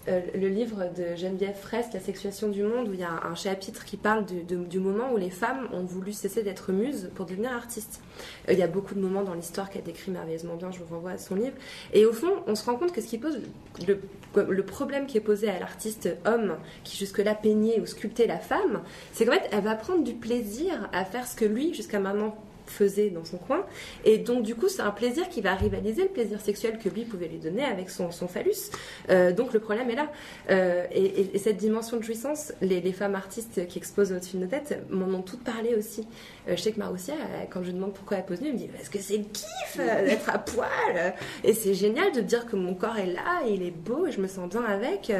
le 0.08 0.48
livre 0.48 0.90
de 0.98 1.16
Geneviève 1.16 1.56
Fraisse, 1.56 1.88
La 1.94 2.00
sexuation 2.00 2.50
du 2.50 2.64
monde, 2.64 2.88
où 2.90 2.94
il 2.94 3.00
y 3.00 3.04
a 3.04 3.12
un, 3.24 3.36
chapitre 3.36 3.86
qui 3.86 3.98
parle 3.98 4.26
du 4.26 4.80
moment 4.80 5.14
où 5.14 5.18
les 5.18 5.30
femmes 5.30 5.68
ont 5.72 5.84
voulu 5.84 6.12
cesser 6.12 6.42
d'être 6.42 6.72
muses 6.72 7.12
pour 7.14 7.26
devenir 7.26 7.52
artistes. 7.52 8.02
Euh, 8.50 8.54
Il 8.54 8.60
y 8.60 8.64
a 8.64 8.68
beaucoup 8.68 8.96
de 8.96 9.00
moments 9.00 9.24
dans 9.24 9.34
l'histoire 9.34 9.70
qu'elle 9.70 9.84
décrit 9.84 10.12
merveilleusement 10.12 10.56
bien, 10.56 10.72
je 10.72 10.80
vous 10.80 10.96
renvoie 10.96 11.12
à 11.12 11.18
son 11.18 11.36
livre. 11.36 11.56
Et 11.94 12.06
au 12.06 12.14
fond, 12.14 12.32
on 12.48 12.56
se 12.56 12.66
rend 12.66 12.76
compte 12.76 12.92
que 12.92 13.02
ce 13.02 13.08
qui 13.08 13.18
pose 13.18 13.40
le, 13.88 14.00
le 14.44 14.64
problème 14.64 15.06
qui 15.06 15.18
est 15.18 15.22
posé 15.22 15.50
à 15.50 15.60
l'artiste 15.60 16.10
homme 16.26 16.56
qui 16.84 16.98
jusque-là 16.98 17.36
peignait 17.36 17.80
ou 17.80 17.86
sculptait 17.86 18.28
la 18.28 18.40
femme, 18.40 18.82
c'est 19.14 19.26
qu'en 19.26 19.34
fait, 19.34 19.50
elle 19.52 19.64
va 19.64 19.76
prendre 19.76 20.04
du 20.04 20.14
plaisir 20.14 20.90
à 20.94 21.06
faire 21.06 21.28
ce 21.28 21.36
que 21.36 21.46
lui, 21.46 21.74
jusqu'à 21.74 22.00
maintenant, 22.00 22.36
faisait 22.70 23.10
dans 23.10 23.26
son 23.26 23.38
coin. 23.38 23.66
Et 24.06 24.18
donc, 24.18 24.44
du 24.44 24.56
coup, 24.56 24.68
c'est 24.70 24.82
un 24.82 24.92
plaisir 24.92 25.28
qui 25.30 25.42
va 25.42 25.56
rivaliser 25.56 26.04
le 26.04 26.10
plaisir 26.10 26.40
sexuel 26.42 26.78
que 26.78 26.90
lui 26.90 27.04
pouvait 27.06 27.28
lui 27.28 27.38
donner 27.40 27.64
avec 27.64 27.90
son, 27.90 28.12
son 28.12 28.28
phallus. 28.28 28.72
Euh, 29.10 29.32
donc, 29.32 29.54
le 29.54 29.60
problème 29.60 29.90
est 29.90 29.96
là. 29.96 30.12
Euh, 30.50 30.86
et, 30.92 31.04
et- 31.06 31.36
et 31.36 31.38
cette 31.40 31.58
dimension 31.58 31.98
de 31.98 32.04
jouissance, 32.04 32.54
les, 32.62 32.82
les 32.82 32.94
femmes 32.94 33.16
artistes 33.16 33.68
qui 33.68 33.78
exposent 33.78 34.12
au-dessus 34.12 34.38
de 34.38 34.42
nos 34.44 34.48
têtes 34.48 34.80
m'en 34.90 35.08
ont 35.18 35.22
toutes 35.22 35.44
parlé 35.44 35.76
aussi. 35.76 36.08
Euh, 36.48 36.56
je 36.56 36.62
sais 36.62 36.72
que 36.72 36.80
Maroussia, 36.80 37.16
quand 37.50 37.62
je 37.62 37.68
lui 37.68 37.74
demande 37.74 37.94
pourquoi 37.94 38.18
elle 38.18 38.26
pose 38.26 38.42
nue, 38.42 38.48
elle 38.48 38.54
me 38.54 38.58
dit 38.60 38.68
Parce 38.68 38.90
que 38.90 39.00
c'est 39.00 39.18
le 39.18 39.24
kiff 39.26 39.78
euh, 39.80 40.06
d'être 40.06 40.30
à 40.30 40.38
poil. 40.40 41.14
Et 41.44 41.54
c'est 41.54 41.74
génial 41.74 42.12
de 42.12 42.22
dire 42.22 42.46
que 42.46 42.56
mon 42.56 42.74
corps 42.74 42.98
est 42.98 43.06
là, 43.08 43.42
et 43.48 43.54
il 43.54 43.64
est 43.64 43.72
beau, 43.72 44.06
et 44.08 44.12
je 44.12 44.20
me 44.22 44.28
sens 44.28 44.50
bien 44.50 44.64
avec. 44.64 45.12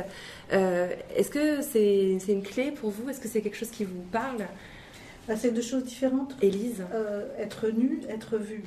Est-ce 0.52 1.30
que 1.30 1.62
c'est 1.62 2.18
c'est 2.20 2.32
une 2.32 2.44
clé 2.44 2.72
pour 2.72 2.90
vous? 2.90 3.10
Est-ce 3.10 3.20
que 3.20 3.28
c'est 3.28 3.42
quelque 3.42 3.58
chose 3.58 3.70
qui 3.72 3.84
vous 3.86 4.02
parle? 4.12 4.46
Bah, 5.28 5.36
c'est 5.36 5.52
deux 5.52 5.62
choses 5.62 5.84
différentes. 5.84 6.36
Élise 6.42 6.84
Euh, 6.94 7.26
être 7.38 7.68
nu, 7.70 8.02
être 8.10 8.38
vu. 8.38 8.64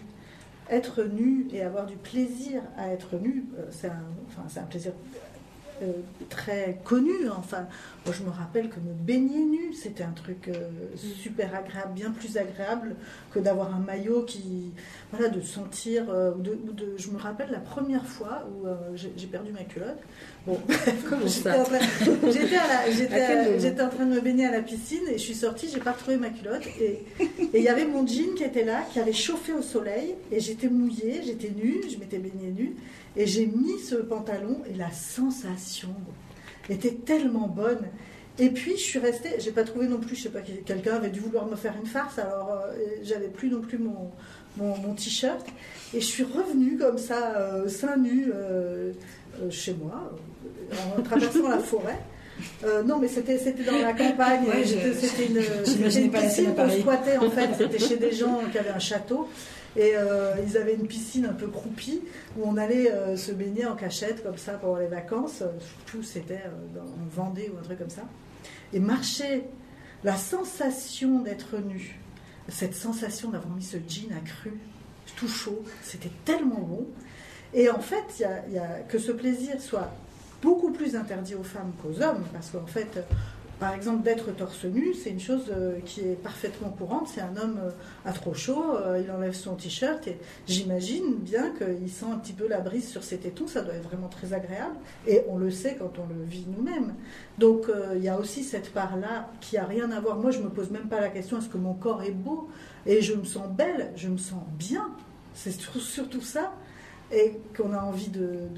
Être 0.69 1.03
nu 1.05 1.47
et 1.53 1.63
avoir 1.63 1.87
du 1.87 1.97
plaisir 1.97 2.63
à 2.77 2.93
être 2.93 3.17
nu, 3.17 3.45
euh, 3.59 3.65
c'est 3.71 3.89
un, 3.89 4.05
enfin, 4.29 4.43
c'est 4.49 4.61
un 4.61 4.65
plaisir 4.65 4.93
euh, 5.83 5.91
très 6.29 6.79
connu. 6.85 7.29
Enfin, 7.37 7.67
moi, 8.05 8.15
je 8.17 8.23
me 8.23 8.29
rappelle 8.31 8.69
que 8.69 8.79
me 8.79 8.93
baigner 8.93 9.43
nu, 9.45 9.73
c'était 9.73 10.05
un 10.05 10.13
truc 10.13 10.47
euh, 10.49 10.69
super 10.97 11.55
agréable, 11.57 11.95
bien 11.95 12.11
plus 12.13 12.37
agréable 12.37 12.95
que 13.33 13.41
d'avoir 13.41 13.75
un 13.75 13.81
maillot 13.81 14.23
qui, 14.25 14.71
voilà, 15.11 15.29
de 15.29 15.41
sentir. 15.41 16.09
euh, 16.11 16.35
de, 16.35 16.55
de- 16.73 16.95
je 16.99 17.11
me 17.11 17.19
rappelle 17.19 17.51
la 17.51 17.59
première 17.61 18.07
fois 18.07 18.47
où 18.53 18.67
j'ai 18.95 19.27
perdu 19.27 19.51
ma 19.53 19.65
culotte. 19.65 19.99
Bon, 20.47 20.59
Comment 21.09 21.27
j'étais 21.27 21.51
ça 21.51 21.61
en 21.61 21.65
train- 21.65 21.79
j'étais 23.59 23.83
en 23.83 23.89
train 23.91 24.07
de 24.07 24.15
me 24.15 24.21
baigner 24.21 24.47
à 24.47 24.51
la 24.53 24.63
piscine 24.63 25.03
et 25.09 25.13
je 25.19 25.23
suis 25.23 25.35
sortie, 25.35 25.69
j'ai 25.73 25.81
pas 25.81 25.93
retrouvé 25.93 26.17
ma 26.17 26.31
culotte 26.31 26.67
et 26.81 27.05
il 27.53 27.61
y 27.63 27.69
avait 27.69 27.85
mon 27.85 28.07
jean 28.07 28.35
qui 28.35 28.45
était 28.45 28.65
là, 28.65 28.83
qui 28.93 29.01
avait 29.01 29.13
chauffé 29.13 29.53
au 29.53 29.61
soleil, 29.63 30.15
et 30.33 30.41
j'étais 30.41 30.69
mouillée, 30.69 31.21
j'étais 31.25 31.51
nue, 31.51 31.83
je 31.93 31.99
m'étais 31.99 32.19
baignée 32.19 32.53
nue, 32.57 32.75
et 33.17 33.27
j'ai 33.27 33.45
mis 33.47 33.79
ce 33.81 33.97
pantalon, 33.97 34.63
et 34.73 34.77
la 34.79 34.91
sensation 34.91 35.95
était 36.71 36.95
tellement 36.95 37.47
bonne. 37.49 37.81
Et 38.39 38.49
puis 38.49 38.73
je 38.73 38.83
suis 38.83 38.99
restée, 38.99 39.29
j'ai 39.41 39.51
pas 39.51 39.65
trouvé 39.65 39.87
non 39.89 39.99
plus, 39.99 40.17
je 40.17 40.23
sais 40.23 40.29
pas, 40.31 40.41
quelqu'un 40.41 40.95
avait 40.95 41.11
dû 41.11 41.21
vouloir 41.21 41.47
me 41.47 41.57
faire 41.57 41.75
une 41.79 41.87
farce, 41.87 42.19
alors 42.19 42.51
euh, 42.65 42.73
j'avais 43.03 43.29
plus 43.29 43.51
non 43.51 43.61
plus 43.61 43.77
mon, 43.77 44.11
mon, 44.57 44.77
mon 44.79 44.95
t-shirt, 44.95 45.47
et 45.93 46.01
je 46.01 46.07
suis 46.07 46.23
revenue 46.23 46.79
comme 46.79 46.97
ça, 46.97 47.37
euh, 47.37 47.69
seins 47.69 47.99
nus, 47.99 48.31
euh, 48.35 48.93
chez 49.49 49.75
moi, 49.75 50.13
euh, 50.45 50.99
en 50.99 51.03
traversant 51.03 51.49
la 51.49 51.59
forêt. 51.59 51.99
Euh, 52.65 52.83
non, 52.83 52.99
mais 52.99 53.09
c'était 53.09 53.39
c'était 53.39 53.65
dans 53.65 53.79
la 53.79 53.93
campagne. 53.93 54.45
Ouais, 54.47 54.65
C'était 54.65 55.27
une, 55.27 55.37
une 56.05 56.11
pas 56.11 56.23
piscine 56.23 56.55
qu'on 56.55 56.71
squattait 56.71 57.19
en 57.19 57.31
fait. 57.31 57.51
C'était 57.59 57.79
chez 57.79 57.97
des 57.97 58.13
gens 58.13 58.41
qui 58.51 58.59
avaient 58.59 58.71
un 58.71 58.79
château. 58.79 59.29
Et 59.77 59.93
euh, 59.95 60.35
ils 60.45 60.57
avaient 60.57 60.75
une 60.75 60.89
piscine 60.89 61.27
un 61.27 61.33
peu 61.33 61.47
croupie 61.47 62.01
où 62.37 62.43
on 62.45 62.57
allait 62.57 62.91
euh, 62.91 63.17
se 63.17 63.31
baigner 63.31 63.67
en 63.67 63.77
cachette 63.77 64.23
comme 64.23 64.37
ça 64.37 64.55
pendant 64.55 64.79
les 64.79 64.89
vacances. 64.89 65.43
Euh, 65.43 65.51
Surtout 65.61 66.03
c'était 66.03 66.43
euh, 66.47 66.81
en 66.81 67.09
Vendée 67.09 67.53
ou 67.55 67.59
un 67.59 67.63
truc 67.63 67.79
comme 67.79 67.91
ça. 67.91 68.03
Et 68.73 68.81
marcher, 68.81 69.45
la 70.03 70.17
sensation 70.17 71.21
d'être 71.21 71.59
nu, 71.59 72.01
cette 72.49 72.75
sensation 72.75 73.31
d'avoir 73.31 73.55
mis 73.55 73.63
ce 73.63 73.77
jean 73.77 74.11
à 74.13 74.21
cru, 74.21 74.53
tout 75.17 75.29
chaud, 75.29 75.63
c'était 75.83 76.11
tellement 76.25 76.61
bon. 76.61 76.87
Et 77.55 77.69
en 77.71 77.81
fait, 77.81 78.25
que 78.89 78.99
ce 78.99 79.13
plaisir 79.13 79.61
soit 79.61 79.91
beaucoup 80.43 80.71
plus 80.71 80.97
interdit 80.97 81.35
aux 81.35 81.43
femmes 81.43 81.73
qu'aux 81.83 82.03
hommes, 82.03 82.25
parce 82.33 82.51
qu'en 82.51 82.67
fait, 82.67 83.05
par 83.59 83.75
exemple, 83.75 84.03
d'être 84.05 84.35
torse 84.35 84.65
nu, 84.65 84.95
c'est 84.95 85.11
une 85.11 85.21
chose 85.21 85.43
euh, 85.51 85.81
qui 85.85 86.01
est 86.01 86.15
parfaitement 86.23 86.71
courante. 86.71 87.09
Si 87.09 87.21
un 87.21 87.37
homme 87.37 87.59
euh, 87.63 87.71
a 88.07 88.13
trop 88.15 88.33
chaud, 88.33 88.75
euh, 88.75 89.03
il 89.05 89.11
enlève 89.11 89.35
son 89.35 89.55
t-shirt 89.55 90.07
et 90.09 90.17
j'imagine 90.47 91.17
bien 91.17 91.51
qu'il 91.51 91.91
sent 91.91 92.07
un 92.11 92.17
petit 92.17 92.33
peu 92.33 92.49
la 92.49 92.61
brise 92.61 92.89
sur 92.89 93.05
ses 93.05 93.19
tétons. 93.19 93.47
Ça 93.47 93.61
doit 93.61 93.75
être 93.75 93.83
vraiment 93.87 94.09
très 94.09 94.33
agréable. 94.33 94.77
Et 95.07 95.25
on 95.29 95.37
le 95.37 95.51
sait 95.51 95.77
quand 95.79 95.93
on 95.99 96.07
le 96.09 96.25
vit 96.25 96.47
nous-mêmes. 96.57 96.95
Donc 97.37 97.67
il 97.95 98.03
y 98.03 98.09
a 98.09 98.19
aussi 98.19 98.45
cette 98.45 98.73
part-là 98.73 99.29
qui 99.43 99.59
a 99.59 99.65
rien 99.67 99.91
à 99.91 100.01
voir. 100.01 100.17
Moi, 100.17 100.31
je 100.31 100.39
me 100.39 100.49
pose 100.49 100.71
même 100.71 100.89
pas 100.89 101.01
la 101.01 101.11
question 101.11 101.37
est-ce 101.39 101.51
que 101.51 101.59
mon 101.59 101.75
corps 101.75 102.03
est 102.03 102.13
beau? 102.13 102.49
Et 102.87 103.03
je 103.03 103.13
me 103.13 103.25
sens 103.25 103.47
belle, 103.47 103.91
je 103.95 104.09
me 104.09 104.17
sens 104.17 104.41
bien. 104.59 104.89
C'est 105.35 105.51
sur- 105.53 105.79
surtout 105.83 106.23
ça 106.23 106.55
et 107.13 107.41
qu'on 107.57 107.73
a 107.73 107.81
envie 107.81 108.09
de, 108.09 108.49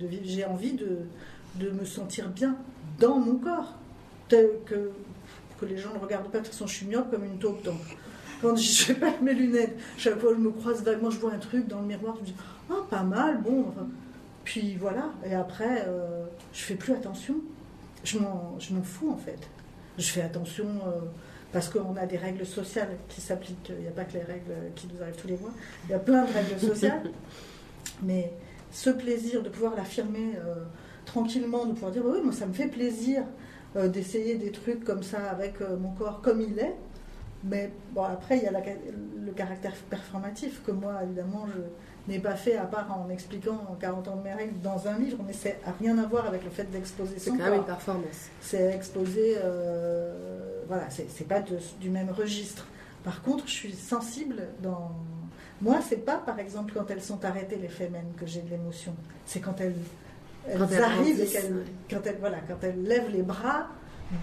vivre. 0.00 0.22
J'ai 0.24 0.44
envie 0.44 0.72
de, 0.72 0.98
de 1.56 1.70
me 1.70 1.84
sentir 1.84 2.28
bien 2.28 2.56
dans 2.98 3.18
mon 3.18 3.36
corps, 3.36 3.74
tel 4.28 4.50
que, 4.66 4.90
que 5.60 5.66
les 5.66 5.76
gens 5.76 5.92
ne 5.94 5.98
regardent 5.98 6.30
pas. 6.30 6.38
De 6.38 6.44
toute 6.44 6.52
façon, 6.52 6.66
je 6.66 6.74
suis 6.74 6.86
myope 6.86 7.10
comme 7.10 7.24
une 7.24 7.38
taupe. 7.38 7.62
Donc, 7.62 7.80
quand 8.40 8.56
je 8.56 8.92
pas 8.94 9.14
mes 9.22 9.34
lunettes, 9.34 9.76
chaque 9.96 10.18
fois 10.18 10.30
que 10.30 10.36
je 10.36 10.42
me 10.42 10.50
croise 10.50 10.82
vaguement, 10.82 11.10
je 11.10 11.18
vois 11.18 11.32
un 11.32 11.38
truc 11.38 11.66
dans 11.68 11.80
le 11.80 11.86
miroir, 11.86 12.14
je 12.16 12.20
me 12.20 12.26
dis 12.26 12.34
oh 12.70 12.82
pas 12.88 13.02
mal, 13.02 13.40
bon. 13.42 13.66
Puis 14.44 14.76
voilà. 14.76 15.10
Et 15.24 15.34
après, 15.34 15.84
euh, 15.86 16.24
je 16.52 16.62
fais 16.62 16.74
plus 16.76 16.92
attention. 16.92 17.36
Je 18.04 18.18
m'en, 18.18 18.56
je 18.58 18.72
m'en 18.74 18.82
fous 18.82 19.10
en 19.10 19.16
fait. 19.16 19.48
Je 19.98 20.06
fais 20.06 20.22
attention. 20.22 20.66
euh, 20.86 21.00
parce 21.52 21.70
qu'on 21.70 21.96
a 21.96 22.04
des 22.04 22.18
règles 22.18 22.44
sociales 22.44 22.98
qui 23.08 23.22
s'appliquent. 23.22 23.70
Il 23.70 23.82
n'y 23.82 23.88
a 23.88 23.92
pas 23.92 24.04
que 24.04 24.12
les 24.12 24.22
règles 24.22 24.52
qui 24.74 24.88
nous 24.92 25.00
arrivent 25.00 25.16
tous 25.16 25.28
les 25.28 25.38
mois. 25.38 25.52
Il 25.84 25.92
y 25.92 25.94
a 25.94 25.98
plein 25.98 26.24
de 26.24 26.32
règles 26.32 26.60
sociales. 26.60 27.10
Mais 28.02 28.32
ce 28.70 28.90
plaisir 28.90 29.42
de 29.42 29.48
pouvoir 29.48 29.74
l'affirmer 29.76 30.32
euh, 30.36 30.54
tranquillement, 31.04 31.66
de 31.66 31.72
pouvoir 31.72 31.92
dire 31.92 32.02
oui, 32.04 32.18
moi 32.22 32.32
ça 32.32 32.46
me 32.46 32.52
fait 32.52 32.66
plaisir 32.68 33.22
euh, 33.76 33.88
d'essayer 33.88 34.36
des 34.36 34.50
trucs 34.52 34.84
comme 34.84 35.02
ça 35.02 35.18
avec 35.30 35.60
euh, 35.60 35.76
mon 35.76 35.90
corps 35.90 36.20
comme 36.22 36.40
il 36.40 36.58
est. 36.58 36.74
Mais 37.44 37.70
bon, 37.92 38.02
après, 38.02 38.38
il 38.38 38.42
y 38.44 38.46
a 38.46 38.50
la- 38.50 38.60
le 38.60 39.30
caractère 39.32 39.74
performatif 39.88 40.62
que 40.64 40.72
moi, 40.72 40.94
évidemment, 41.04 41.46
je 41.54 42.10
n'ai 42.12 42.18
pas 42.18 42.34
fait 42.34 42.56
à 42.56 42.64
part 42.64 42.90
en 42.98 43.08
expliquant 43.10 43.60
en 43.70 43.74
40 43.74 44.08
ans 44.08 44.16
de 44.16 44.22
mes 44.22 44.32
règles 44.32 44.58
dans 44.62 44.88
un 44.88 44.98
livre, 44.98 45.18
mais 45.24 45.32
c'est 45.34 45.58
à 45.64 45.70
rien 45.78 45.96
à 45.98 46.06
voir 46.06 46.26
avec 46.26 46.42
le 46.42 46.50
fait 46.50 46.64
d'exposer 46.64 47.14
C'est 47.18 47.30
son 47.30 47.36
quand 47.36 47.44
même 47.44 47.52
une 47.52 47.58
corps. 47.58 47.66
performance. 47.66 48.30
C'est 48.40 48.74
exposer, 48.74 49.36
voilà, 50.66 50.88
c'est 50.90 51.08
c'est 51.10 51.28
pas 51.28 51.40
de- 51.40 51.58
du 51.80 51.90
même 51.90 52.10
registre. 52.10 52.66
Par 53.04 53.22
contre, 53.22 53.46
je 53.46 53.52
suis 53.52 53.72
sensible 53.74 54.42
dans. 54.62 54.90
Moi, 55.62 55.78
c'est 55.88 56.04
pas 56.04 56.16
par 56.18 56.38
exemple 56.38 56.72
quand 56.74 56.90
elles 56.90 57.02
sont 57.02 57.24
arrêtées 57.24 57.56
les 57.56 57.68
femmes 57.68 57.94
que 58.18 58.26
j'ai 58.26 58.40
de 58.42 58.50
l'émotion. 58.50 58.94
C'est 59.24 59.40
quand 59.40 59.60
elles, 59.60 59.74
elles 60.48 60.58
Quand 60.58 60.68
elles 60.70 60.82
arrivent 60.82 61.20
et 61.20 61.26
qu'elles, 61.26 61.64
quand 61.90 62.06
elles, 62.06 62.18
voilà, 62.20 62.38
quand 62.46 62.62
elles 62.62 62.82
lèvent 62.82 63.10
les 63.10 63.22
bras 63.22 63.68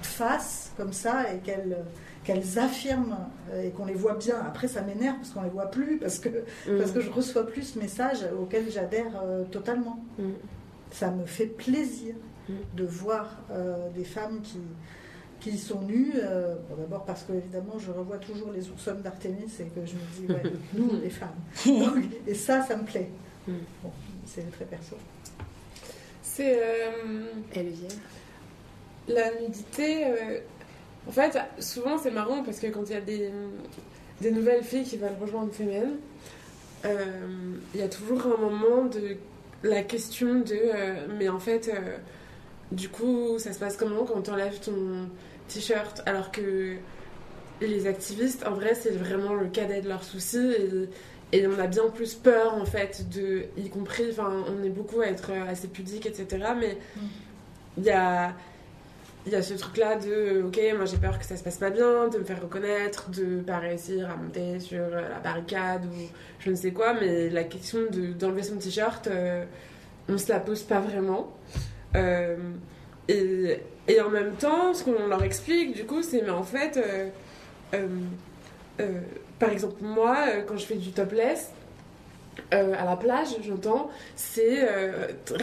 face 0.02 0.72
comme 0.78 0.94
ça 0.94 1.34
et 1.34 1.40
qu'elles 1.40 1.78
qu'elles 2.24 2.58
affirment 2.58 3.18
euh, 3.52 3.64
et 3.64 3.72
qu'on 3.72 3.86
les 3.86 3.94
voit 3.96 4.16
bien. 4.16 4.36
Après, 4.48 4.70
ça 4.70 4.82
m'énerve 4.82 5.18
parce 5.18 5.32
qu'on 5.32 5.42
les 5.42 5.50
voit 5.50 5.70
plus, 5.70 5.98
parce 5.98 6.20
que 6.20 6.30
Mm. 6.30 6.78
parce 6.78 6.92
que 6.92 7.02
je 7.02 7.10
reçois 7.10 7.46
plus 7.46 7.64
ce 7.74 7.80
message 7.80 8.20
auquel 8.40 8.72
j'adhère 8.72 9.12
euh, 9.22 9.44
totalement. 9.44 10.00
Mm. 10.18 10.24
Ça 10.92 11.12
me 11.12 11.26
fait 11.26 11.48
plaisir 11.48 12.16
Mm. 12.48 12.54
de 12.76 12.84
voir 12.86 13.38
euh, 13.52 13.90
des 13.96 14.04
femmes 14.06 14.40
qui, 14.42 14.60
qui 15.44 15.58
sont 15.58 15.82
nues. 15.82 16.14
euh, 16.16 16.56
bon, 16.70 16.76
D'abord 16.78 17.04
parce 17.06 17.24
que, 17.24 17.34
évidemment, 17.34 17.78
je 17.78 17.92
revois 17.92 18.18
toujours 18.18 18.52
les 18.52 18.70
oursons 18.70 18.96
d'Artémis 19.04 19.52
et 19.60 19.64
que 19.66 19.86
je 19.86 19.94
me 19.96 20.28
dis, 20.28 20.34
ouais, 20.34 20.52
nous, 20.74 21.00
les 21.02 21.10
femmes. 21.10 21.30
Donc, 21.66 22.04
et 22.28 22.34
ça, 22.34 22.62
ça 22.64 22.76
me 22.78 22.84
plaît. 22.84 23.10
Mm. 23.48 23.54
Bon, 23.84 23.92
c'est 24.26 24.50
très 24.52 24.66
perso. 24.66 24.96
C'est 26.22 26.58
euh, 26.58 27.22
la 29.08 29.32
nudité. 29.42 30.06
euh, 30.08 30.40
en 31.08 31.12
fait, 31.12 31.38
souvent 31.60 31.98
c'est 31.98 32.12
marrant 32.12 32.44
parce 32.44 32.60
que 32.60 32.68
quand 32.68 32.84
il 32.90 32.94
y 32.94 32.96
a 32.96 33.02
des, 33.02 33.30
des 34.22 34.32
nouvelles 34.32 34.64
filles 34.64 34.86
qui 34.86 34.96
veulent 34.98 35.18
rejoindre 35.22 35.52
Femen, 35.52 35.98
euh, 36.86 36.96
il 37.74 37.80
y 37.82 37.84
a 37.84 37.90
toujours 37.90 38.22
un 38.26 38.38
moment 38.42 38.86
de 38.86 39.18
la 39.64 39.84
question 39.84 40.40
de 40.40 40.54
euh, 40.54 41.08
mais 41.18 41.28
en 41.30 41.40
fait, 41.40 41.70
euh, 41.74 41.98
du 42.72 42.88
coup, 42.90 43.38
ça 43.38 43.52
se 43.54 43.60
passe 43.60 43.76
comment 43.78 44.06
quand 44.06 44.22
tu 44.22 44.32
enlèves 44.32 44.60
ton 44.62 45.10
t-shirt 45.54 46.02
alors 46.06 46.32
que 46.32 46.76
les 47.62 47.88
activistes, 47.88 48.46
en 48.46 48.52
vrai, 48.54 48.76
c'est 48.76 48.92
vraiment 48.92 49.34
le 49.36 49.48
cadet 49.48 49.82
de 49.82 49.88
leurs 49.88 50.04
soucis 50.04 50.52
et, 51.32 51.38
et 51.38 51.48
on 51.48 51.58
a 51.60 51.68
bien 51.68 51.88
plus 51.94 52.14
peur 52.16 52.56
en 52.56 52.66
fait 52.66 53.08
de, 53.10 53.46
y 53.58 53.70
compris, 53.70 54.06
enfin, 54.12 54.44
on 54.48 54.64
est 54.64 54.70
beaucoup 54.70 55.02
à 55.02 55.08
être 55.08 55.32
assez 55.48 55.68
pudique, 55.68 56.06
etc. 56.06 56.26
Mais 56.60 56.78
il 57.78 57.84
y 57.84 57.92
a 57.92 58.34
il 59.26 59.32
y 59.32 59.36
a 59.36 59.42
ce 59.42 59.54
truc 59.54 59.78
là 59.78 59.96
de 59.96 60.44
ok 60.46 60.60
moi 60.76 60.84
j'ai 60.86 60.98
peur 60.98 61.18
que 61.18 61.24
ça 61.24 61.38
se 61.38 61.44
passe 61.46 61.58
pas 61.58 61.70
bien 61.70 62.10
de 62.10 62.18
me 62.18 62.26
faire 62.26 62.42
reconnaître 62.42 63.10
de 63.10 63.40
pas 63.40 63.58
réussir 63.58 64.10
à 64.10 64.18
monter 64.18 64.60
sur 64.60 64.82
euh, 64.82 65.08
la 65.10 65.20
barricade 65.20 65.86
ou 65.86 65.96
je 66.40 66.50
ne 66.50 66.56
sais 66.56 66.72
quoi 66.72 66.94
mais 66.94 67.30
la 67.30 67.46
question 67.46 67.80
de 67.90 68.12
d'enlever 68.12 68.44
son 68.44 68.58
t-shirt 68.58 69.08
euh, 69.08 69.46
on 70.10 70.18
se 70.18 70.28
la 70.30 70.40
pose 70.42 70.64
pas 70.64 70.82
vraiment 70.82 71.32
Euh, 71.96 72.36
et, 73.08 73.60
en 74.02 74.10
même 74.10 74.34
temps 74.34 74.74
ce 74.74 74.84
qu'on 74.84 75.08
leur 75.08 75.24
explique 75.24 75.76
du 75.76 75.86
coup 75.86 76.02
c'est 76.02 76.22
mais 76.22 76.30
en 76.30 76.44
fait 76.44 76.78
euh, 76.78 77.10
euh, 77.74 77.88
euh, 78.80 79.00
par 79.40 79.50
exemple 79.50 79.76
moi 79.82 80.18
quand 80.48 80.58
je 80.58 80.66
fais 80.66 80.76
du 80.76 80.92
topless 80.92 81.52
à 82.50 82.86
la 82.86 82.96
plage, 82.96 83.28
j'entends, 83.44 83.92
c'est 84.16 84.68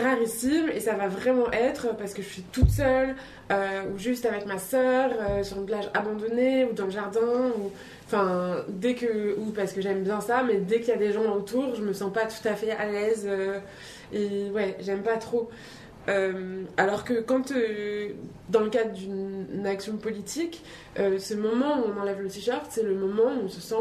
rarissime 0.00 0.68
et 0.74 0.80
ça 0.80 0.94
va 0.94 1.06
vraiment 1.06 1.48
être 1.52 1.96
parce 1.96 2.14
que 2.14 2.22
je 2.22 2.26
suis 2.26 2.42
toute 2.42 2.68
seule 2.68 3.14
ou 3.48 3.96
juste 3.96 4.26
avec 4.26 4.44
ma 4.46 4.56
euh, 4.74 5.42
sur 5.44 5.58
une 5.58 5.66
plage 5.66 5.88
abandonnée 5.94 6.64
ou 6.64 6.72
dans 6.72 6.86
le 6.86 6.90
jardin 6.90 7.52
ou 7.56 7.70
enfin 8.06 8.64
dès 8.68 8.96
que 8.96 9.36
ou 9.38 9.52
parce 9.52 9.72
que 9.72 9.80
j'aime 9.80 10.02
bien 10.02 10.20
ça 10.20 10.42
mais 10.42 10.56
dès 10.56 10.80
qu'il 10.80 10.88
y 10.88 10.92
a 10.92 10.96
des 10.96 11.12
gens 11.12 11.32
autour 11.32 11.76
je 11.76 11.82
me 11.82 11.92
sens 11.92 12.12
pas 12.12 12.26
tout 12.26 12.48
à 12.48 12.54
fait 12.54 12.72
à 12.72 12.86
l'aise 12.86 13.28
et 14.12 14.50
ouais 14.50 14.76
j'aime 14.80 15.02
pas 15.02 15.16
trop 15.16 15.48
Euh, 16.08 16.64
alors 16.78 17.04
que 17.04 17.20
quand 17.20 17.52
euh, 17.52 18.12
dans 18.48 18.60
le 18.60 18.70
cadre 18.70 18.92
d'une 18.92 19.66
action 19.66 19.98
politique 19.98 20.64
euh, 20.98 21.18
ce 21.18 21.34
moment 21.34 21.78
où 21.78 21.90
on 21.94 22.00
enlève 22.00 22.22
le 22.22 22.28
t-shirt 22.28 22.64
c'est 22.70 22.82
le 22.82 22.94
moment 22.94 23.24
où 23.24 23.44
on 23.44 23.48
se 23.50 23.60
sent 23.60 23.74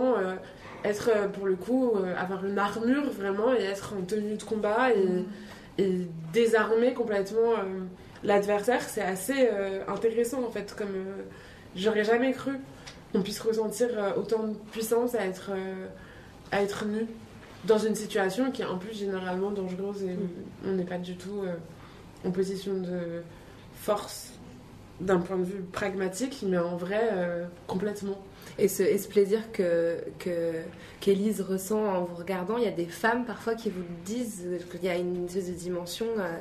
être 0.84 1.30
pour 1.32 1.46
le 1.48 1.56
coup 1.56 1.94
avoir 2.18 2.46
une 2.46 2.60
armure 2.60 3.10
vraiment 3.10 3.54
et 3.54 3.64
être 3.64 3.94
en 3.98 4.04
tenue 4.04 4.36
de 4.36 4.44
combat 4.44 4.92
et, 4.92 5.82
et 5.82 6.08
désarmer 6.34 6.94
complètement 6.94 7.54
l'adversaire. 8.24 8.82
C'est 8.82 9.02
assez 9.02 9.50
intéressant 9.88 10.44
en 10.44 10.52
fait 10.52 10.76
comme 10.78 11.06
j'aurais 11.76 12.04
jamais 12.04 12.32
cru 12.34 12.54
qu'on 13.14 13.22
puisse 13.22 13.40
ressentir 13.40 13.90
autant 14.18 14.44
de 14.44 14.56
puissance 14.72 15.16
à 15.16 15.26
être 15.26 15.52
à 16.52 16.62
être 16.62 16.86
nu 16.86 17.08
dans 17.66 17.78
une 17.78 17.96
situation 17.96 18.52
qui 18.52 18.62
est 18.62 18.66
en 18.66 18.78
plus 18.78 18.98
généralement 18.98 19.52
dangereuse 19.52 20.04
et 20.04 20.18
on 20.66 20.74
n'est 20.74 20.86
pas 20.86 20.98
du 20.98 21.16
tout 21.16 21.44
en 22.26 22.32
position 22.32 22.74
de 22.74 23.22
force 23.76 24.32
d'un 25.00 25.20
point 25.20 25.38
de 25.38 25.46
vue 25.46 25.62
pragmatique 25.62 26.44
mais 26.46 26.58
en 26.58 26.76
vrai 26.76 27.10
euh, 27.14 27.46
complètement 27.68 28.18
Et 28.58 28.68
ce, 28.68 28.84
et 28.84 28.98
ce 28.98 29.08
plaisir 29.08 29.40
que 29.54 29.98
ressent 31.42 31.82
en 31.82 32.04
vous 32.04 32.16
regardant, 32.16 32.58
il 32.58 32.64
y 32.64 32.68
a 32.68 32.72
des 32.72 32.88
femmes 32.88 33.26
parfois 33.26 33.56
qui 33.56 33.70
vous 33.70 33.84
disent 34.04 34.46
qu'il 34.70 34.84
y 34.84 34.90
a 34.90 34.98
une 34.98 35.26
espèce 35.26 35.48
de 35.48 35.54
dimension. 35.54 36.06
euh, 36.18 36.34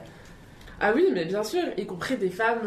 Ah 0.81 0.93
oui, 0.95 1.09
mais 1.12 1.24
bien 1.24 1.45
sûr, 1.45 1.62
y 1.76 1.87
compris 1.87 2.16
des 2.16 2.31
femmes 2.31 2.66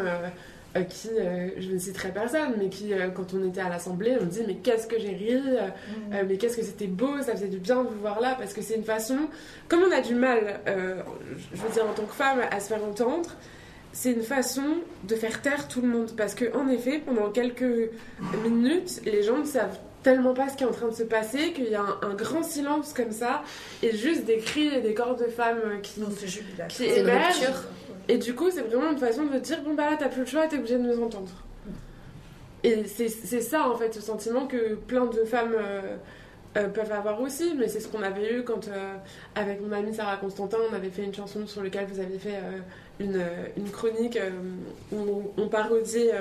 euh, 0.75 0.83
qui, 0.83 1.09
euh, 1.19 1.49
je 1.57 1.71
ne 1.71 1.77
citerai 1.77 2.11
personne, 2.11 2.53
mais 2.57 2.69
qui, 2.69 2.93
euh, 2.93 3.09
quand 3.09 3.33
on 3.33 3.47
était 3.47 3.61
à 3.61 3.69
l'Assemblée, 3.69 4.15
on 4.19 4.25
me 4.25 4.29
dit 4.29 4.41
mais 4.47 4.55
qu'est-ce 4.55 4.87
que 4.87 4.99
j'ai 4.99 5.09
ri, 5.09 5.33
euh, 5.33 6.23
mais 6.27 6.37
qu'est-ce 6.37 6.57
que 6.57 6.63
c'était 6.63 6.87
beau, 6.87 7.21
ça 7.21 7.33
faisait 7.33 7.47
du 7.47 7.59
bien 7.59 7.83
de 7.83 7.89
vous 7.89 7.99
voir 7.99 8.19
là, 8.21 8.35
parce 8.39 8.53
que 8.53 8.61
c'est 8.61 8.75
une 8.75 8.83
façon, 8.85 9.17
comme 9.67 9.81
on 9.87 9.91
a 9.91 10.01
du 10.01 10.15
mal, 10.15 10.59
euh, 10.67 11.01
je 11.53 11.61
veux 11.61 11.69
dire 11.73 11.85
en 11.85 11.93
tant 11.93 12.05
que 12.05 12.13
femme, 12.13 12.39
à 12.49 12.59
se 12.59 12.67
faire 12.69 12.83
entendre, 12.83 13.29
c'est 13.93 14.13
une 14.13 14.23
façon 14.23 14.63
de 15.03 15.15
faire 15.15 15.41
taire 15.41 15.67
tout 15.67 15.81
le 15.81 15.87
monde, 15.89 16.11
parce 16.15 16.33
que 16.35 16.55
en 16.55 16.67
effet, 16.69 16.99
pendant 17.05 17.29
quelques 17.29 17.89
minutes, 18.43 19.01
les 19.05 19.23
gens 19.23 19.39
ne 19.39 19.45
savent 19.45 19.77
tellement 20.03 20.33
pas 20.33 20.49
ce 20.49 20.55
qui 20.57 20.63
est 20.63 20.67
en 20.67 20.71
train 20.71 20.87
de 20.87 20.95
se 20.95 21.03
passer 21.03 21.51
qu'il 21.53 21.69
y 21.69 21.75
a 21.75 21.81
un, 21.81 22.09
un 22.09 22.13
grand 22.15 22.41
silence 22.41 22.91
comme 22.93 23.11
ça 23.11 23.43
et 23.83 23.95
juste 23.95 24.25
des 24.25 24.37
cris 24.37 24.67
et 24.67 24.81
des 24.81 24.95
corps 24.95 25.15
de 25.15 25.25
femmes 25.25 25.79
qui, 25.83 25.99
Non, 25.99 26.07
qui 26.69 26.85
émergent. 26.85 27.51
Et 28.07 28.17
du 28.17 28.35
coup, 28.35 28.49
c'est 28.51 28.61
vraiment 28.61 28.91
une 28.91 28.97
façon 28.97 29.25
de 29.25 29.37
dire 29.39 29.61
bon, 29.63 29.73
bah 29.73 29.89
là, 29.89 29.97
t'as 29.97 30.09
plus 30.09 30.21
le 30.21 30.25
choix, 30.27 30.47
t'es 30.47 30.57
obligé 30.57 30.77
de 30.77 30.83
nous 30.83 31.03
entendre. 31.03 31.31
Et 32.63 32.83
c'est 32.85 33.41
ça, 33.41 33.69
en 33.69 33.75
fait, 33.75 33.93
ce 33.93 34.01
sentiment 34.01 34.45
que 34.45 34.75
plein 34.75 35.07
de 35.07 35.23
femmes 35.23 35.55
euh, 35.57 35.97
euh, 36.57 36.67
peuvent 36.67 36.91
avoir 36.91 37.19
aussi. 37.21 37.55
Mais 37.57 37.67
c'est 37.67 37.79
ce 37.79 37.87
qu'on 37.87 38.03
avait 38.03 38.35
eu 38.35 38.43
quand, 38.43 38.67
euh, 38.67 38.95
avec 39.35 39.61
mon 39.61 39.71
amie 39.71 39.93
Sarah 39.93 40.17
Constantin, 40.17 40.57
on 40.69 40.75
avait 40.75 40.89
fait 40.89 41.03
une 41.03 41.13
chanson 41.13 41.47
sur 41.47 41.63
laquelle 41.63 41.87
vous 41.91 41.99
aviez 41.99 42.19
fait 42.19 42.39
une, 42.99 43.23
une 43.57 43.71
chronique 43.71 44.19
où 44.91 45.31
on 45.37 45.47
parodiait 45.47 46.13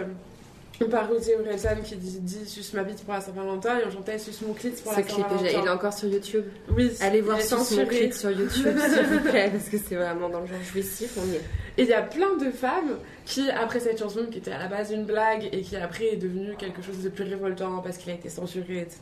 On 0.82 0.88
parodie 0.88 1.32
Orelsan 1.38 1.82
qui 1.84 1.94
dit, 1.96 2.20
dit 2.20 2.46
Suce 2.46 2.72
ma 2.72 2.82
bite 2.84 3.04
pour 3.04 3.12
la 3.12 3.20
Saint-Valentin 3.20 3.78
et 3.80 3.82
on 3.86 3.90
chantait 3.90 4.18
Suce 4.18 4.40
mon 4.40 4.54
clit 4.54 4.70
pour 4.82 4.92
Ce 4.92 4.96
la 4.96 5.02
clip, 5.02 5.18
Saint-Valentin. 5.18 5.60
il 5.60 5.66
est 5.66 5.68
encore 5.68 5.92
sur 5.92 6.08
YouTube. 6.08 6.44
Oui, 6.74 6.90
Allez 7.00 7.20
voir 7.20 7.38
sur 7.42 7.58
mon 7.58 7.86
clip 7.86 8.14
sur 8.14 8.30
YouTube, 8.30 8.78
s'il 8.88 9.06
vous 9.06 9.20
plaît, 9.20 9.50
parce 9.52 9.68
que 9.68 9.76
c'est 9.76 9.94
vraiment 9.94 10.30
dans 10.30 10.40
le 10.40 10.46
genre 10.46 10.62
jouissif, 10.72 11.18
on 11.18 11.26
y 11.30 11.34
est. 11.36 11.42
Et 11.76 11.82
il 11.82 11.88
y 11.88 11.92
a 11.92 12.00
plein 12.02 12.34
de 12.36 12.50
femmes 12.50 12.98
qui, 13.26 13.50
après 13.50 13.80
cette 13.80 13.98
chanson 13.98 14.26
qui 14.30 14.38
était 14.38 14.52
à 14.52 14.58
la 14.58 14.68
base 14.68 14.90
une 14.90 15.04
blague 15.04 15.50
et 15.52 15.60
qui 15.60 15.76
après 15.76 16.14
est 16.14 16.16
devenue 16.16 16.54
quelque 16.56 16.80
chose 16.80 17.02
de 17.02 17.10
plus 17.10 17.24
révoltant 17.24 17.82
parce 17.82 17.98
qu'il 17.98 18.10
a 18.10 18.14
été 18.14 18.30
censuré, 18.30 18.78
etc. 18.80 19.00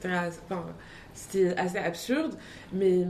Enfin, 0.50 0.64
c'était 1.14 1.54
assez 1.56 1.78
absurde, 1.78 2.34
mais 2.72 3.06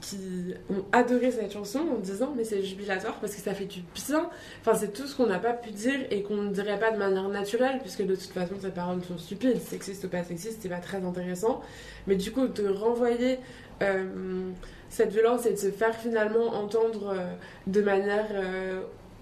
qui 0.00 0.54
ont 0.70 0.84
adoré 0.92 1.30
cette 1.32 1.52
chanson 1.52 1.80
en 1.80 1.98
disant 1.98 2.32
mais 2.36 2.44
c'est 2.44 2.62
jubilatoire 2.62 3.18
parce 3.20 3.34
que 3.34 3.40
ça 3.40 3.54
fait 3.54 3.64
du 3.64 3.82
bien. 3.94 4.30
Enfin, 4.60 4.74
c'est 4.74 4.92
tout 4.92 5.06
ce 5.06 5.16
qu'on 5.16 5.26
n'a 5.26 5.38
pas 5.38 5.52
pu 5.52 5.70
dire 5.70 5.98
et 6.10 6.22
qu'on 6.22 6.36
ne 6.36 6.52
dirait 6.52 6.78
pas 6.78 6.90
de 6.90 6.98
manière 6.98 7.28
naturelle 7.28 7.78
puisque 7.80 8.02
de 8.06 8.14
toute 8.14 8.30
façon 8.30 8.54
ces 8.60 8.70
paroles 8.70 9.02
sont 9.04 9.18
stupides, 9.18 9.60
sexistes 9.60 10.04
ou 10.04 10.08
pas 10.08 10.22
sexistes, 10.22 10.58
c'est 10.62 10.68
pas 10.68 10.78
très 10.78 11.04
intéressant. 11.04 11.62
Mais 12.06 12.14
du 12.14 12.30
coup, 12.30 12.46
de 12.46 12.68
renvoyer 12.68 13.38
euh, 13.82 14.50
cette 14.88 15.12
violence 15.12 15.46
et 15.46 15.52
de 15.52 15.58
se 15.58 15.70
faire 15.70 15.94
finalement 15.94 16.54
entendre 16.54 17.14
euh, 17.14 17.32
de 17.66 17.82
manière 17.82 18.26
euh, 18.32 18.80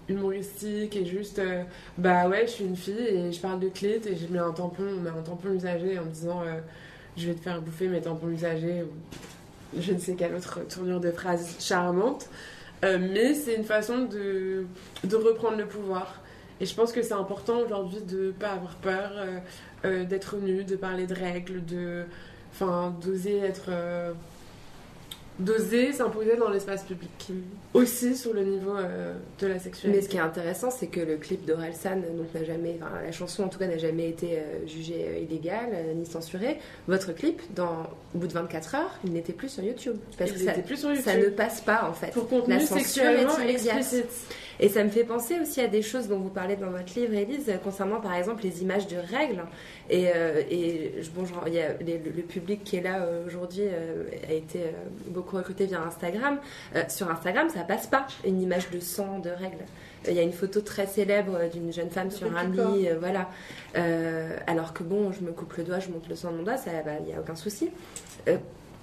humoristique 0.08 0.94
et 0.94 1.04
juste 1.04 1.40
bah 1.98 2.28
ouais 2.28 2.46
je 2.46 2.52
suis 2.52 2.64
une 2.64 2.76
fille 2.76 3.00
et 3.00 3.32
je 3.32 3.40
parle 3.40 3.58
de 3.58 3.68
clit 3.68 4.00
et 4.06 4.14
j'ai 4.14 4.28
mis 4.28 4.38
un 4.38 4.52
tampon 4.52 4.84
on 4.84 5.00
met 5.00 5.10
un 5.10 5.22
tampon 5.22 5.52
usagé 5.52 5.98
en 5.98 6.04
me 6.04 6.10
disant 6.10 6.42
je 7.16 7.26
vais 7.26 7.34
te 7.34 7.40
faire 7.40 7.60
bouffer 7.60 7.88
mes 7.88 8.00
tampons 8.00 8.28
usagés 8.28 8.84
je 9.78 9.92
ne 9.92 9.98
sais 9.98 10.14
quelle 10.14 10.34
autre 10.34 10.60
tournure 10.68 11.00
de 11.00 11.10
phrase 11.10 11.56
charmante 11.60 12.28
Euh, 12.84 12.98
mais 13.00 13.34
c'est 13.34 13.54
une 13.54 13.64
façon 13.64 14.04
de, 14.04 14.66
de 15.04 15.16
reprendre 15.16 15.56
le 15.56 15.66
pouvoir. 15.66 16.20
Et 16.60 16.66
je 16.66 16.74
pense 16.74 16.92
que 16.92 17.02
c'est 17.02 17.14
important 17.14 17.60
aujourd'hui 17.60 18.00
de 18.02 18.32
pas 18.38 18.50
avoir 18.50 18.74
peur 18.76 19.12
euh, 19.14 19.38
euh, 19.84 20.04
d'être 20.04 20.36
nu 20.36 20.64
de 20.64 20.76
parler 20.76 21.06
de 21.06 21.14
règles 21.14 21.64
de 21.64 22.04
d'oser 23.02 23.36
être 23.36 23.68
d'oser 25.38 25.92
s'imposer 25.92 26.36
dans 26.36 26.48
l'espace 26.48 26.84
public 26.84 27.30
aussi 27.76 28.16
sur 28.16 28.32
le 28.32 28.42
niveau 28.42 28.76
euh, 28.76 29.14
de 29.38 29.46
la 29.46 29.58
sexualité 29.58 29.98
Mais 29.98 30.02
ce 30.02 30.08
qui 30.08 30.16
est 30.16 30.20
intéressant, 30.20 30.70
c'est 30.70 30.86
que 30.86 31.00
le 31.00 31.16
clip 31.16 31.44
d'Orelsan 31.44 31.96
donc 32.16 32.32
n'a 32.34 32.44
jamais, 32.44 32.78
enfin, 32.80 32.90
la 33.04 33.12
chanson 33.12 33.44
en 33.44 33.48
tout 33.48 33.58
cas 33.58 33.66
n'a 33.66 33.78
jamais 33.78 34.08
été 34.08 34.38
euh, 34.38 34.66
jugée 34.66 35.06
euh, 35.06 35.18
illégale 35.18 35.70
euh, 35.72 35.94
ni 35.94 36.06
censurée. 36.06 36.58
Votre 36.88 37.12
clip, 37.12 37.42
dans, 37.54 37.82
au 38.14 38.18
bout 38.18 38.26
de 38.26 38.32
24 38.32 38.74
heures, 38.76 38.94
il 39.04 39.12
n'était 39.12 39.34
plus 39.34 39.50
sur 39.50 39.62
YouTube 39.62 39.96
parce 40.16 40.30
Il 40.30 40.38
que 40.38 40.44
ça, 40.44 40.52
plus 40.52 40.76
sur 40.78 40.88
YouTube. 40.88 41.04
ça 41.04 41.16
ne 41.16 41.28
passe 41.28 41.60
pas 41.60 41.86
en 41.88 41.92
fait. 41.92 42.12
pour 42.12 42.28
contenu 42.28 42.54
La 42.54 42.60
censure 42.60 42.78
sexuellement 42.78 43.38
explicite. 43.38 44.06
Et 44.60 44.68
ça 44.68 44.82
me 44.84 44.88
fait 44.88 45.04
penser 45.04 45.38
aussi 45.40 45.60
à 45.60 45.68
des 45.68 45.82
choses 45.82 46.08
dont 46.08 46.18
vous 46.18 46.30
parlez 46.30 46.56
dans 46.56 46.70
votre 46.70 46.94
livre, 46.98 47.14
Élise, 47.14 47.52
concernant 47.62 48.00
par 48.00 48.14
exemple 48.14 48.42
les 48.42 48.62
images 48.62 48.86
de 48.86 48.96
règles. 48.96 49.42
Et, 49.90 50.08
euh, 50.14 50.42
et 50.50 50.92
bon, 51.14 51.24
genre, 51.26 51.44
il 51.46 51.54
y 51.54 51.60
a 51.60 51.74
les- 51.74 51.98
le, 51.98 52.22
public 52.22 52.64
qui 52.64 52.76
est 52.76 52.80
là 52.82 53.02
euh, 53.02 53.26
aujourd'hui 53.26 53.64
euh, 53.66 54.04
a 54.28 54.32
été 54.32 54.60
euh, 54.60 54.70
beaucoup 55.08 55.36
recruté 55.36 55.66
via 55.66 55.82
Instagram. 55.82 56.38
Sur 56.88 57.10
Instagram, 57.10 57.48
ça 57.50 57.60
passe 57.60 57.86
pas 57.86 58.06
une 58.24 58.40
image 58.40 58.70
de 58.70 58.80
sang, 58.80 59.18
de 59.18 59.30
règles. 59.30 59.64
Il 60.08 60.14
y 60.14 60.18
a 60.18 60.22
une 60.22 60.32
photo 60.32 60.60
très 60.60 60.86
célèbre 60.86 61.50
d'une 61.52 61.72
jeune 61.72 61.90
femme 61.90 62.10
sur 62.10 62.34
un 62.36 62.44
lit, 62.44 62.88
voilà. 63.00 63.28
Alors 64.46 64.72
que 64.72 64.82
bon, 64.82 65.12
je 65.12 65.20
me 65.20 65.32
coupe 65.32 65.54
le 65.56 65.64
doigt, 65.64 65.80
je 65.80 65.88
monte 65.88 66.08
le 66.08 66.14
sang 66.14 66.30
de 66.32 66.36
mon 66.38 66.42
doigt, 66.42 66.56
bah, 66.84 66.92
il 67.00 67.06
n'y 67.06 67.14
a 67.14 67.20
aucun 67.20 67.34
souci. 67.34 67.70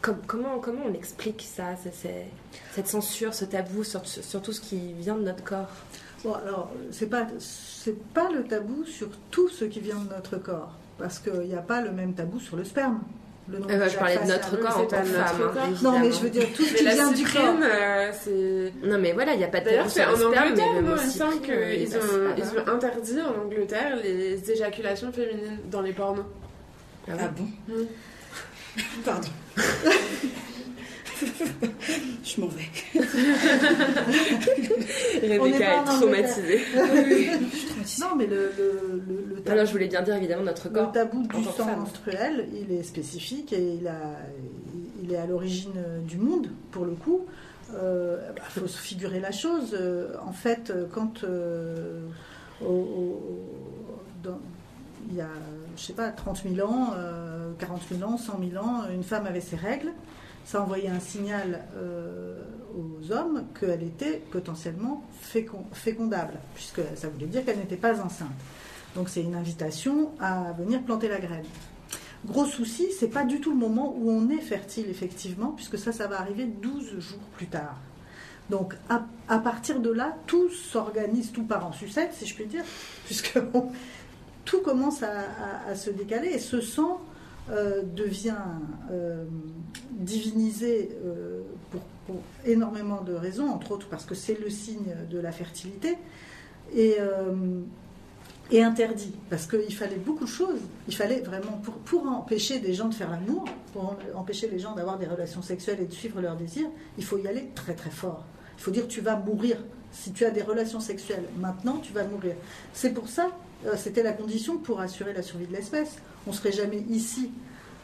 Com- 0.03 0.17
comment, 0.27 0.59
comment 0.59 0.81
on 0.85 0.93
explique 0.93 1.47
ça, 1.49 1.63
cette 2.73 2.87
censure, 2.87 3.33
ce 3.33 3.45
tabou 3.45 3.83
sur, 3.83 4.05
sur 4.05 4.41
tout 4.41 4.51
ce 4.51 4.59
qui 4.61 4.93
vient 4.99 5.15
de 5.15 5.23
notre 5.23 5.43
corps? 5.43 5.69
Bon, 6.23 6.33
alors, 6.33 6.71
c'est 6.91 7.07
pas, 7.09 7.25
c'est 7.39 7.97
pas 8.13 8.29
le 8.29 8.43
tabou 8.43 8.83
sur 8.85 9.07
tout 9.31 9.47
ce 9.49 9.65
qui 9.65 9.79
vient 9.79 9.95
de 9.99 10.09
notre 10.13 10.37
corps. 10.37 10.73
Parce 10.99 11.19
qu'il 11.19 11.39
n'y 11.47 11.55
a 11.55 11.61
pas 11.61 11.81
le 11.81 11.91
même 11.91 12.13
tabou 12.13 12.39
sur 12.39 12.55
le 12.57 12.63
sperme. 12.65 12.99
Le 13.49 13.57
Euh, 13.57 13.59
bah, 13.77 13.85
de 13.85 13.89
je 13.89 13.97
parlais 13.97 14.17
de 14.17 14.23
notre 14.27 14.57
corps 14.57 14.71
c'est 14.73 14.79
en 14.79 14.83
tant 14.83 14.87
pas 14.97 15.01
que 15.01 15.07
femme, 15.07 15.51
hein. 15.57 15.69
Non, 15.81 15.99
mais 15.99 16.11
je 16.13 16.19
veux 16.21 16.29
dire 16.29 16.47
tout 16.55 16.63
ce 16.63 16.73
qui 16.75 16.83
vient 16.85 17.11
du 17.11 17.23
corps. 17.25 17.55
euh, 17.61 18.11
c'est. 18.13 18.73
Non, 18.87 18.97
mais 18.99 19.11
voilà, 19.13 19.33
il 19.33 19.37
n'y 19.39 19.43
a 19.43 19.47
pas 19.49 19.59
de 19.59 19.65
D'ailleurs, 19.65 19.87
tabou 19.87 19.89
c'est 19.93 20.01
sur 20.01 20.09
en 20.09 20.11
le 20.11 20.17
sperme, 20.17 20.45
Angleterre, 20.47 20.67
mais 20.75 20.81
non 20.81 20.95
Il 21.01 21.05
me 21.05 21.11
semble 21.11 21.41
qu'ils 21.41 21.89
bah, 21.89 22.63
ont, 22.67 22.71
ont 22.71 22.75
interdit 22.75 23.21
en 23.21 23.41
Angleterre 23.45 23.95
les 24.01 24.51
éjaculations 24.51 25.11
féminines 25.11 25.59
dans 25.69 25.81
les 25.81 25.91
pornos. 25.93 26.25
Ah 27.09 27.13
Ah 27.19 27.27
bon? 27.29 27.43
Bon 27.67 27.73
Mm. 27.75 27.85
Pardon. 29.05 29.27
Je 32.23 32.41
m'en 32.41 32.47
vais. 32.47 32.63
Rebecca 35.21 35.81
est 35.81 35.83
traumatisée. 35.85 36.59
Je 36.59 36.63
suis 37.55 37.67
traumatisée. 37.67 38.01
Non, 38.01 38.15
mais 38.17 38.25
le, 38.27 38.51
le, 38.57 39.01
le, 39.07 39.25
le 39.29 39.35
Non, 39.35 39.41
tabou, 39.43 39.57
non, 39.59 39.65
je 39.65 39.71
voulais 39.71 39.87
bien 39.87 40.01
dire 40.01 40.15
évidemment 40.15 40.43
notre 40.43 40.67
le 40.69 40.73
corps. 40.73 40.91
tabou 40.91 41.19
en 41.33 41.37
du 41.39 41.43
sang 41.45 41.51
femme. 41.65 41.79
menstruel, 41.79 42.47
il 42.53 42.71
est 42.75 42.83
spécifique 42.83 43.53
et 43.53 43.75
il, 43.79 43.87
a, 43.87 44.17
il 45.03 45.11
est 45.13 45.17
à 45.17 45.25
l'origine 45.25 45.73
du 46.07 46.17
monde, 46.17 46.47
pour 46.71 46.85
le 46.85 46.93
coup. 46.93 47.25
Il 47.71 47.79
faut 48.49 48.67
se 48.67 48.77
figurer 48.79 49.19
la 49.19 49.31
chose. 49.31 49.73
Euh, 49.79 50.13
en 50.25 50.31
fait, 50.33 50.69
euh, 50.69 50.85
quand 50.91 51.23
euh, 51.23 52.01
au- 52.61 52.65
au- 52.67 53.99
dans- 54.23 54.39
il 55.09 55.15
y 55.17 55.21
a, 55.21 55.27
je 55.75 55.81
sais 55.81 55.93
pas, 55.93 56.09
30 56.09 56.43
000 56.55 56.67
ans, 56.67 56.91
euh, 56.95 57.51
40 57.59 57.81
000 57.97 58.09
ans, 58.09 58.17
100 58.17 58.39
000 58.51 58.63
ans, 58.63 58.83
une 58.93 59.03
femme 59.03 59.25
avait 59.25 59.41
ses 59.41 59.55
règles. 59.55 59.91
Ça 60.45 60.61
envoyait 60.61 60.89
un 60.89 60.99
signal 60.99 61.63
euh, 61.77 62.41
aux 62.75 63.11
hommes 63.11 63.45
qu'elle 63.59 63.83
était 63.83 64.21
potentiellement 64.31 65.03
fécond- 65.21 65.65
fécondable, 65.71 66.33
puisque 66.55 66.81
ça 66.95 67.07
voulait 67.09 67.27
dire 67.27 67.45
qu'elle 67.45 67.59
n'était 67.59 67.77
pas 67.77 68.01
enceinte. 68.01 68.27
Donc 68.95 69.09
c'est 69.09 69.21
une 69.21 69.35
invitation 69.35 70.11
à 70.19 70.51
venir 70.53 70.81
planter 70.83 71.07
la 71.07 71.19
graine. 71.19 71.45
Gros 72.25 72.45
souci, 72.45 72.87
c'est 72.97 73.07
pas 73.07 73.23
du 73.23 73.39
tout 73.41 73.51
le 73.51 73.57
moment 73.57 73.95
où 73.97 74.09
on 74.11 74.29
est 74.29 74.37
fertile, 74.41 74.85
effectivement, 74.89 75.47
puisque 75.51 75.77
ça, 75.77 75.91
ça 75.91 76.07
va 76.07 76.19
arriver 76.19 76.45
12 76.45 76.99
jours 76.99 77.19
plus 77.35 77.47
tard. 77.47 77.75
Donc, 78.49 78.75
à, 78.89 79.03
à 79.29 79.39
partir 79.39 79.79
de 79.79 79.89
là, 79.89 80.15
tout 80.27 80.49
s'organise, 80.49 81.31
tout 81.31 81.43
part 81.43 81.65
en 81.65 81.71
sucette, 81.71 82.13
si 82.13 82.25
je 82.25 82.35
puis 82.35 82.45
dire, 82.45 82.63
puisque 83.05 83.39
on- 83.53 83.71
tout 84.45 84.61
commence 84.61 85.03
à, 85.03 85.75
se 85.75 85.89
décaler 85.89 86.29
et 86.29 86.39
ce 86.39 86.61
sang 86.61 87.01
euh, 87.49 87.81
devient 87.83 88.35
euh, 88.91 89.25
divinisé 89.91 90.97
euh, 91.05 91.41
pour, 91.71 91.81
énormément 92.45 93.01
de 93.01 93.13
raisons, 93.13 93.49
entre 93.49 93.71
autres 93.71 93.87
parce 93.87 94.05
que 94.05 94.15
c'est 94.15 94.39
le 94.39 94.49
signe 94.49 94.95
de 95.09 95.19
la 95.19 95.31
fertilité. 95.31 95.97
Et. 96.75 96.97
et 98.51 98.61
interdit, 98.61 99.13
parce 99.29 99.47
qu'il 99.47 99.73
fallait 99.73 99.97
beaucoup 99.97 100.25
de 100.25 100.29
choses. 100.29 100.59
Il 100.87 100.95
fallait 100.95 101.21
vraiment, 101.21 101.57
pour, 101.63 101.75
pour 101.75 102.07
empêcher 102.07 102.59
des 102.59 102.73
gens 102.73 102.89
de 102.89 102.93
faire 102.93 103.09
l'amour, 103.09 103.45
pour 103.71 103.95
empêcher 104.15 104.49
les 104.49 104.59
gens 104.59 104.75
d'avoir 104.75 104.97
des 104.97 105.05
relations 105.05 105.41
sexuelles 105.41 105.79
et 105.81 105.85
de 105.85 105.93
suivre 105.93 106.19
leurs 106.19 106.35
désirs, 106.35 106.67
il 106.97 107.05
faut 107.05 107.17
y 107.17 107.27
aller 107.27 107.49
très 107.55 107.73
très 107.73 107.89
fort. 107.89 108.25
Il 108.57 108.61
faut 108.61 108.71
dire 108.71 108.87
tu 108.87 109.01
vas 109.01 109.15
mourir. 109.15 109.57
Si 109.91 110.11
tu 110.11 110.25
as 110.25 110.31
des 110.31 110.41
relations 110.41 110.79
sexuelles 110.79 111.25
maintenant, 111.37 111.77
tu 111.77 111.93
vas 111.93 112.03
mourir. 112.03 112.35
C'est 112.73 112.93
pour 112.93 113.07
ça, 113.07 113.29
c'était 113.77 114.03
la 114.03 114.13
condition 114.13 114.57
pour 114.57 114.79
assurer 114.79 115.13
la 115.13 115.21
survie 115.21 115.47
de 115.47 115.53
l'espèce. 115.53 115.97
On 116.27 116.31
ne 116.31 116.35
serait 116.35 116.51
jamais 116.51 116.83
ici 116.89 117.31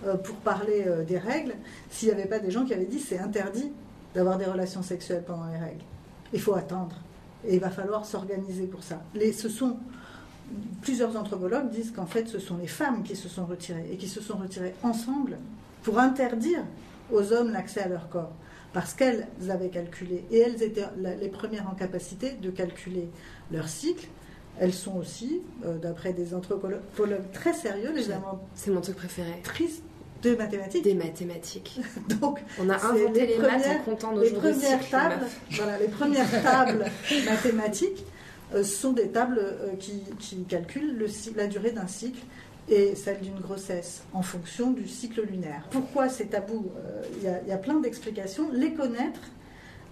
euh, 0.05 0.15
pour 0.15 0.35
parler 0.37 0.85
euh, 0.87 1.03
des 1.03 1.17
règles 1.17 1.55
s'il 1.89 2.07
n'y 2.09 2.15
avait 2.15 2.29
pas 2.29 2.39
des 2.39 2.51
gens 2.51 2.65
qui 2.65 2.73
avaient 2.73 2.85
dit 2.85 2.99
c'est 2.99 3.19
interdit 3.19 3.71
d'avoir 4.15 4.37
des 4.37 4.45
relations 4.45 4.81
sexuelles 4.81 5.23
pendant 5.25 5.47
les 5.47 5.57
règles. 5.57 5.83
Il 6.33 6.41
faut 6.41 6.55
attendre. 6.55 6.95
Et 7.45 7.55
il 7.55 7.59
va 7.59 7.69
falloir 7.69 8.05
s'organiser 8.05 8.65
pour 8.65 8.83
ça. 8.83 9.01
Ce 9.15 9.49
sont 9.49 9.77
plusieurs 10.81 11.15
anthropologues 11.15 11.69
disent 11.69 11.91
qu'en 11.91 12.05
fait, 12.05 12.27
ce 12.27 12.39
sont 12.39 12.57
les 12.57 12.67
femmes 12.67 13.03
qui 13.03 13.15
se 13.15 13.29
sont 13.29 13.45
retirées 13.45 13.87
et 13.91 13.97
qui 13.97 14.07
se 14.07 14.21
sont 14.21 14.37
retirées 14.37 14.73
ensemble 14.83 15.37
pour 15.83 15.99
interdire 15.99 16.63
aux 17.11 17.33
hommes 17.33 17.51
l'accès 17.51 17.81
à 17.81 17.87
leur 17.87 18.09
corps. 18.09 18.33
Parce 18.73 18.93
qu'elles 18.93 19.27
avaient 19.49 19.69
calculé, 19.69 20.25
et 20.29 20.39
elles 20.39 20.61
étaient 20.61 20.85
les 20.97 21.29
premières 21.29 21.67
en 21.67 21.73
capacité 21.73 22.33
de 22.33 22.51
calculer 22.51 23.09
leur 23.51 23.67
cycle. 23.67 24.07
Elles 24.59 24.73
sont 24.73 24.97
aussi, 24.97 25.41
euh, 25.65 25.77
d'après 25.77 26.13
des 26.13 26.33
anthropologues 26.33 26.81
très 27.33 27.53
sérieux, 27.53 27.91
les 27.95 28.03
C'est 28.55 28.71
mon 28.71 28.81
truc 28.81 28.95
préféré. 28.97 29.29
inventrices 29.31 29.81
de 30.21 30.35
mathématiques. 30.35 30.83
Des 30.83 30.95
mathématiques. 30.95 31.79
Donc, 32.21 32.41
On 32.59 32.69
a 32.69 32.75
inventé 32.75 33.21
les 33.25 33.27
les, 33.27 33.37
maths 33.37 33.51
en 33.53 33.59
premières- 33.59 33.83
comptant 33.85 34.11
nos 34.11 34.21
les 34.21 34.29
jours 34.29 34.39
premières 34.39 34.79
cycle, 34.81 34.91
tables, 34.91 35.25
voilà, 35.51 35.77
les 35.79 35.87
premières 35.87 36.43
tables 36.43 36.85
mathématiques 37.25 38.03
euh, 38.53 38.63
sont 38.63 38.91
des 38.93 39.09
tables 39.09 39.39
euh, 39.41 39.75
qui, 39.79 40.03
qui 40.19 40.43
calculent 40.43 40.97
le 40.97 41.07
la 41.37 41.47
durée 41.47 41.71
d'un 41.71 41.87
cycle 41.87 42.19
et 42.67 42.95
celle 42.95 43.19
d'une 43.21 43.39
grossesse 43.39 44.03
en 44.13 44.21
fonction 44.21 44.71
du 44.71 44.87
cycle 44.87 45.21
lunaire. 45.25 45.63
Pourquoi 45.71 46.09
c'est 46.09 46.25
tabou? 46.25 46.69
Euh, 46.77 47.01
y 47.23 47.27
il 47.45 47.49
y, 47.49 47.51
a 47.51 47.57
plein 47.57 47.79
d'explications. 47.79 48.49
Les 48.51 48.73
connaître, 48.73 49.19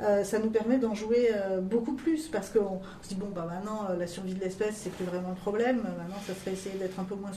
euh, 0.02 0.24
ça 0.24 0.40
nous 0.40 0.50
permet 0.50 0.78
d'en 0.78 0.94
jouer 0.94 1.30
euh, 1.34 1.60
beaucoup 1.60 1.94
plus 1.94 2.28
parce 2.28 2.50
qu'on 2.50 2.80
se 3.02 3.10
dit 3.10 3.16
bon 3.16 3.30
bah 3.34 3.48
maintenant 3.52 3.88
euh, 3.90 3.98
la 3.98 4.06
survie 4.08 4.34
de 4.36 4.40
l'espèce 4.40 4.76
c'est 4.84 4.92
plus 4.92 5.06
vraiment 5.06 5.30
le 5.30 5.36
problème. 5.36 5.78
Maintenant 5.78 6.22
ça 6.26 6.34
serait 6.36 6.54
essayer 6.54 6.78
d'être 6.78 7.00
un 7.00 7.04
peu 7.04 7.16
moins 7.16 7.32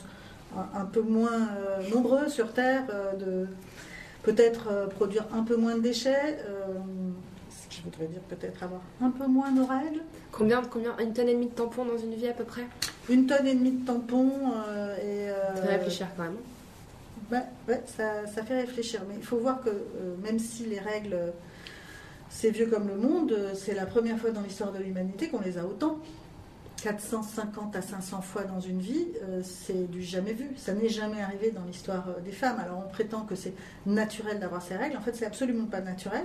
un, 0.57 0.81
un 0.81 0.85
peu 0.85 1.01
moins 1.01 1.49
nombreux 1.95 2.29
sur 2.29 2.53
Terre, 2.53 2.83
de 3.19 3.47
peut-être 4.25 4.89
produire 4.97 5.25
un 5.33 5.43
peu 5.45 5.57
moins 5.57 5.77
de 5.77 5.81
déchets. 5.81 6.39
ce 7.51 7.69
qui 7.75 7.83
voudrait 7.83 8.07
dire 8.09 8.21
peut-être 8.23 8.63
avoir 8.63 8.81
un 9.01 9.11
peu 9.11 9.27
moins 9.27 9.51
nos 9.53 9.65
règles. 9.65 10.01
Combien, 10.33 10.61
combien 10.63 10.97
Une 10.99 11.13
tonne 11.13 11.29
et 11.29 11.35
demie 11.35 11.47
de 11.49 11.55
tampons 11.55 11.85
dans 11.85 11.99
une 11.99 12.15
vie 12.15 12.29
à 12.29 12.33
peu 12.33 12.45
près? 12.45 12.67
Une 13.09 13.27
tonne 13.27 13.47
et 13.47 13.55
demie 13.55 13.71
de 13.73 13.87
tampons. 13.87 14.53
euh, 14.69 14.97
et, 14.97 15.31
euh, 15.31 15.57
Ça 15.57 15.63
fait 15.63 15.77
réfléchir 15.77 16.07
quand 16.17 16.23
même. 16.25 16.37
bah, 17.31 17.43
ouais, 17.69 17.83
ça, 17.87 18.27
ça 18.27 18.43
fait 18.43 18.61
réfléchir. 18.61 19.01
Mais 19.09 19.15
il 19.17 19.25
faut 19.25 19.39
voir 19.39 19.61
que 19.63 19.71
euh, 19.71 20.17
même 20.23 20.39
si 20.39 20.67
les 20.67 20.79
règles, 20.81 21.17
c'est 22.31 22.51
vieux 22.51 22.67
comme 22.67 22.87
le 22.87 22.97
monde, 22.97 23.33
euh, 23.33 23.53
c'est 23.55 23.75
la 23.75 23.87
première 23.87 24.17
fois 24.17 24.31
dans 24.31 24.41
l'histoire 24.41 24.73
de 24.73 24.79
l'humanité 24.79 25.29
qu'on 25.29 25.41
les 25.41 25.59
a 25.59 25.67
autant. 25.67 25.99
450 26.81 27.77
à 27.77 27.83
500 27.83 28.23
fois 28.23 28.45
dans 28.45 28.61
une 28.61 28.79
vie, 28.79 29.09
euh, 29.23 29.43
c'est 29.43 29.91
du 29.91 30.01
jamais 30.01 30.33
vu. 30.33 30.49
Ça 30.57 30.73
n'est 30.73 30.89
jamais 30.89 31.21
arrivé 31.21 31.51
dans 31.51 31.65
l'histoire 31.65 32.09
euh, 32.09 32.21
des 32.21 32.31
femmes. 32.31 32.59
Alors 32.59 32.83
on 32.87 32.89
prétend 32.89 33.23
que 33.23 33.35
c'est 33.35 33.53
naturel 33.85 34.39
d'avoir 34.39 34.63
ces 34.63 34.77
règles. 34.77 34.97
En 34.97 35.01
fait, 35.01 35.15
c'est 35.15 35.27
absolument 35.27 35.67
pas 35.67 35.81
naturel. 35.81 36.25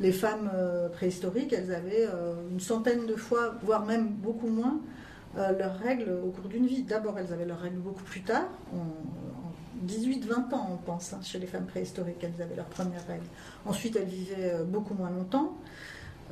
Les 0.00 0.12
femmes 0.12 0.48
préhistoriques, 0.92 1.52
elles 1.52 1.74
avaient 1.74 2.06
une 2.52 2.60
centaine 2.60 3.06
de 3.06 3.16
fois, 3.16 3.56
voire 3.64 3.84
même 3.84 4.06
beaucoup 4.06 4.46
moins, 4.46 4.78
leurs 5.34 5.76
règles 5.76 6.12
au 6.24 6.30
cours 6.30 6.48
d'une 6.48 6.68
vie. 6.68 6.84
D'abord, 6.84 7.18
elles 7.18 7.32
avaient 7.32 7.44
leurs 7.44 7.58
règles 7.58 7.78
beaucoup 7.78 8.04
plus 8.04 8.22
tard, 8.22 8.46
18-20 9.86 10.54
ans, 10.54 10.68
on 10.72 10.76
pense, 10.76 11.12
hein, 11.12 11.20
chez 11.22 11.38
les 11.38 11.46
femmes 11.46 11.66
préhistoriques, 11.66 12.22
elles 12.22 12.40
avaient 12.42 12.56
leurs 12.56 12.66
premières 12.66 13.06
règles. 13.06 13.26
Ensuite, 13.66 13.96
elles 13.96 14.08
vivaient 14.08 14.52
euh, 14.54 14.64
beaucoup 14.64 14.94
moins 14.94 15.10
longtemps. 15.10 15.54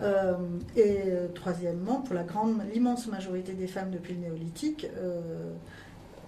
Euh, 0.03 0.35
et 0.77 1.03
euh, 1.07 1.29
troisièmement, 1.35 2.01
pour 2.03 2.15
la 2.15 2.23
grande, 2.25 2.61
l'immense 2.73 3.07
majorité 3.07 3.53
des 3.55 3.67
femmes 3.67 3.91
depuis 3.91 4.15
le 4.15 4.21
néolithique, 4.21 4.87
euh, 4.99 5.53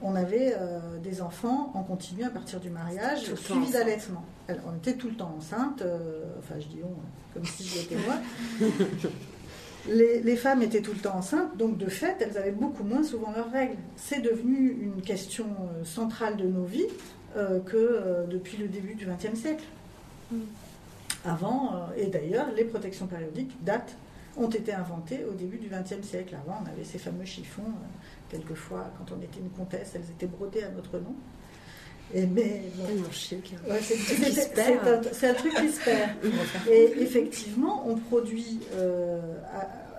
on 0.00 0.14
avait 0.14 0.54
euh, 0.56 0.98
des 1.02 1.20
enfants 1.20 1.70
en 1.74 1.82
continu 1.82 2.24
à 2.24 2.30
partir 2.30 2.60
du 2.60 2.70
mariage, 2.70 3.24
Tout 3.24 3.30
le 3.32 3.36
temps 3.36 3.42
suivi 3.42 3.58
enceinte. 3.60 3.72
d'allaitement. 3.72 4.24
Elles- 4.46 4.60
On 4.66 4.76
était 4.76 4.94
tout 4.94 5.08
le 5.08 5.16
temps 5.16 5.34
enceinte, 5.36 5.82
enfin 6.38 6.54
je 6.58 6.66
dis 6.68 6.78
on, 6.82 6.94
comme 7.34 7.44
si 7.44 7.64
j'y 7.64 7.80
étais 7.80 7.96
moi. 7.96 8.14
Les, 9.88 10.20
les 10.20 10.36
femmes 10.36 10.62
étaient 10.62 10.82
tout 10.82 10.92
le 10.92 10.98
temps 10.98 11.16
enceintes, 11.16 11.56
donc 11.56 11.78
de 11.78 11.86
fait, 11.86 12.16
elles 12.20 12.36
avaient 12.36 12.52
beaucoup 12.52 12.84
moins 12.84 13.02
souvent 13.02 13.32
leurs 13.32 13.50
règles. 13.50 13.76
C'est 13.96 14.20
devenu 14.20 14.78
une 14.82 15.02
question 15.02 15.46
euh, 15.46 15.84
centrale 15.84 16.36
de 16.36 16.44
nos 16.44 16.64
vies 16.64 16.86
euh, 17.36 17.60
que 17.60 17.76
euh, 17.76 18.24
depuis 18.26 18.56
le 18.56 18.68
début 18.68 18.94
du 18.94 19.06
XXe 19.06 19.38
siècle. 19.38 19.64
Avant, 21.26 21.74
euh, 21.74 22.02
et 22.02 22.06
d'ailleurs, 22.06 22.46
les 22.56 22.64
protections 22.64 23.06
périodiques 23.06 23.52
datent, 23.62 23.96
ont 24.38 24.48
été 24.48 24.72
inventées 24.72 25.24
au 25.24 25.32
début 25.32 25.58
du 25.58 25.68
XXe 25.68 26.06
siècle. 26.06 26.34
Avant, 26.34 26.62
on 26.64 26.70
avait 26.70 26.84
ces 26.84 26.98
fameux 26.98 27.26
chiffons. 27.26 27.70
quelquefois, 28.30 28.90
quand 28.96 29.14
on 29.14 29.20
était 29.22 29.40
une 29.40 29.50
comtesse, 29.50 29.92
elles 29.94 30.10
étaient 30.10 30.26
brodées 30.26 30.62
à 30.62 30.70
notre 30.70 30.98
nom. 30.98 31.14
Et 32.14 32.26
mais 32.26 32.62
bon. 32.76 32.84
Ouais, 33.68 33.80
c'est 33.82 33.94
un, 35.28 35.34
truc 35.34 35.54
qui 35.54 35.68
se 35.70 35.84
perd. 35.84 36.10
Et 36.70 37.02
effectivement, 37.02 37.84
on 37.86 37.96
produit, 37.96 38.60
euh, 38.74 39.20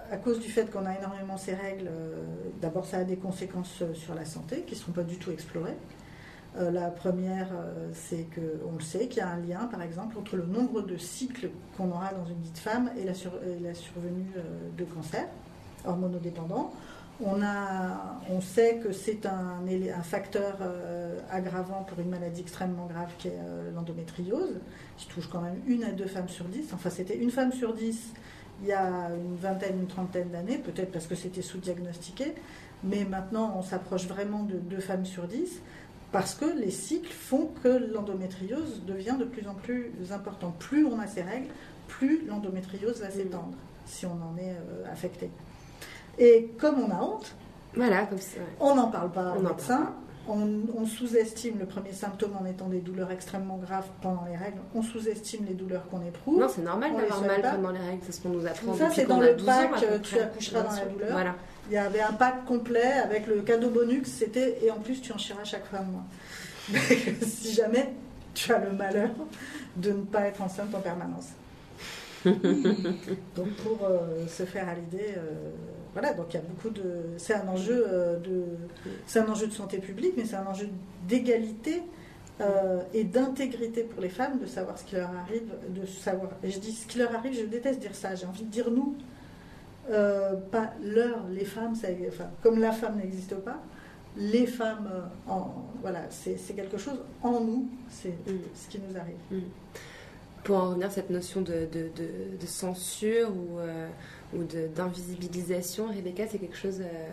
à, 0.10 0.14
à 0.16 0.18
cause 0.18 0.40
du 0.40 0.50
fait 0.50 0.72
qu'on 0.72 0.86
a 0.88 0.98
énormément 0.98 1.38
ces 1.38 1.54
règles, 1.54 1.88
euh, 1.88 2.24
d'abord 2.62 2.86
ça 2.88 2.98
a 2.98 3.04
des 3.04 3.16
conséquences 3.18 3.82
euh, 3.84 3.94
sur 3.94 4.16
la 4.16 4.26
santé 4.26 4.62
qui 4.66 4.74
ne 4.74 4.80
sont 4.80 4.92
pas 4.92 5.04
du 5.04 5.18
tout 5.18 5.30
explorées. 5.32 5.78
Euh, 6.58 6.72
la 6.72 6.90
première, 6.90 7.50
c'est 7.94 8.26
qu'on 8.34 8.74
le 8.76 8.84
sait, 8.84 9.08
qu'il 9.08 9.20
y 9.20 9.22
a 9.22 9.30
un 9.30 9.38
lien, 9.38 9.68
par 9.72 9.84
exemple, 9.84 10.18
entre 10.18 10.36
le 10.36 10.46
nombre 10.48 10.82
de 10.82 10.98
cycles 10.98 11.52
qu'on 11.78 11.92
aura 11.92 12.12
dans 12.12 12.26
une 12.26 12.42
de 12.42 12.58
femme 12.58 12.90
et 13.00 13.04
la, 13.06 13.14
sur- 13.14 13.40
et 13.46 13.60
la 13.64 13.76
survenue 13.76 14.32
de 14.76 14.84
cancer 14.84 15.28
hormonodépendant. 15.86 16.74
On, 17.22 17.42
a, 17.42 18.22
on 18.30 18.40
sait 18.40 18.78
que 18.78 18.94
c'est 18.94 19.26
un, 19.26 19.62
facteur 20.04 20.58
euh, 20.62 21.20
aggravant 21.30 21.84
pour 21.84 22.00
une 22.00 22.10
maladie 22.10 22.42
extrêmement 22.42 22.86
grave 22.86 23.10
qui 23.18 23.28
est 23.28 23.38
euh, 23.38 23.72
l'endométriose, 23.76 24.60
qui 24.98 25.08
touche 25.08 25.28
quand 25.28 25.42
même 25.42 25.60
une 25.68 25.84
à 25.84 25.92
deux 25.92 26.08
femmes 26.08 26.30
sur 26.30 26.46
dix. 26.46 26.74
Enfin, 26.74 26.90
c'était 26.90 27.18
une 27.18 27.32
femme 27.32 27.52
sur 27.52 27.74
dix 27.74 28.14
il 28.62 28.68
y 28.68 28.74
a 28.74 29.10
une 29.16 29.36
vingtaine, 29.36 29.80
une 29.80 29.88
trentaine 29.88 30.30
d'années, 30.30 30.58
peut-être 30.58 30.92
parce 30.92 31.08
que 31.08 31.16
c'était 31.16 31.42
sous-diagnostiqué, 31.42 32.36
mais 32.84 33.06
maintenant 33.06 33.56
on 33.58 33.62
s'approche 33.62 34.08
vraiment 34.08 34.44
de 34.44 34.56
deux 34.56 34.80
femmes 34.80 35.06
sur 35.06 35.28
dix, 35.28 35.62
parce 36.12 36.34
que 36.34 36.46
les 36.46 36.72
cycles 36.72 37.12
font 37.12 37.52
que 37.64 37.94
l'endométriose 37.94 38.84
devient 38.86 39.16
de 39.20 39.26
plus 39.26 39.48
en 39.48 39.54
plus 39.54 39.92
important. 40.12 40.54
Plus 40.58 40.86
on 40.86 41.00
a 41.00 41.08
ces 41.08 41.22
règles, 41.22 41.50
plus 41.88 42.26
l'endométriose 42.26 43.00
va 43.00 43.10
s'étendre, 43.12 43.56
si 43.86 44.06
on 44.06 44.14
en 44.14 44.36
est 44.38 44.52
euh, 44.52 44.92
affecté. 44.92 45.30
Et 46.18 46.52
comme 46.58 46.80
on 46.80 46.92
a 46.92 47.02
honte, 47.02 47.36
Voilà, 47.76 48.06
comme 48.06 48.18
ça. 48.18 48.38
ouais. 48.40 48.46
on 48.60 48.76
n'en 48.76 48.88
parle 48.88 49.12
pas 49.12 49.34
On 49.36 49.40
au 49.40 49.48
médecin. 49.50 49.94
On, 50.32 50.48
on 50.78 50.86
sous-estime 50.86 51.58
le 51.60 51.66
premier 51.66 51.92
symptôme 51.92 52.38
en 52.40 52.46
étant 52.46 52.68
des 52.68 52.82
douleurs 52.82 53.10
extrêmement 53.12 53.58
graves 53.58 53.88
pendant 54.02 54.26
les 54.30 54.38
règles. 54.38 54.60
On 54.76 54.84
sous-estime 54.84 55.46
les 55.48 55.56
douleurs 55.56 55.88
qu'on 55.90 56.02
éprouve. 56.06 56.40
Non, 56.40 56.48
c'est 56.48 56.62
normal 56.62 56.92
d'avoir 56.96 57.22
mal 57.22 57.42
pas. 57.42 57.52
pendant 57.54 57.72
les 57.72 57.80
règles, 57.80 58.02
c'est 58.06 58.12
ce 58.12 58.22
qu'on 58.22 58.30
nous 58.30 58.46
apprend 58.46 58.76
Ça, 58.76 58.90
c'est 58.94 59.06
dans 59.08 59.20
a 59.22 59.26
le 59.28 59.34
12 59.36 59.46
pack, 59.46 59.72
ans, 59.74 59.76
euh, 59.84 60.00
tu 60.00 60.20
accoucheras 60.20 60.62
dans 60.62 60.72
la 60.72 60.86
douleur. 60.86 61.12
Voilà. 61.12 61.36
Il 61.70 61.74
y 61.74 61.78
avait 61.78 62.02
un 62.02 62.14
pack 62.14 62.46
complet 62.46 62.92
avec 63.04 63.26
le 63.26 63.42
cadeau 63.42 63.70
bonus, 63.70 64.08
c'était 64.08 64.60
et 64.64 64.70
en 64.70 64.78
plus 64.80 65.02
tu 65.02 65.12
en 65.14 65.18
chieras 65.18 65.44
chaque 65.46 65.66
fois 65.66 65.80
moins. 65.82 66.06
si 67.22 67.54
jamais 67.54 67.92
tu 68.36 68.54
as 68.54 68.60
le 68.60 68.72
malheur 68.72 69.10
de 69.78 69.92
ne 69.92 70.02
pas 70.04 70.22
être 70.28 70.42
enceinte 70.44 70.74
en 70.76 70.80
permanence. 70.80 71.30
donc 72.26 73.50
pour 73.64 73.80
euh, 73.84 74.28
se 74.28 74.44
faire 74.44 74.68
à 74.70 74.76
l'idée, 74.76 75.16
euh, 75.18 75.52
voilà, 75.94 76.14
donc 76.14 76.28
il 76.30 76.36
y 76.36 76.40
a 76.40 76.44
beaucoup 76.44 76.70
de, 76.70 76.84
c'est 77.18 77.34
un 77.34 77.48
enjeu 77.48 77.86
euh, 77.88 78.20
de, 78.20 78.44
c'est 79.08 79.20
un 79.20 79.30
enjeu 79.30 79.48
de 79.48 79.54
santé 79.54 79.80
publique, 79.80 80.14
mais 80.18 80.26
c'est 80.26 80.36
un 80.36 80.46
enjeu 80.46 80.70
d'égalité 81.08 81.82
euh, 82.42 82.82
et 82.94 83.04
d'intégrité 83.04 83.84
pour 83.84 84.02
les 84.02 84.10
femmes 84.10 84.40
de 84.40 84.46
savoir 84.46 84.78
ce 84.78 84.84
qui 84.84 84.96
leur 84.96 85.10
arrive, 85.10 85.50
de 85.70 85.86
savoir. 85.86 86.32
Et 86.44 86.52
je 86.52 86.60
dis 86.60 86.72
ce 86.72 86.88
qui 86.88 87.00
leur 87.00 87.14
arrive, 87.16 87.34
je 87.34 87.46
déteste 87.46 87.80
dire 87.80 87.96
ça. 87.96 88.16
J'ai 88.16 88.26
envie 88.26 88.44
de 88.44 88.52
dire 88.52 88.70
nous, 88.72 88.96
euh, 89.90 90.36
pas 90.52 90.74
leur, 90.84 91.28
les 91.30 91.46
femmes, 91.46 91.74
comme 92.44 92.60
la 92.60 92.72
femme 92.72 92.98
n'existe 92.98 93.36
pas, 93.36 93.60
les 94.16 94.48
femmes, 94.48 94.90
voilà, 95.82 96.02
c'est 96.10 96.36
quelque 96.56 96.78
chose 96.78 97.00
en 97.24 97.42
nous, 97.42 97.68
c'est 97.90 98.10
Mm. 98.10 98.38
ce 98.54 98.70
qui 98.70 98.80
nous 98.80 98.98
arrive. 98.98 99.44
Pour 100.44 100.58
en 100.58 100.70
revenir 100.70 100.88
à 100.88 100.90
cette 100.90 101.10
notion 101.10 101.42
de, 101.42 101.68
de, 101.72 102.46
censure 102.48 103.30
ou, 103.30 103.60
ou 104.34 104.44
d'invisibilisation, 104.44 105.88
Rebecca, 105.88 106.28
c'est 106.28 106.38
quelque 106.38 106.58
chose 106.58 106.82
euh, 106.82 107.10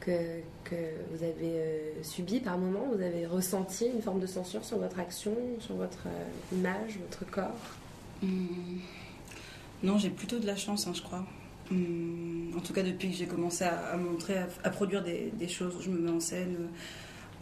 que, 0.00 0.40
que 0.68 0.76
vous 1.12 1.22
avez 1.24 1.34
euh, 1.42 2.02
subi 2.02 2.40
par 2.40 2.56
moment? 2.56 2.86
Vous 2.94 3.02
avez 3.02 3.26
ressenti 3.26 3.86
une 3.86 4.00
forme 4.02 4.20
de 4.20 4.26
censure 4.26 4.64
sur 4.64 4.78
votre 4.78 4.98
action, 5.00 5.34
sur 5.58 5.74
votre 5.74 6.06
euh, 6.06 6.54
image, 6.56 6.98
votre 7.08 7.30
corps? 7.30 7.50
Hum, 8.22 8.80
Non, 9.82 9.98
j'ai 9.98 10.10
plutôt 10.10 10.38
de 10.38 10.46
la 10.46 10.56
chance, 10.56 10.86
hein, 10.86 10.92
je 10.94 11.02
crois. 11.02 11.24
Hum, 11.72 12.52
en 12.56 12.60
tout 12.60 12.72
cas, 12.72 12.82
depuis 12.82 13.10
que 13.10 13.16
j'ai 13.16 13.26
commencé 13.26 13.64
à, 13.64 13.96
montrer, 13.96 14.36
à, 14.62 14.70
produire 14.70 15.02
des, 15.02 15.48
choses 15.48 15.74
où 15.76 15.80
je 15.82 15.90
me 15.90 15.98
mets 15.98 16.10
en 16.10 16.20
scène, 16.20 16.68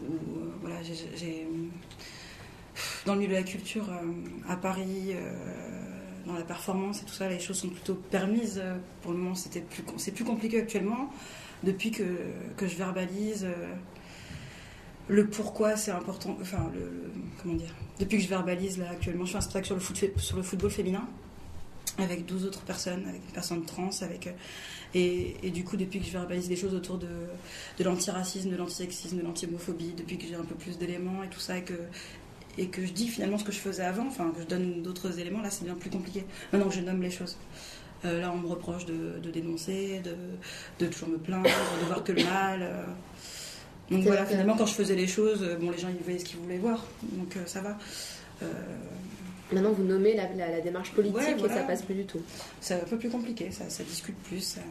où, 0.01 0.13
voilà, 0.61 0.81
j'ai, 0.81 0.95
j'ai- 1.15 1.47
dans 3.05 3.13
le 3.13 3.19
milieu 3.19 3.31
de 3.33 3.37
la 3.37 3.43
culture, 3.43 3.89
à 4.47 4.55
Paris, 4.55 5.13
dans 6.25 6.33
la 6.33 6.43
performance 6.43 7.01
et 7.01 7.05
tout 7.05 7.13
ça, 7.13 7.29
les 7.29 7.39
choses 7.39 7.57
sont 7.57 7.69
plutôt 7.69 7.95
permises. 7.95 8.59
Euh, 8.63 8.77
Pour 9.01 9.11
le 9.11 9.17
moment, 9.17 9.35
c'était 9.35 9.61
plus, 9.61 9.83
c'est 9.97 10.11
plus 10.11 10.25
compliqué 10.25 10.59
actuellement. 10.59 11.09
Depuis 11.63 11.91
que, 11.91 12.03
que 12.55 12.67
je 12.67 12.75
verbalise 12.75 13.45
euh, 13.45 13.73
le 15.09 15.27
pourquoi 15.27 15.75
c'est 15.75 15.91
important, 15.91 16.37
enfin, 16.39 16.71
comment 17.41 17.55
dire, 17.55 17.73
depuis 17.99 18.17
que 18.17 18.23
je 18.23 18.29
verbalise 18.29 18.77
là 18.77 18.89
actuellement, 18.91 19.25
je 19.25 19.31
fais 19.31 19.37
un 19.37 19.41
spectacle 19.41 19.65
sur 19.65 19.75
le, 19.75 19.81
foot, 19.81 19.97
sur 20.17 20.37
le 20.37 20.43
football 20.43 20.71
féminin 20.71 21.05
avec 21.97 22.25
12 22.25 22.45
autres 22.45 22.61
personnes, 22.61 23.05
avec 23.07 23.25
des 23.25 23.33
personnes 23.33 23.65
trans, 23.65 23.89
avec 24.01 24.27
euh, 24.27 24.31
et, 24.93 25.35
et 25.43 25.51
du 25.51 25.63
coup 25.63 25.77
depuis 25.77 25.99
que 25.99 26.05
je 26.05 26.11
verbalise 26.11 26.47
des 26.47 26.55
choses 26.55 26.73
autour 26.73 26.97
de, 26.97 27.07
de 27.77 27.83
l'antiracisme, 27.83 28.49
de 28.49 28.55
l'antisexisme, 28.55 29.17
de 29.17 29.21
l'anti-homophobie, 29.21 29.93
depuis 29.97 30.17
que 30.17 30.25
j'ai 30.27 30.35
un 30.35 30.45
peu 30.45 30.55
plus 30.55 30.77
d'éléments 30.77 31.23
et 31.23 31.27
tout 31.27 31.39
ça 31.39 31.57
et 31.57 31.63
que 31.63 31.73
et 32.57 32.67
que 32.67 32.85
je 32.85 32.91
dis 32.91 33.07
finalement 33.07 33.37
ce 33.37 33.43
que 33.43 33.51
je 33.51 33.59
faisais 33.59 33.83
avant, 33.83 34.07
enfin 34.07 34.31
que 34.35 34.41
je 34.41 34.47
donne 34.47 34.81
d'autres 34.83 35.19
éléments, 35.19 35.41
là 35.41 35.49
c'est 35.49 35.63
bien 35.65 35.75
plus 35.75 35.89
compliqué. 35.89 36.25
Maintenant 36.51 36.69
que 36.69 36.75
je 36.75 36.81
nomme 36.81 37.01
les 37.01 37.11
choses. 37.11 37.37
Euh, 38.05 38.21
là 38.21 38.31
on 38.33 38.37
me 38.37 38.47
reproche 38.47 38.85
de, 38.85 39.19
de 39.21 39.29
dénoncer, 39.31 40.01
de, 40.03 40.15
de 40.83 40.89
toujours 40.91 41.09
me 41.09 41.17
plaindre, 41.17 41.49
de 41.81 41.85
voir 41.85 42.03
que 42.03 42.11
le 42.13 42.23
mal. 42.23 42.59
euh. 42.63 42.83
Donc 43.91 44.03
voilà, 44.03 44.25
finalement 44.25 44.55
quand 44.55 44.65
je 44.67 44.73
faisais 44.73 44.95
les 44.95 45.07
choses, 45.07 45.41
euh, 45.43 45.55
bon 45.57 45.71
les 45.71 45.77
gens 45.79 45.89
ils 45.89 46.03
voyaient 46.03 46.19
ce 46.19 46.25
qu'ils 46.25 46.39
voulaient 46.39 46.57
voir, 46.59 46.85
donc 47.03 47.35
euh, 47.37 47.45
ça 47.45 47.61
va. 47.61 47.77
Maintenant, 49.51 49.71
vous 49.71 49.83
nommez 49.83 50.15
la, 50.15 50.31
la- 50.33 50.51
la 50.51 50.61
démarche 50.61 50.91
politique 50.91 51.17
Ouais, 51.17 51.33
voilà. 51.33 51.55
et 51.55 51.57
ça 51.57 51.63
passe 51.63 51.81
plus 51.81 51.95
du 51.95 52.05
tout. 52.05 52.21
c'est 52.61 52.75
un 52.75 52.85
peu 52.85 52.97
plus 52.99 53.09
compliqué, 53.09 53.49
ça, 53.51 53.67
ça 53.69 53.83
discute 53.83 54.15
plus. 54.17 54.41
ça- 54.41 54.61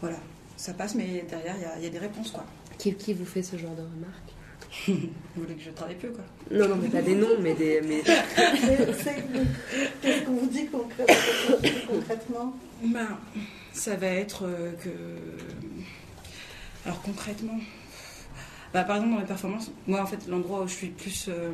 voilà, 0.00 0.16
ça 0.56 0.74
passe, 0.74 0.96
mais 0.96 1.24
derrière, 1.30 1.54
il 1.56 1.62
y 1.62 1.64
a- 1.64 1.78
il 1.78 1.84
y, 1.84 1.86
a 1.86 1.90
des 1.90 1.98
réponses, 1.98 2.32
quoi. 2.32 2.44
Qui, 2.76 2.92
qui 2.94 3.14
vous 3.14 3.24
fait 3.24 3.42
ce 3.42 3.56
genre 3.56 3.74
de 3.76 3.82
remarques? 3.82 4.27
Vous 4.86 4.94
voulez 5.36 5.54
que 5.54 5.62
je 5.62 5.70
travaille 5.70 5.96
plus, 5.96 6.10
quoi. 6.10 6.24
Non, 6.50 6.68
non, 6.68 6.76
mais 6.76 6.88
pas 6.88 7.02
des 7.02 7.14
noms, 7.14 7.38
mais 7.40 7.54
des. 7.54 7.80
Mais... 7.82 8.02
Qu'est-ce 10.02 10.24
qu'on 10.24 10.32
vous 10.32 10.46
dit 10.46 10.66
concrètement, 10.66 11.14
concrètement? 11.88 12.56
Ben, 12.82 13.18
ça 13.72 13.96
va 13.96 14.08
être 14.08 14.44
euh, 14.44 14.72
que... 14.82 14.90
Alors, 16.84 17.00
concrètement... 17.02 17.58
Bah, 18.74 18.84
par 18.84 18.96
exemple, 18.96 19.14
dans 19.14 19.20
mes 19.20 19.26
performances, 19.26 19.70
moi, 19.86 20.02
en 20.02 20.06
fait, 20.06 20.26
l'endroit 20.28 20.62
où 20.62 20.68
je 20.68 20.74
suis 20.74 20.88
plus 20.88 21.28
euh, 21.28 21.50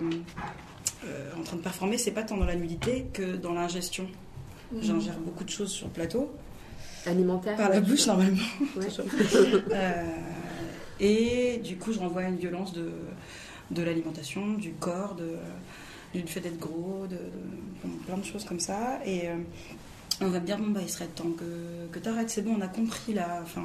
euh, 1.05 1.31
en 1.39 1.43
train 1.43 1.57
de 1.57 1.63
performer, 1.63 1.99
c'est 1.99 2.11
pas 2.11 2.25
tant 2.25 2.37
dans 2.37 2.45
la 2.45 2.57
nudité 2.57 3.07
que 3.13 3.37
dans 3.37 3.53
l'ingestion. 3.53 4.09
J'ingère 4.81 5.19
beaucoup 5.19 5.45
de 5.45 5.51
choses 5.51 5.71
sur 5.71 5.87
le 5.87 5.93
plateau. 5.93 6.33
Alimentaire 7.07 7.57
Par 7.57 7.69
la 7.69 7.81
bouche, 7.81 8.07
normalement. 8.07 8.39
Ouais. 8.77 8.89
Euh, 9.73 10.03
Et 11.01 11.59
du 11.65 11.77
coup, 11.77 11.93
je 11.93 11.99
renvoie 11.99 12.23
à 12.23 12.29
une 12.29 12.37
violence 12.37 12.73
de, 12.73 12.91
de 13.71 13.83
l'alimentation, 13.83 14.55
du 14.55 14.73
corps, 14.73 15.17
du 16.15 16.23
fait 16.27 16.41
d'être 16.41 16.59
gros, 16.59 17.07
de, 17.09 17.19
plein 18.07 18.17
de 18.17 18.25
choses 18.25 18.45
comme 18.45 18.61
ça. 18.61 19.01
Et 19.05 19.29
euh, 19.29 19.35
on 20.21 20.29
va 20.29 20.39
me 20.39 20.47
dire, 20.47 20.59
bon, 20.59 20.71
bah, 20.71 20.81
il 20.83 20.89
serait 20.89 21.07
temps 21.09 21.31
que, 21.37 21.89
que 21.91 21.99
tu 21.99 22.09
arrêtes. 22.09 22.31
C'est 22.31 22.43
bon, 22.43 22.55
on 22.57 22.61
a 22.61 22.69
compris 22.69 23.13
là. 23.15 23.41
Enfin, 23.43 23.65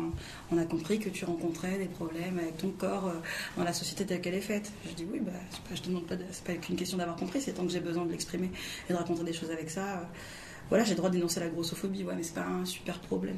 on 0.52 0.58
a 0.58 0.66
compris 0.66 0.98
que 0.98 1.10
tu 1.10 1.24
rencontrais 1.26 1.78
des 1.78 1.86
problèmes 1.86 2.40
avec 2.40 2.58
ton 2.58 2.70
corps 2.72 3.08
euh, 3.08 3.14
dans 3.58 3.64
la 3.64 3.74
société 3.74 4.06
telle 4.06 4.22
qu'elle 4.22 4.34
est 4.34 4.42
faite. 4.42 4.72
Je 4.88 4.94
dis, 4.96 5.06
oui, 5.12 5.20
bah, 5.20 5.32
je 5.74 5.80
te 5.82 5.88
demande 5.90 6.08
pas, 6.08 6.16
de- 6.16 6.24
c'est 6.32 6.44
pas 6.44 6.54
qu'une 6.54 6.76
question 6.76 6.98
d'avoir 6.98 7.18
compris, 7.18 7.40
c'est 7.42 7.54
tant 7.54 7.64
que 7.66 7.72
j'ai 7.72 7.80
besoin 7.82 8.06
de 8.06 8.12
l'exprimer 8.12 8.50
et 8.90 8.94
de 8.94 8.98
raconter 8.98 9.24
des 9.24 9.34
choses 9.34 9.52
avec 9.52 9.70
ça. 9.70 10.10
voilà, 10.70 10.84
j'ai 10.84 10.92
le 10.92 10.98
droit 10.98 11.10
dénoncer 11.12 11.40
la 11.40 11.50
grossophobie, 11.50 12.04
ouais, 12.04 12.16
mais 12.16 12.24
c'est 12.24 12.34
pas 12.36 12.46
un 12.48 12.66
super 12.66 13.00
problème. 13.00 13.38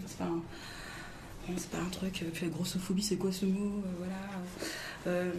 C'est 1.57 1.69
pas 1.69 1.79
un 1.79 1.89
truc. 1.89 2.21
euh, 2.23 2.29
Puis 2.33 2.45
la 2.45 2.51
grossophobie, 2.51 3.03
c'est 3.03 3.17
quoi 3.17 3.31
ce 3.31 3.45
mot 3.45 3.81
Euh, 3.85 3.91
Voilà. 3.97 4.15
Euh, 5.07 5.31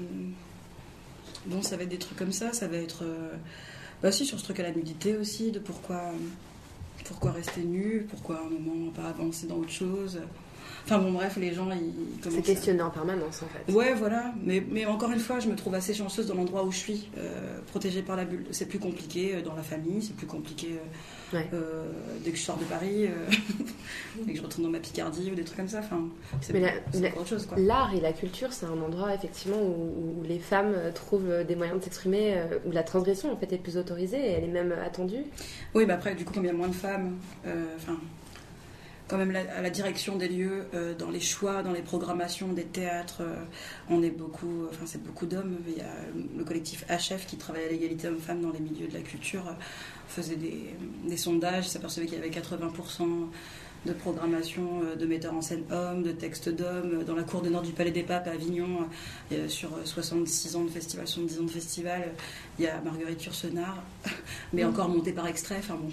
bon, 1.47 1.63
ça 1.63 1.77
va 1.77 1.83
être 1.85 1.89
des 1.89 1.99
trucs 1.99 2.19
comme 2.19 2.33
ça. 2.33 2.53
Ça 2.53 2.69
va 2.69 2.77
être. 2.77 3.05
euh, 3.05 3.33
bah, 4.03 4.09
aussi 4.09 4.27
sur 4.27 4.39
ce 4.39 4.45
truc 4.45 4.61
à 4.61 4.65
la 4.65 4.73
nudité 4.73 5.17
aussi, 5.17 5.53
de 5.53 5.59
pourquoi, 5.61 6.11
pourquoi 7.05 7.33
rester 7.33 7.63
nu, 7.63 8.07
pourquoi 8.11 8.39
à 8.39 8.41
un 8.43 8.51
moment 8.51 8.91
pas 8.91 9.09
avancer 9.09 9.47
dans 9.47 9.57
autre 9.57 9.71
chose. 9.71 10.21
Enfin 10.85 10.99
bon, 10.99 11.13
bref, 11.13 11.37
les 11.37 11.53
gens, 11.55 11.69
ils 11.71 11.93
C'est 12.17 12.29
commencent 12.29 12.39
à- 12.39 12.43
questionné 12.43 12.83
en 12.83 12.91
permanence 12.91 13.43
en 13.43 13.47
fait. 13.47 13.73
Ouais, 13.73 13.95
voilà. 13.95 14.33
Mais, 14.45 14.63
mais 14.69 14.85
encore 14.85 15.13
une 15.13 15.21
fois, 15.21 15.39
je 15.41 15.49
me 15.49 15.55
trouve 15.57 15.75
assez 15.75 15.95
chanceuse 15.95 16.27
dans 16.27 16.35
l'endroit 16.35 16.65
où 16.65 16.73
je 16.73 16.79
suis, 16.79 17.09
euh, 17.19 17.59
protégée 17.71 18.03
par 18.03 18.17
la 18.17 18.25
bulle. 18.25 18.45
C'est 18.51 18.67
plus 18.67 18.79
compliqué 18.81 19.37
euh, 19.37 19.43
dans 19.43 19.55
la 19.55 19.63
famille, 19.63 20.03
c'est 20.03 20.15
plus 20.17 20.27
compliqué 20.27 20.69
euh, 20.73 21.37
Ouais. 21.37 21.49
euh, 21.55 21.85
dès 22.23 22.31
que 22.31 22.37
je 22.37 22.43
sors 22.43 22.59
de 22.59 22.65
Paris, 22.65 23.07
dès 24.27 24.33
que 24.33 24.39
je 24.39 24.43
retourne 24.43 24.65
dans 24.65 24.71
ma 24.71 24.81
Picardie 24.81 25.31
ou 25.31 25.35
des 25.35 25.45
trucs 25.45 25.57
comme 25.57 25.69
ça. 25.69 25.79
Enfin, 25.79 26.03
c'est 26.43 26.53
c'est 26.93 27.17
autre 27.17 27.27
chose, 27.27 27.47
quoi. 27.47 27.59
L'art 27.59 27.95
et 27.95 28.01
la 28.01 28.13
culture, 28.13 28.53
c'est 28.53 28.67
un 28.67 28.79
endroit 28.83 29.15
effectivement 29.15 29.57
où, 29.63 30.21
où 30.21 30.23
les 30.25 30.39
femmes 30.39 30.75
trouvent 30.95 31.45
des 31.49 31.57
moyens 31.57 31.79
de 31.79 31.85
s'exprimer, 31.85 32.35
où 32.67 32.71
la 32.73 32.83
transgression 32.83 33.33
en 33.33 33.37
fait 33.39 33.51
est 33.53 33.59
plus 33.59 33.79
autorisée 33.79 34.19
et 34.19 34.31
elle 34.33 34.45
est 34.45 34.49
même 34.49 34.75
attendue. 34.85 35.25
Oui, 35.75 35.85
mais 35.87 35.95
après, 35.95 36.15
du 36.15 36.25
coup, 36.27 36.35
comme 36.35 36.45
il 36.45 36.49
y 36.49 36.51
a 36.51 36.55
moins 36.55 36.69
de 36.69 36.75
femmes, 36.75 37.17
enfin, 37.77 37.97
quand 39.13 39.19
même 39.19 39.31
la- 39.31 39.41
à 39.59 39.61
la 39.61 39.69
direction 39.69 40.17
des 40.17 40.27
lieux, 40.27 40.65
euh, 40.73 40.95
dans 40.95 41.11
les 41.11 41.21
choix, 41.21 41.63
dans 41.63 41.73
les 41.73 41.83
programmations 41.83 42.51
des 42.55 42.65
théâtres, 42.65 43.19
euh, 43.21 43.37
on 43.91 44.03
est 44.03 44.09
beaucoup, 44.11 44.65
enfin, 44.71 44.87
c'est 44.87 45.03
beaucoup 45.03 45.27
d'hommes. 45.27 45.59
Il 45.69 45.77
y 45.77 45.83
a 45.83 45.93
le 46.39 46.45
collectif 46.45 46.87
HF 46.89 47.27
qui 47.27 47.37
travaille 47.37 47.65
à 47.67 47.69
l'égalité 47.69 48.09
homme-femme 48.09 48.41
dans 48.41 48.53
les 48.53 48.61
milieux 48.61 48.89
de 48.89 48.95
la 48.95 49.01
culture, 49.03 49.47
euh, 49.49 49.53
faisait 50.09 50.37
des, 50.37 50.75
des 51.07 51.17
sondages, 51.19 51.69
s'apercevait 51.69 52.07
qu'il 52.07 52.17
y 52.17 52.19
avait 52.23 52.31
80% 52.31 53.29
de 53.85 53.93
programmation 53.93 54.81
euh, 54.85 54.95
de 54.97 55.05
metteurs 55.05 55.35
en 55.35 55.43
scène 55.43 55.65
hommes, 55.71 56.03
de 56.05 56.13
textes 56.13 56.49
d'hommes. 56.49 57.05
Dans 57.05 57.15
la 57.17 57.25
cour 57.25 57.43
de 57.43 57.51
nord 57.51 57.63
du 57.63 57.73
Palais 57.73 57.91
des 57.91 58.05
Papes 58.05 58.29
à 58.29 58.31
Avignon, 58.31 58.89
euh, 59.33 59.47
sur 59.49 59.75
euh, 59.75 59.85
66 59.85 60.57
ans 60.57 60.65
de 60.65 60.71
festival, 60.71 61.07
70 61.07 61.41
ans 61.41 61.45
de 61.45 61.51
festival, 61.51 62.13
il 62.59 62.65
y 62.65 62.69
a 62.69 62.81
Marguerite 62.81 63.23
Yourcenar, 63.27 63.83
mais 64.55 64.65
encore 64.65 64.89
montée 64.89 65.13
par 65.13 65.27
extrait. 65.27 65.57
Enfin 65.59 65.75
bon, 65.75 65.91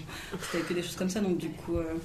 c'était 0.52 0.64
que 0.64 0.74
des 0.74 0.84
choses 0.84 0.96
comme 0.96 1.10
ça. 1.10 1.20
Donc 1.20 1.38
du 1.38 1.50
coup, 1.50 1.76
euh, 1.78 1.96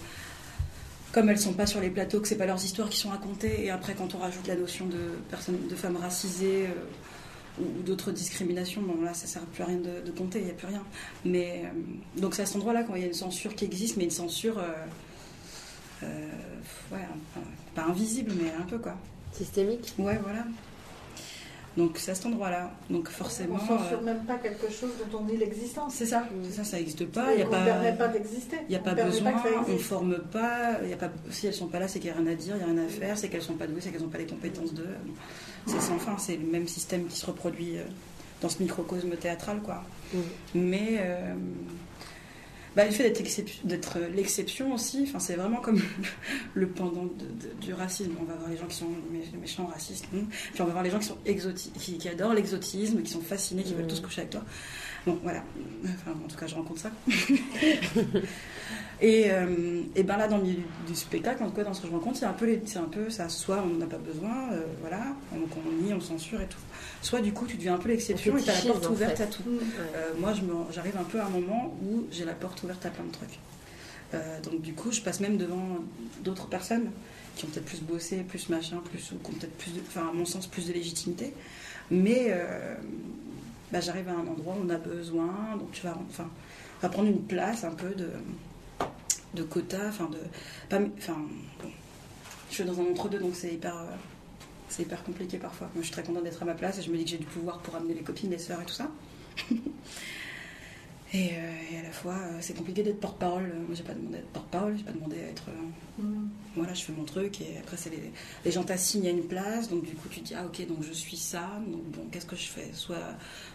comme 1.15 1.29
elles 1.29 1.39
sont 1.39 1.53
pas 1.53 1.67
sur 1.67 1.81
les 1.81 1.91
plateaux, 1.91 2.21
que 2.21 2.27
c'est 2.27 2.37
pas 2.37 2.45
leurs 2.45 2.65
histoires 2.65 2.91
qui 2.91 2.99
sont 2.99 3.11
racontées, 3.11 3.65
et 3.65 3.71
après 3.71 3.95
quand 3.95 4.17
on 4.17 4.19
rajoute 4.19 4.49
la 4.49 4.57
notion 4.57 4.87
de 4.87 4.99
personnes, 5.31 5.69
de 5.69 5.75
femmes 5.77 5.97
racisées 5.97 6.67
euh, 6.67 7.63
ou, 7.63 7.79
ou 7.79 7.83
d'autres 7.83 8.11
discriminations, 8.11 8.83
bon 8.83 9.01
là 9.01 9.15
ça 9.15 9.29
sert 9.29 9.43
plus 9.43 9.63
à 9.63 9.67
rien 9.67 9.79
de, 9.79 10.05
de 10.05 10.11
compter, 10.11 10.41
il 10.41 10.47
n'y 10.47 10.51
a 10.51 10.55
plus 10.55 10.67
rien. 10.67 10.83
Mais 11.25 11.63
euh, 11.67 12.21
donc 12.21 12.35
c'est 12.35 12.43
à 12.43 12.47
cet 12.47 12.57
endroit-là 12.57 12.83
quand 12.83 12.97
il 12.97 13.03
y 13.03 13.05
a 13.05 13.07
une 13.07 13.15
censure 13.15 13.55
qui 13.55 13.65
existe, 13.65 13.97
mais 13.97 14.03
une 14.05 14.11
censure, 14.11 14.59
euh, 16.03 16.29
ouais, 16.91 16.99
pas 17.77 17.85
invisible, 17.85 18.33
mais 18.37 18.51
un 18.61 18.67
peu 18.67 18.79
quoi. 18.79 18.97
Systémique. 19.33 19.95
Ouais, 19.99 20.19
voilà. 20.21 20.45
Donc 21.77 21.99
c'est 21.99 22.13
à 22.13 22.15
cet 22.15 22.27
endroit-là. 22.27 22.71
Donc 22.89 23.09
forcément. 23.09 23.57
On 23.57 23.59
censure 23.59 23.99
euh, 23.99 24.05
même 24.05 24.25
pas 24.25 24.37
quelque 24.37 24.71
chose 24.71 24.91
dont 25.11 25.19
on 25.19 25.25
nie 25.25 25.37
l'existence. 25.37 25.95
c'est 25.95 26.07
ça, 26.07 26.25
c'est 26.45 26.53
ça, 26.53 26.65
ça 26.65 26.77
n'existe 26.77 27.07
pas. 27.07 27.33
Il 27.33 27.37
n'y 27.39 27.43
a 27.43 27.47
on 27.47 27.51
pas. 27.51 27.61
ne 27.61 27.65
permet 27.65 27.93
pas 27.97 28.09
d'exister. 28.09 28.59
Il 28.69 28.71
n'y 28.71 28.77
a 28.77 28.81
pas 28.81 28.95
besoin, 28.95 29.33
ça 29.33 29.49
on 29.67 29.73
ne 29.73 29.79
forme 29.79 30.19
pas, 30.19 30.79
il 30.83 30.91
y 30.91 30.93
a 30.93 30.97
pas, 30.97 31.11
si 31.31 31.47
elles 31.47 31.55
sont 31.55 31.67
pas 31.67 31.81
là, 31.81 31.89
c'est 31.89 31.99
qu'il 31.99 32.11
n'y 32.11 32.17
a 32.17 32.21
rien 32.21 32.31
à 32.31 32.35
dire, 32.35 32.55
il 32.57 32.65
n'y 32.65 32.71
a 32.71 32.75
rien 32.75 32.87
à 32.87 32.89
faire, 32.89 33.19
c'est 33.19 33.29
qu'elles 33.29 33.43
sont 33.43 33.55
pas 33.55 33.67
douées, 33.67 33.81
c'est 33.81 33.91
qu'elles 33.91 34.03
n'ont 34.03 34.09
pas 34.09 34.19
les 34.19 34.27
compétences 34.27 34.73
de. 34.75 34.87
C'est 35.67 35.81
sans 35.81 35.99
fin, 35.99 36.17
c'est 36.19 36.37
le 36.37 36.47
même 36.47 36.69
système 36.69 37.07
qui 37.07 37.17
se 37.17 37.27
reproduit 37.27 37.79
euh, 37.79 37.83
dans 38.41 38.49
ce 38.49 38.63
microcosme 38.63 39.11
théâtral, 39.17 39.61
quoi. 39.63 39.83
Mais 40.55 40.99
euh, 41.01 41.35
bah, 42.77 42.85
le 42.85 42.91
fait 42.91 43.05
d'être 43.11 43.23
d'être 43.65 43.99
l'exception 44.15 44.75
aussi, 44.75 45.05
enfin, 45.09 45.19
c'est 45.19 45.37
vraiment 45.37 45.61
comme 45.61 45.81
le 46.55 46.67
pendant 46.69 47.05
de- 47.05 47.09
de- 47.11 47.61
du 47.61 47.73
racisme. 47.75 48.13
On 48.21 48.25
va 48.25 48.35
voir 48.35 48.51
les 48.51 48.57
gens 48.57 48.67
qui 48.67 48.77
sont 48.77 48.89
mé- 49.13 49.39
méchants, 49.41 49.67
racistes, 49.67 50.07
puis 50.11 50.61
on 50.61 50.65
va 50.65 50.73
voir 50.73 50.83
les 50.85 50.91
gens 50.91 50.99
qui 50.99 51.07
sont 51.07 51.19
exoti- 51.27 51.71
qui, 51.79 51.99
qui 51.99 52.09
adorent 52.09 52.35
l'exotisme, 52.35 53.03
qui 53.03 53.11
sont 53.11 53.21
fascinés, 53.21 53.63
qui 53.63 53.75
veulent 53.75 53.85
Mm. 53.85 53.89
tous 53.89 54.01
coucher 54.01 54.21
avec 54.23 54.31
toi. 54.31 54.45
Bon, 55.07 55.19
voilà. 55.23 55.43
Enfin, 55.85 56.13
en 56.13 56.29
tout 56.29 56.37
cas, 56.37 56.47
je 56.47 56.55
rencontre 56.55 56.81
ça. 56.81 56.91
et, 59.01 59.31
euh, 59.31 59.83
et 59.95 60.03
ben 60.03 60.17
là, 60.17 60.29
dans 60.29 60.39
le 60.39 60.45
milieu 60.45 60.63
du, 60.87 60.95
spectacle, 60.95 61.43
en 61.43 61.51
tout 61.51 61.57
cas, 61.57 61.65
dans 61.65 61.75
ce 61.75 61.83
que 61.83 61.89
je 61.89 61.93
rencontre, 61.93 62.17
c'est 62.19 62.25
un 62.25 62.33
peu, 62.33 62.59
c'est 62.65 62.79
un 62.79 62.85
peu 62.85 63.11
ça. 63.11 63.29
Soit 63.29 63.63
on 63.63 63.75
n'en 63.75 63.85
a 63.85 63.89
pas 63.89 63.99
besoin, 63.99 64.51
euh, 64.53 64.63
voilà, 64.81 65.05
donc 65.33 65.49
on 65.57 65.83
nie, 65.85 65.93
on 65.93 66.01
censure 66.01 66.41
et 66.41 66.47
tout. 66.47 66.59
Soit 67.03 67.21
du 67.21 67.33
coup, 67.33 67.47
tu 67.47 67.57
deviens 67.57 67.75
un 67.75 67.79
peu 67.79 67.89
l'exception 67.91 68.33
On 68.35 68.39
et 68.39 68.43
tu 68.43 68.49
as 68.51 68.55
la 68.65 68.73
porte 68.73 68.89
ouverte 68.89 69.17
fait. 69.19 69.23
à 69.25 69.27
tout. 69.27 69.43
Mm. 69.43 69.59
Euh, 69.79 70.11
moi, 70.19 70.33
je 70.33 70.41
me- 70.43 70.73
j'arrive 70.73 70.97
un 70.97 71.05
peu 71.05 71.21
à 71.21 71.27
un 71.27 71.31
moment 71.31 71.77
où 71.85 72.05
j'ai 72.11 72.25
la 72.25 72.33
porte 72.35 72.63
ouverte 72.63 72.85
à 72.87 72.91
plein 72.91 73.05
de 73.05 73.13
trucs. 73.13 73.39
Donc, 74.45 74.63
du 74.63 74.75
coup, 74.75 74.93
je 74.93 75.01
passe 75.01 75.19
même 75.19 75.37
devant 75.37 75.79
d'autres 76.23 76.47
personnes 76.47 76.89
qui 77.35 77.45
ont 77.47 77.49
peut-être 77.49 77.65
plus 77.65 77.81
bossé, 77.81 78.19
plus 78.19 78.49
machin, 78.49 78.81
plus, 78.89 79.11
ou 79.11 79.17
qui 79.19 79.31
ont 79.31 79.35
peut-être 79.35 79.57
plus, 79.59 79.73
de- 79.73 79.81
enfin, 79.89 80.09
à 80.09 80.13
mon 80.13 80.25
sens, 80.25 80.47
plus 80.47 80.69
de 80.69 80.73
légitimité. 80.73 81.35
Mais 81.91 82.33
bah, 83.75 83.81
j'arrive 83.81 84.09
à 84.09 84.13
un 84.13 84.27
endroit 84.29 84.55
où 84.57 84.65
on 84.65 84.71
a 84.71 84.77
besoin, 84.77 85.57
donc 85.59 85.73
tu 85.73 85.83
vas, 85.83 85.99
enfin, 86.09 86.31
prendre 86.81 87.09
une 87.09 87.23
place 87.25 87.65
un 87.65 87.73
peu 87.73 87.91
de, 87.91 88.09
de 89.35 89.43
quota, 89.43 89.89
enfin, 89.89 90.09
de, 90.11 90.19
pas, 90.69 90.79
enfin, 90.97 91.17
je 92.51 92.55
suis 92.55 92.63
dans 92.63 92.81
un 92.81 92.85
entre-deux, 92.85 93.19
donc 93.19 93.35
c'est 93.35 93.53
hyper. 93.53 93.77
euh, 93.77 93.87
c'est 94.69 94.83
hyper 94.83 95.03
compliqué 95.03 95.39
parfois. 95.39 95.67
Moi, 95.75 95.83
je 95.83 95.87
suis 95.87 95.93
très 95.93 96.05
contente 96.05 96.23
d'être 96.23 96.41
à 96.41 96.45
ma 96.45 96.55
place 96.55 96.79
et 96.79 96.83
je 96.83 96.91
me 96.91 96.97
dis 96.97 97.05
que 97.05 97.11
j'ai 97.11 97.19
du 97.19 97.27
pouvoir 97.27 97.59
pour 97.59 97.75
amener 97.75 97.95
les 97.95 98.03
copines, 98.03 98.31
les 98.31 98.39
sœurs 98.39 98.63
et 98.63 98.65
tout 98.65 98.75
ça. 98.75 98.89
Et, 101.15 101.31
euh, 101.31 101.73
et 101.73 101.79
à 101.79 101.83
la 101.85 101.93
fois, 101.93 102.15
euh, 102.15 102.39
c'est 102.41 102.55
compliqué 102.57 102.83
d'être 102.83 102.99
porte-parole. 102.99 103.45
Euh, 103.45 103.59
Moi, 103.67 103.75
j'ai 103.75 103.85
pas 103.85 103.95
demandé 103.95 104.17
d'être 104.17 104.29
porte-parole, 104.33 104.75
j'ai 104.77 104.83
pas 104.85 104.93
demandé 104.93 105.17
à 105.21 105.29
être. 105.29 105.45
Mm. 105.99 106.27
voilà, 106.57 106.75
je 106.75 106.83
fais 106.83 106.93
mon 106.93 107.05
truc 107.05 107.41
et 107.41 107.57
après, 107.61 107.77
c'est 107.77 107.91
les, 107.91 108.11
les 108.45 108.51
gens 108.51 108.65
t'assignent 108.65 109.07
à 109.07 109.11
une 109.11 109.23
place. 109.29 109.69
Donc, 109.71 109.85
du 109.85 109.95
coup, 109.95 110.09
tu 110.11 110.21
te 110.21 110.27
dis, 110.27 110.35
ah, 110.35 110.45
ok, 110.45 110.67
donc 110.67 110.79
je 110.83 110.93
suis 110.93 111.17
ça. 111.17 111.49
Donc, 111.69 111.83
bon, 111.93 112.03
qu'est-ce 112.11 112.27
que 112.27 112.35
je 112.37 112.49
fais? 112.49 112.69
Soit, 112.73 112.97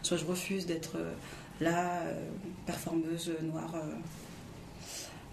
soit 0.03 0.15
je 0.17 0.23
refuse 0.25 0.65
d'être 0.65 0.95
là, 1.59 2.01
performeuse 2.65 3.29
noire, 3.41 3.75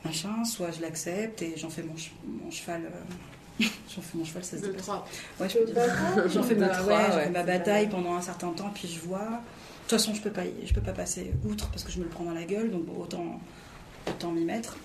machin, 0.05 0.45
soit 0.45 0.71
je 0.73 0.81
l'accepte 0.81 1.43
et 1.43 1.55
j'en 1.57 1.71
fais 1.71 1.83
mon, 1.83 1.97
ch- 1.97 2.13
mon 2.27 2.51
cheval. 2.51 2.83
j'en 3.61 4.03
fais 4.03 4.19
mon 4.19 4.25
cheval, 4.25 4.45
ça 4.45 4.57
se 4.57 4.63
dit 4.63 4.69
Le 4.69 4.73
pas. 4.75 4.83
3. 4.83 5.09
Ouais, 5.41 5.49
je 5.49 5.55
peux 5.55 5.61
Le 5.61 5.67
dire. 5.67 5.75
bataille. 5.77 6.31
J'en 6.33 6.43
fais 6.43 6.55
ma, 6.57 6.69
Bah, 6.83 7.29
ma 7.31 7.43
bataille 7.43 7.89
pendant 7.89 8.15
un 8.15 8.21
certain 8.23 8.51
temps, 8.51 8.71
puis 8.75 8.89
je 8.89 9.01
vois. 9.01 9.41
De 9.87 9.91
toute 9.91 10.01
façon, 10.01 10.15
je 10.15 10.21
peux 10.21 10.31
pas, 10.31 10.43
je 10.65 10.75
peux 10.75 10.81
pas 10.81 10.93
passer 10.93 11.33
outre 11.49 11.69
parce 11.71 11.85
que 11.85 11.93
je 11.93 11.99
me 11.99 12.05
le 12.05 12.11
prends 12.11 12.25
dans 12.25 12.35
la 12.35 12.43
gueule, 12.45 12.73
donc 12.73 12.87
bon, 12.87 13.01
autant, 13.01 13.41
autant 14.09 14.33
m'y 14.33 14.45
mettre. 14.45 14.77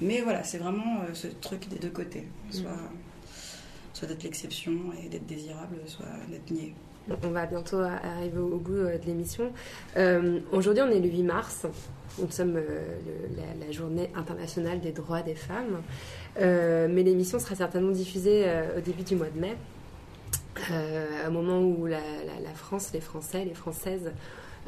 Mais 0.00 0.22
voilà, 0.22 0.42
c'est 0.42 0.56
vraiment 0.58 1.00
euh, 1.02 1.12
ce 1.12 1.26
truc 1.26 1.68
des 1.68 1.76
deux 1.78 1.90
côtés, 1.90 2.26
soit, 2.50 2.70
soit 3.92 4.08
d'être 4.08 4.22
l'exception 4.22 4.72
et 5.04 5.08
d'être 5.10 5.26
désirable, 5.26 5.76
soit 5.86 6.06
d'être 6.30 6.50
nié. 6.50 6.74
On 7.24 7.28
va 7.28 7.44
bientôt 7.46 7.78
a- 7.80 8.00
arriver 8.16 8.38
au 8.38 8.56
bout 8.56 8.72
euh, 8.74 8.96
de 8.98 9.04
l'émission. 9.04 9.52
Euh, 9.98 10.40
Aujourd'hui, 10.50 10.82
on 10.82 10.90
est 10.90 10.98
le 10.98 11.08
8 11.10 11.22
mars. 11.22 11.66
Nous 12.18 12.30
sommes 12.30 12.56
euh, 12.56 12.62
le- 13.06 13.36
la, 13.36 13.66
la 13.66 13.70
journée 13.70 14.10
internationale 14.14 14.80
des 14.80 14.92
droits 14.92 15.20
des 15.22 15.34
femmes. 15.34 15.82
Euh, 16.40 16.88
mais 16.90 17.02
l'émission 17.02 17.38
sera 17.38 17.54
certainement 17.54 17.92
diffusée 17.92 18.44
euh, 18.46 18.78
au 18.78 18.80
début 18.80 19.02
du 19.02 19.14
mois 19.14 19.28
de 19.28 19.38
mai, 19.38 19.56
euh, 20.72 21.28
au 21.28 21.30
moment 21.30 21.60
où 21.60 21.86
la, 21.86 21.98
la- 22.00 22.40
la 22.42 22.54
France, 22.54 22.90
les 22.92 23.00
Français, 23.00 23.44
les 23.44 23.54
Françaises 23.54 24.10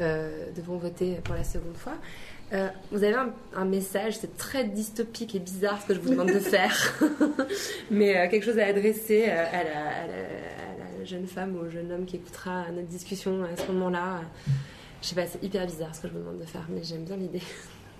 euh, 0.01 0.47
devront 0.57 0.77
voter 0.79 1.17
pour 1.25 1.35
la 1.35 1.45
seconde 1.45 1.77
fois. 1.77 1.95
Euh, 2.53 2.69
vous 2.93 3.05
avez 3.05 3.15
un, 3.15 3.31
un 3.55 3.65
message, 3.65 4.19
c'est 4.19 4.37
très 4.37 4.65
dystopique 4.65 5.35
et 5.35 5.39
bizarre 5.39 5.81
ce 5.83 5.89
que 5.89 5.95
je 5.95 6.01
vous 6.01 6.11
demande 6.11 6.29
de 6.33 6.39
faire, 6.41 6.95
mais 7.91 8.17
euh, 8.17 8.29
quelque 8.31 8.45
chose 8.45 8.59
à 8.59 8.67
adresser 8.67 9.25
à, 9.27 9.35
la, 9.53 9.61
à 9.61 9.65
la- 9.65 9.65
à 9.65 10.99
la 10.99 11.05
jeune 11.05 11.27
femme 11.27 11.57
ou 11.57 11.61
au 11.67 11.71
jeune 11.71 11.91
homme 11.93 12.07
qui 12.07 12.17
écoutera 12.17 12.71
notre 12.71 12.89
discussion 12.89 13.43
à 13.45 13.57
ce 13.57 13.71
moment-là. 13.73 14.21
Je 15.03 15.09
sais 15.09 15.15
pas, 15.15 15.27
c'est 15.27 15.43
hyper 15.45 15.67
bizarre 15.67 15.95
ce 15.95 16.01
que 16.03 16.09
je 16.09 16.13
vous 16.15 16.19
demande 16.21 16.39
de 16.39 16.45
faire, 16.45 16.67
mais 16.71 16.83
j'aime 16.83 17.05
bien 17.05 17.17
l'idée 17.17 17.43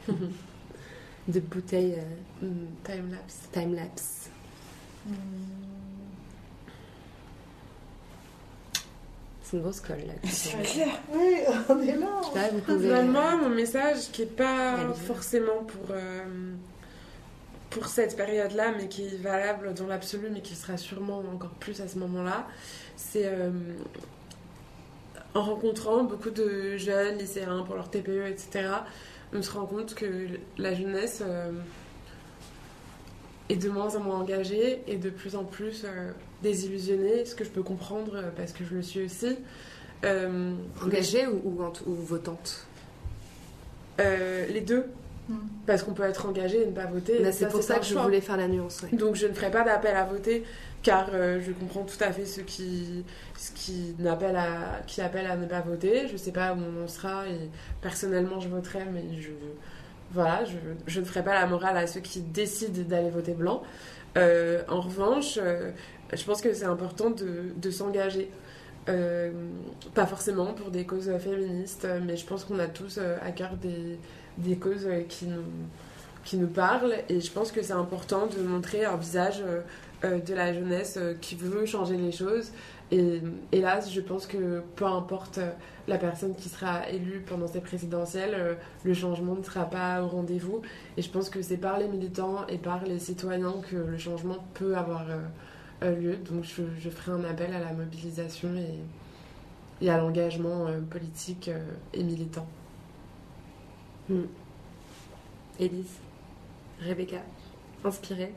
de 1.29 1.41
bouteille 1.41 1.97
mm, 2.43 2.47
Timelapse. 2.85 3.39
time-lapse. 3.53 4.31
C'est 9.49 9.57
une 9.57 9.63
grosse 9.63 9.81
colle 9.81 10.05
là. 10.07 10.13
Oui, 11.15 11.37
on 11.71 11.81
est 11.81 11.97
là. 11.97 12.21
Là, 12.35 12.49
vous 12.53 12.59
pouvez. 12.61 12.89
Finalement, 12.89 13.37
mon 13.39 13.49
message 13.49 14.11
qui 14.13 14.23
est 14.23 14.27
pas 14.27 14.93
forcément 15.07 15.65
pour, 15.67 15.91
euh, 15.91 16.53
pour 17.71 17.87
cette 17.87 18.15
période-là, 18.15 18.73
mais 18.77 18.89
qui 18.89 19.07
est 19.07 19.17
valable 19.17 19.73
dans 19.73 19.87
l'absolu, 19.87 20.29
mais 20.31 20.43
qui 20.43 20.55
sera 20.55 20.77
sûrement 20.77 21.23
encore 21.33 21.55
plus 21.61 21.81
à 21.81 21.89
ce 21.89 21.99
moment-là, 21.99 22.47
c'est 22.97 23.25
euh, 23.25 23.51
en 25.35 25.43
rencontrant 25.43 26.05
beaucoup 26.05 26.31
de 26.31 26.77
jeunes 26.77 27.17
lycéens 27.17 27.63
pour 27.63 27.77
leur 27.77 27.91
TPE, 27.91 28.27
etc., 28.27 28.69
on 29.33 29.43
se 29.43 29.51
rend 29.51 29.67
compte 29.67 29.95
que 29.95 30.27
la 30.57 30.75
jeunesse 30.75 31.23
euh, 31.25 31.53
est 33.49 33.57
de 33.57 33.69
moins 33.69 33.95
en 33.97 34.01
moins 34.01 34.19
engagée 34.21 34.83
et 34.87 34.97
de 34.97 35.11
plus 35.11 35.37
en 35.37 35.45
plus 35.45 35.85
euh, 35.85 36.13
désillusionnée, 36.43 37.25
ce 37.25 37.35
que 37.35 37.45
je 37.45 37.51
peux 37.51 37.63
comprendre 37.63 38.13
euh, 38.17 38.31
parce 38.37 38.53
que 38.53 38.65
je 38.65 38.75
le 38.75 38.83
suis 38.83 39.05
aussi. 39.05 39.37
Euh, 40.05 40.53
Engagée 40.85 41.27
ou, 41.27 41.41
ou, 41.45 41.63
ou 41.91 41.95
votante? 41.95 42.67
Euh, 44.01 44.47
les 44.49 44.61
deux, 44.61 44.85
Mm. 45.29 45.35
parce 45.67 45.83
qu'on 45.83 45.93
peut 45.93 46.05
être 46.05 46.25
engagé 46.27 46.63
et 46.63 46.67
ne 46.67 46.73
pas 46.73 46.87
voter. 46.87 47.19
Là, 47.19 47.33
C'est 47.33 47.49
pour 47.49 47.63
ça 47.63 47.79
que 47.79 47.85
je 47.85 47.93
choix. 47.93 48.03
voulais 48.03 48.23
faire 48.23 48.39
la 48.39 48.49
nuance. 48.49 48.83
ouais. 48.83 48.97
Donc 48.97 49.15
je 49.15 49.27
ne 49.27 49.35
ferai 49.35 49.51
pas 49.51 49.63
d'appel 49.63 49.95
à 49.95 50.05
voter 50.05 50.43
car 50.83 51.11
euh, 51.13 51.39
je 51.45 51.53
comprends 51.53 51.83
tout 51.83 52.03
à 52.03 52.13
fait 52.13 52.25
ceux 52.25 52.43
qui, 52.43 53.05
ceux 53.37 53.53
qui, 53.55 53.95
n'appellent 53.99 54.37
à, 54.37 54.81
qui 54.87 55.03
appellent 55.03 55.27
à 55.27 55.37
ne 55.37 55.45
pas 55.47 55.61
voter. 55.61 56.07
Je 56.09 56.15
ne 56.15 56.17
sais 56.19 56.33
pas 56.33 56.55
où 56.55 56.59
on 56.59 56.83
en 56.85 56.89
sera 56.89 57.29
et 57.29 57.51
personnellement 57.83 58.41
je 58.41 58.49
voterai 58.49 58.85
mais 58.91 59.05
je, 59.21 59.29
voilà, 60.13 60.47
je, 60.47 60.57
je 60.87 61.01
ne 61.01 61.05
ferai 61.05 61.23
pas 61.23 61.35
la 61.35 61.47
morale 61.47 61.77
à 61.77 61.87
ceux 61.87 62.01
qui 62.01 62.21
décident 62.23 62.81
d'aller 62.89 63.11
voter 63.11 63.35
blanc. 63.35 63.63
Euh, 64.17 64.63
en 64.69 64.81
revanche, 64.81 65.39
euh, 65.43 65.73
je 66.17 66.25
pense 66.25 66.41
que 66.41 66.53
c'est 66.53 66.65
important 66.65 67.11
de, 67.11 67.71
s'engager. 67.71 68.31
Euh, 68.89 69.31
pas 69.95 70.07
forcément 70.07 70.55
pour 70.55 70.71
des 70.71 70.87
causes 70.87 71.11
féministes, 71.19 71.87
mais 72.07 72.17
je 72.17 72.25
pense 72.25 72.45
qu'on 72.45 72.59
a 72.59 72.69
tous 72.69 72.97
euh, 72.97 73.19
à 73.23 73.33
cœur 73.33 73.57
des, 73.57 73.99
des 74.39 74.57
causes 74.57 74.87
euh, 74.87 75.03
qui 75.07 75.27
nous, 75.27 75.45
qui 76.25 76.39
nous 76.39 76.47
parlent. 76.47 76.95
Et 77.11 77.21
je 77.21 77.31
pense 77.31 77.53
que 77.53 77.63
c'est 77.63 77.75
important 77.75 78.27
de 78.27 78.41
montrer 78.41 78.87
un 78.87 78.97
visage 78.97 79.43
de 80.03 80.35
la 80.35 80.55
jeunesse 80.55 80.99
qui 81.21 81.35
veut 81.35 81.67
changer 81.67 81.97
les 81.97 82.13
choses. 82.13 82.53
Et 82.91 83.21
hélas 83.53 83.93
je 83.93 84.01
pense 84.01 84.27
que 84.27 84.63
peu 84.77 84.87
importe 84.87 85.39
la 85.87 85.99
personne 85.99 86.35
qui 86.35 86.49
sera 86.49 86.89
élue 86.89 87.23
pendant 87.27 87.47
ces 87.47 87.61
présidentielles 87.61 88.57
le 88.85 88.95
changement 88.95 89.35
ne 89.35 89.43
sera 89.43 89.65
pas 89.67 90.03
au 90.03 90.07
rendez-vous. 90.07 90.63
Et 90.97 91.03
je 91.03 91.11
pense 91.11 91.29
que 91.29 91.43
c'est 91.43 91.59
par 91.59 91.79
les 91.79 91.89
militants 91.89 92.47
et 92.47 92.57
par 92.57 92.85
les 92.85 92.99
citoyens 92.99 93.57
que 93.71 93.77
le 93.77 93.99
changement 93.99 94.39
peut 94.55 94.77
avoir 94.77 95.05
lieu 95.83 96.17
donc 96.17 96.45
je, 96.45 96.63
je 96.79 96.91
ferai 96.91 97.13
un 97.13 97.25
appel 97.25 97.53
à 97.55 97.61
la 97.61 97.73
mobilisation 97.73 98.49
et, 98.57 99.85
et 99.85 99.91
à 99.91 99.99
l'engagement 99.99 100.67
euh, 100.67 100.81
politique 100.81 101.49
euh, 101.49 101.65
et 101.93 102.03
militant 102.03 102.47
Élise, 105.61 105.99
Rebecca, 106.81 107.19
inspirée. 107.85 108.33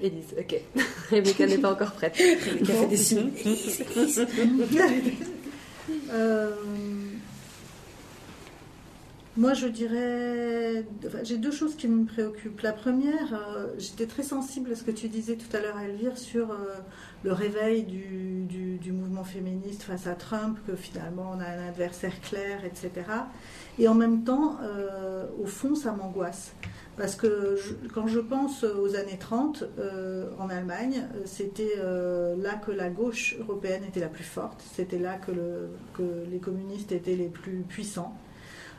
Élise, 0.00 0.34
ok. 0.38 0.60
Rebecca 1.10 1.46
n'est 1.46 1.58
pas 1.58 1.72
encore 1.72 1.92
prête. 1.92 2.16
Rebecca 2.16 2.72
fait 2.74 2.86
des 2.86 2.96
signes. 2.96 3.30
Euh, 6.10 6.50
moi, 9.36 9.52
je 9.52 9.66
dirais. 9.66 10.86
J'ai 11.22 11.36
deux 11.36 11.50
choses 11.50 11.76
qui 11.76 11.88
me 11.88 12.06
préoccupent. 12.06 12.62
La 12.62 12.72
première, 12.72 13.34
euh, 13.34 13.66
j'étais 13.76 14.06
très 14.06 14.22
sensible 14.22 14.72
à 14.72 14.74
ce 14.74 14.82
que 14.82 14.90
tu 14.90 15.08
disais 15.08 15.36
tout 15.36 15.54
à 15.54 15.60
l'heure, 15.60 15.78
Elvire, 15.78 16.16
sur 16.16 16.50
euh, 16.50 16.74
le 17.22 17.32
réveil 17.32 17.82
du, 17.82 18.92
mouvement 18.92 19.24
féministe 19.24 19.82
face 19.82 20.06
à 20.06 20.14
Trump, 20.14 20.58
que 20.66 20.74
finalement 20.74 21.32
on 21.34 21.40
a 21.40 21.44
un 21.44 21.68
adversaire 21.68 22.18
clair, 22.22 22.64
etc. 22.64 22.90
Et 23.78 23.88
en 23.88 23.94
même 23.94 24.24
temps, 24.24 24.56
euh, 24.62 25.26
au 25.42 25.46
fond, 25.46 25.74
ça 25.74 25.92
m'angoisse. 25.92 26.52
Parce 26.96 27.14
que 27.14 27.58
quand 27.92 28.06
je 28.06 28.20
pense 28.20 28.64
aux 28.64 28.94
années 28.96 29.18
30 29.18 29.64
euh, 29.78 30.30
en 30.38 30.48
Allemagne, 30.48 31.06
c'était 31.26 31.76
là 32.38 32.54
que 32.54 32.70
la 32.70 32.88
gauche 32.88 33.36
européenne 33.38 33.82
était 33.86 34.00
la 34.00 34.08
plus 34.08 34.24
forte, 34.24 34.62
c'était 34.74 34.98
là 34.98 35.18
que 35.18 36.00
les 36.30 36.38
communistes 36.38 36.92
étaient 36.92 37.16
les 37.16 37.28
plus 37.28 37.64
puissants. 37.68 38.16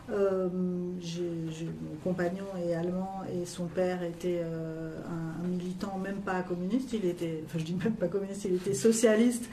Euh, 0.10 0.48
mon 0.50 1.96
compagnon 2.04 2.46
est 2.66 2.74
allemand 2.74 3.24
et 3.34 3.46
son 3.46 3.66
père 3.66 4.04
était 4.04 4.42
euh, 4.42 5.02
un, 5.06 5.48
militant, 5.48 5.98
même 5.98 6.22
pas 6.22 6.42
communiste, 6.44 6.94
il 6.94 7.06
était, 7.06 7.44
enfin 7.46 7.60
je 7.60 7.66
dis 7.66 7.76
même 7.76 7.94
pas 7.94 8.08
communiste, 8.08 8.46
il 8.46 8.56
était 8.56 8.74
socialiste 8.74 9.50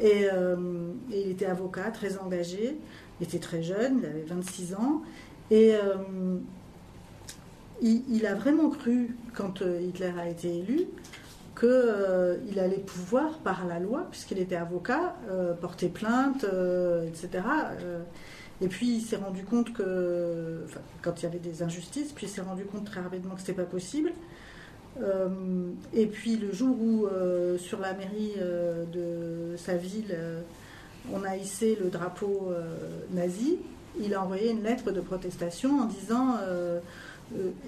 et, 0.00 0.28
euh, 0.32 0.92
il 1.10 1.30
était 1.30 1.46
avocat, 1.46 1.90
très 1.90 2.18
engagé, 2.18 2.78
il 3.20 3.26
était 3.26 3.40
très 3.40 3.64
jeune, 3.64 3.98
il 3.98 4.06
avait 4.06 4.24
26 4.28 4.74
ans 4.74 5.02
et 5.50 5.74
euh, 5.74 6.38
il, 7.82 8.26
a 8.26 8.34
vraiment 8.34 8.70
cru, 8.70 9.16
quand 9.34 9.62
euh, 9.62 9.80
Hitler 9.80 10.12
a 10.18 10.28
été 10.28 10.58
élu, 10.58 10.86
qu'il 11.58 12.58
allait 12.58 12.84
pouvoir, 12.84 13.38
par 13.38 13.66
la 13.66 13.80
loi, 13.80 14.06
puisqu'il 14.10 14.38
était 14.38 14.56
avocat, 14.56 15.16
euh, 15.30 15.54
porter 15.54 15.88
plainte, 15.88 16.44
euh, 16.44 17.06
etc. 17.06 17.44
Et 18.60 18.68
puis 18.68 18.96
il 18.96 19.00
s'est 19.02 19.16
rendu 19.16 19.44
compte 19.44 19.72
que, 19.72 20.64
quand 21.02 21.20
il 21.20 21.24
y 21.24 21.26
avait 21.26 21.38
des 21.38 21.62
injustices, 21.62 22.12
puis 22.12 22.26
il 22.26 22.28
s'est 22.28 22.40
rendu 22.40 22.64
compte 22.64 22.84
très 22.84 23.00
rapidement 23.00 23.34
que 23.34 23.40
ce 23.40 23.48
n'était 23.48 23.62
pas 23.62 23.68
possible. 23.68 24.12
Euh, 25.02 25.28
et 25.92 26.06
puis 26.06 26.36
le 26.36 26.52
jour 26.52 26.74
où, 26.80 27.06
euh, 27.06 27.58
sur 27.58 27.80
la 27.80 27.92
mairie 27.92 28.32
euh, 28.38 28.84
de 28.86 29.56
sa 29.56 29.76
ville, 29.76 30.16
on 31.12 31.22
a 31.22 31.36
hissé 31.36 31.76
le 31.80 31.90
drapeau 31.90 32.50
nazi, 33.12 33.58
il 34.00 34.14
a 34.14 34.22
envoyé 34.22 34.50
une 34.50 34.62
lettre 34.62 34.90
de 34.90 35.00
protestation 35.00 35.80
en 35.80 35.84
disant, 35.84 36.36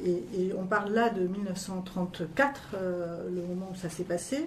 et, 0.05 0.53
on 0.57 0.65
parle 0.65 0.93
là 0.93 1.11
de 1.11 1.27
1934, 1.27 2.61
euh, 2.75 3.29
le 3.29 3.43
moment 3.43 3.71
où 3.73 3.77
ça 3.77 3.89
s'est 3.89 4.05
passé, 4.05 4.47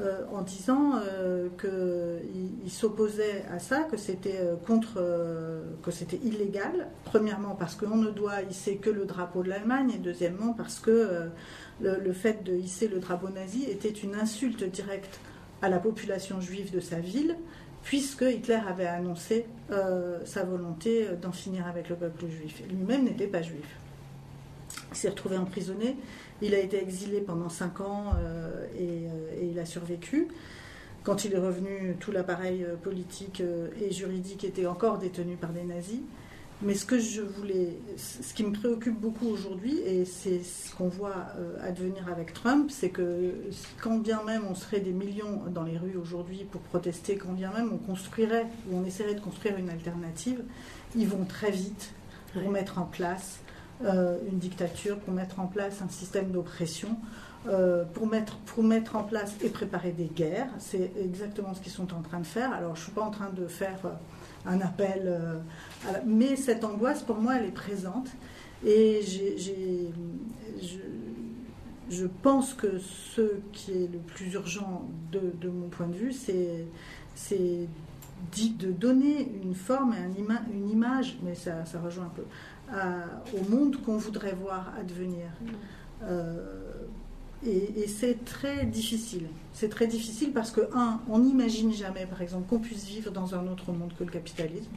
euh, 0.00 0.24
en 0.32 0.42
disant 0.42 0.94
euh, 0.96 1.48
qu'il 1.60 2.64
il 2.64 2.70
s'opposait 2.70 3.44
à 3.52 3.60
ça, 3.60 3.84
que 3.84 3.96
c'était 3.96 4.40
euh, 4.40 4.56
contre, 4.56 5.00
que 5.84 5.92
c'était 5.92 6.18
illégal. 6.24 6.88
Premièrement 7.04 7.54
parce 7.54 7.76
qu'on 7.76 7.96
ne 7.96 8.10
doit 8.10 8.42
hisser 8.42 8.78
que 8.78 8.90
le 8.90 9.04
drapeau 9.04 9.44
de 9.44 9.50
l'Allemagne, 9.50 9.92
et 9.94 9.98
deuxièmement 9.98 10.52
parce 10.52 10.80
que 10.80 11.30
le, 11.80 12.12
fait 12.12 12.42
de 12.42 12.54
hisser 12.54 12.88
le 12.88 12.98
drapeau 12.98 13.28
nazi 13.28 13.64
était 13.64 13.90
une 13.90 14.16
insulte 14.16 14.64
directe 14.64 15.20
à 15.62 15.68
la 15.68 15.78
population 15.78 16.40
juive 16.40 16.72
de 16.72 16.80
sa 16.80 16.98
ville, 16.98 17.36
puisque 17.82 18.22
Hitler 18.22 18.60
avait 18.68 18.86
annoncé 18.86 19.46
sa 20.24 20.42
volonté 20.42 21.08
d'en 21.20 21.32
finir 21.32 21.66
avec 21.68 21.88
le 21.88 21.96
peuple 21.96 22.26
juif. 22.26 22.62
Lui-même 22.68 23.04
n'était 23.04 23.26
pas 23.26 23.42
juif. 23.42 23.78
Il 24.94 24.98
s'est 24.98 25.08
retrouvé 25.08 25.36
emprisonné. 25.36 25.96
Il 26.40 26.54
a 26.54 26.58
été 26.60 26.80
exilé 26.80 27.20
pendant 27.20 27.48
cinq 27.48 27.80
ans 27.80 28.12
euh, 28.16 28.64
et, 28.78 29.08
euh, 29.08 29.40
et 29.42 29.46
il 29.46 29.58
a 29.58 29.66
survécu. 29.66 30.28
Quand 31.02 31.24
il 31.24 31.34
est 31.34 31.38
revenu, 31.38 31.96
tout 31.98 32.12
l'appareil 32.12 32.62
euh, 32.64 32.76
politique 32.76 33.42
et 33.80 33.90
juridique 33.92 34.44
était 34.44 34.66
encore 34.66 34.98
détenu 34.98 35.34
par 35.36 35.50
des 35.50 35.64
nazis. 35.64 36.00
Mais 36.62 36.74
ce 36.74 36.86
que 36.86 37.00
je 37.00 37.20
voulais, 37.22 37.76
ce 37.96 38.32
qui 38.32 38.44
me 38.44 38.52
préoccupe 38.52 38.98
beaucoup 38.98 39.26
aujourd'hui, 39.26 39.80
et 39.80 40.04
c'est 40.04 40.38
ce 40.44 40.72
qu'on 40.76 40.86
voit 40.88 41.26
advenir 41.60 42.08
avec 42.08 42.32
Trump, 42.32 42.70
c'est 42.70 42.90
que 42.90 43.34
quand 43.82 43.98
bien 43.98 44.22
même 44.22 44.42
on 44.48 44.54
serait 44.54 44.78
des 44.78 44.92
millions 44.92 45.42
dans 45.52 45.64
les 45.64 45.76
rues 45.76 45.96
aujourd'hui 46.00 46.46
pour 46.50 46.60
protester, 46.60 47.16
quand 47.16 47.32
bien 47.32 47.52
même 47.52 47.70
on 47.72 47.78
construirait 47.78 48.46
ou 48.70 48.76
on 48.78 48.84
essaierait 48.84 49.16
de 49.16 49.20
construire 49.20 49.56
une 49.58 49.68
alternative, 49.68 50.44
ils 50.94 51.08
vont 51.08 51.24
très 51.24 51.50
vite 51.50 51.90
pour 52.32 52.42
Ouais. 52.44 52.48
mettre 52.50 52.78
en 52.78 52.84
place 52.86 53.40
une 53.82 54.38
dictature, 54.38 54.98
pour 54.98 55.12
mettre 55.12 55.40
en 55.40 55.46
place 55.46 55.82
un 55.82 55.88
système 55.88 56.30
d'oppression, 56.30 56.96
euh, 57.46 57.84
pour, 57.84 58.06
mettre, 58.06 58.38
pour 58.38 58.64
mettre 58.64 58.96
en 58.96 59.02
place 59.02 59.34
et 59.42 59.50
préparer 59.50 59.92
des 59.92 60.06
guerres. 60.06 60.48
C'est 60.58 60.92
exactement 60.98 61.52
ce 61.52 61.60
qu'ils 61.60 61.72
sont 61.72 61.92
en 61.92 62.00
train 62.00 62.20
de 62.20 62.26
faire. 62.26 62.50
Alors 62.54 62.74
je 62.74 62.80
ne 62.80 62.84
suis 62.84 62.92
pas 62.92 63.02
en 63.02 63.10
train 63.10 63.28
de 63.28 63.46
faire 63.46 63.78
euh, 63.84 63.90
un 64.46 64.62
appel, 64.62 65.02
euh, 65.04 65.40
mais 66.06 66.36
cette 66.36 66.64
angoisse, 66.64 67.02
pour 67.02 67.16
moi, 67.16 67.36
elle 67.36 67.44
est 67.44 67.52
présente. 67.52 68.08
Et 68.64 69.02
je, 69.02 69.90
je 71.90 72.06
pense 72.22 72.54
que 72.54 72.78
ce 72.78 73.40
qui 73.52 73.72
est 73.72 73.92
le 73.92 73.98
plus 73.98 74.32
urgent 74.32 74.88
de, 75.12 75.20
de 75.38 75.50
mon 75.50 75.68
point 75.68 75.88
de 75.88 75.96
vue, 75.96 76.12
c'est, 76.12 76.64
c'est 77.14 77.68
de 78.58 78.72
donner 78.72 79.30
une 79.42 79.54
forme 79.54 79.94
et 79.94 80.54
une 80.54 80.70
image, 80.70 81.18
mais 81.22 81.34
ça, 81.34 81.66
ça 81.66 81.78
rejoint 81.78 82.06
un 82.06 82.14
peu, 82.16 82.24
à- 82.72 83.22
au 83.36 83.48
monde 83.50 83.76
qu'on 83.82 83.96
voudrait 83.96 84.34
voir 84.34 84.72
advenir. 84.78 85.26
Euh, 86.02 86.36
et, 87.46 87.82
et 87.82 87.88
c'est 87.88 88.24
très 88.24 88.64
difficile. 88.64 89.26
C'est 89.52 89.68
très 89.68 89.86
difficile 89.86 90.32
parce 90.32 90.50
que, 90.50 90.62
un, 90.74 91.00
on 91.10 91.18
n'imagine 91.18 91.72
jamais, 91.72 92.06
par 92.06 92.22
exemple, 92.22 92.48
qu'on 92.48 92.58
puisse 92.58 92.86
vivre 92.86 93.10
dans 93.10 93.34
un 93.34 93.46
autre 93.48 93.70
monde 93.72 93.92
que 93.98 94.04
le 94.04 94.10
capitalisme. 94.10 94.70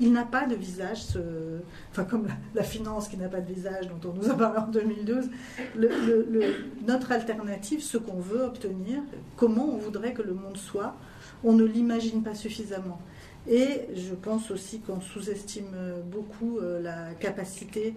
Il 0.00 0.12
n'a 0.12 0.24
pas 0.24 0.44
de 0.46 0.56
visage, 0.56 1.02
ce- 1.04 1.60
enfin 1.92 2.02
comme 2.04 2.26
la, 2.26 2.34
la 2.56 2.64
finance 2.64 3.06
qui 3.08 3.16
n'a 3.16 3.28
pas 3.28 3.40
de 3.40 3.52
visage 3.52 3.86
dont 3.88 4.10
on 4.10 4.12
nous 4.12 4.28
a 4.28 4.34
parlé 4.34 4.58
en 4.58 4.66
2012. 4.66 5.30
Le- 5.76 5.88
le- 5.88 6.26
le- 6.30 6.54
notre 6.86 7.12
alternative, 7.12 7.80
ce 7.80 7.96
qu'on 7.96 8.18
veut 8.18 8.42
obtenir, 8.42 9.00
comment 9.36 9.66
on 9.72 9.78
voudrait 9.78 10.12
que 10.12 10.22
le 10.22 10.34
monde 10.34 10.56
soit, 10.56 10.96
on 11.44 11.52
ne 11.52 11.64
l'imagine 11.64 12.22
pas 12.24 12.34
suffisamment. 12.34 13.00
Et 13.48 13.88
je 13.94 14.14
pense 14.14 14.50
aussi 14.50 14.80
qu'on 14.80 15.00
sous-estime 15.00 15.74
beaucoup 16.10 16.58
euh, 16.58 16.80
la 16.80 17.12
capacité 17.14 17.94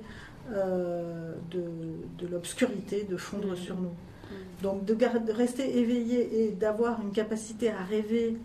euh, 0.54 1.34
de, 1.52 1.62
de 2.20 2.32
l'obscurité 2.32 3.04
de 3.04 3.18
fondre 3.18 3.54
sur 3.58 3.76
nous. 3.76 3.94
Donc 4.62 4.86
de, 4.86 4.96
rester 5.34 5.78
éveillé 5.78 6.44
et 6.44 6.52
d'avoir 6.52 7.02
une 7.02 7.12
capacité 7.12 7.70
à 7.70 7.84
rêver 7.84 8.38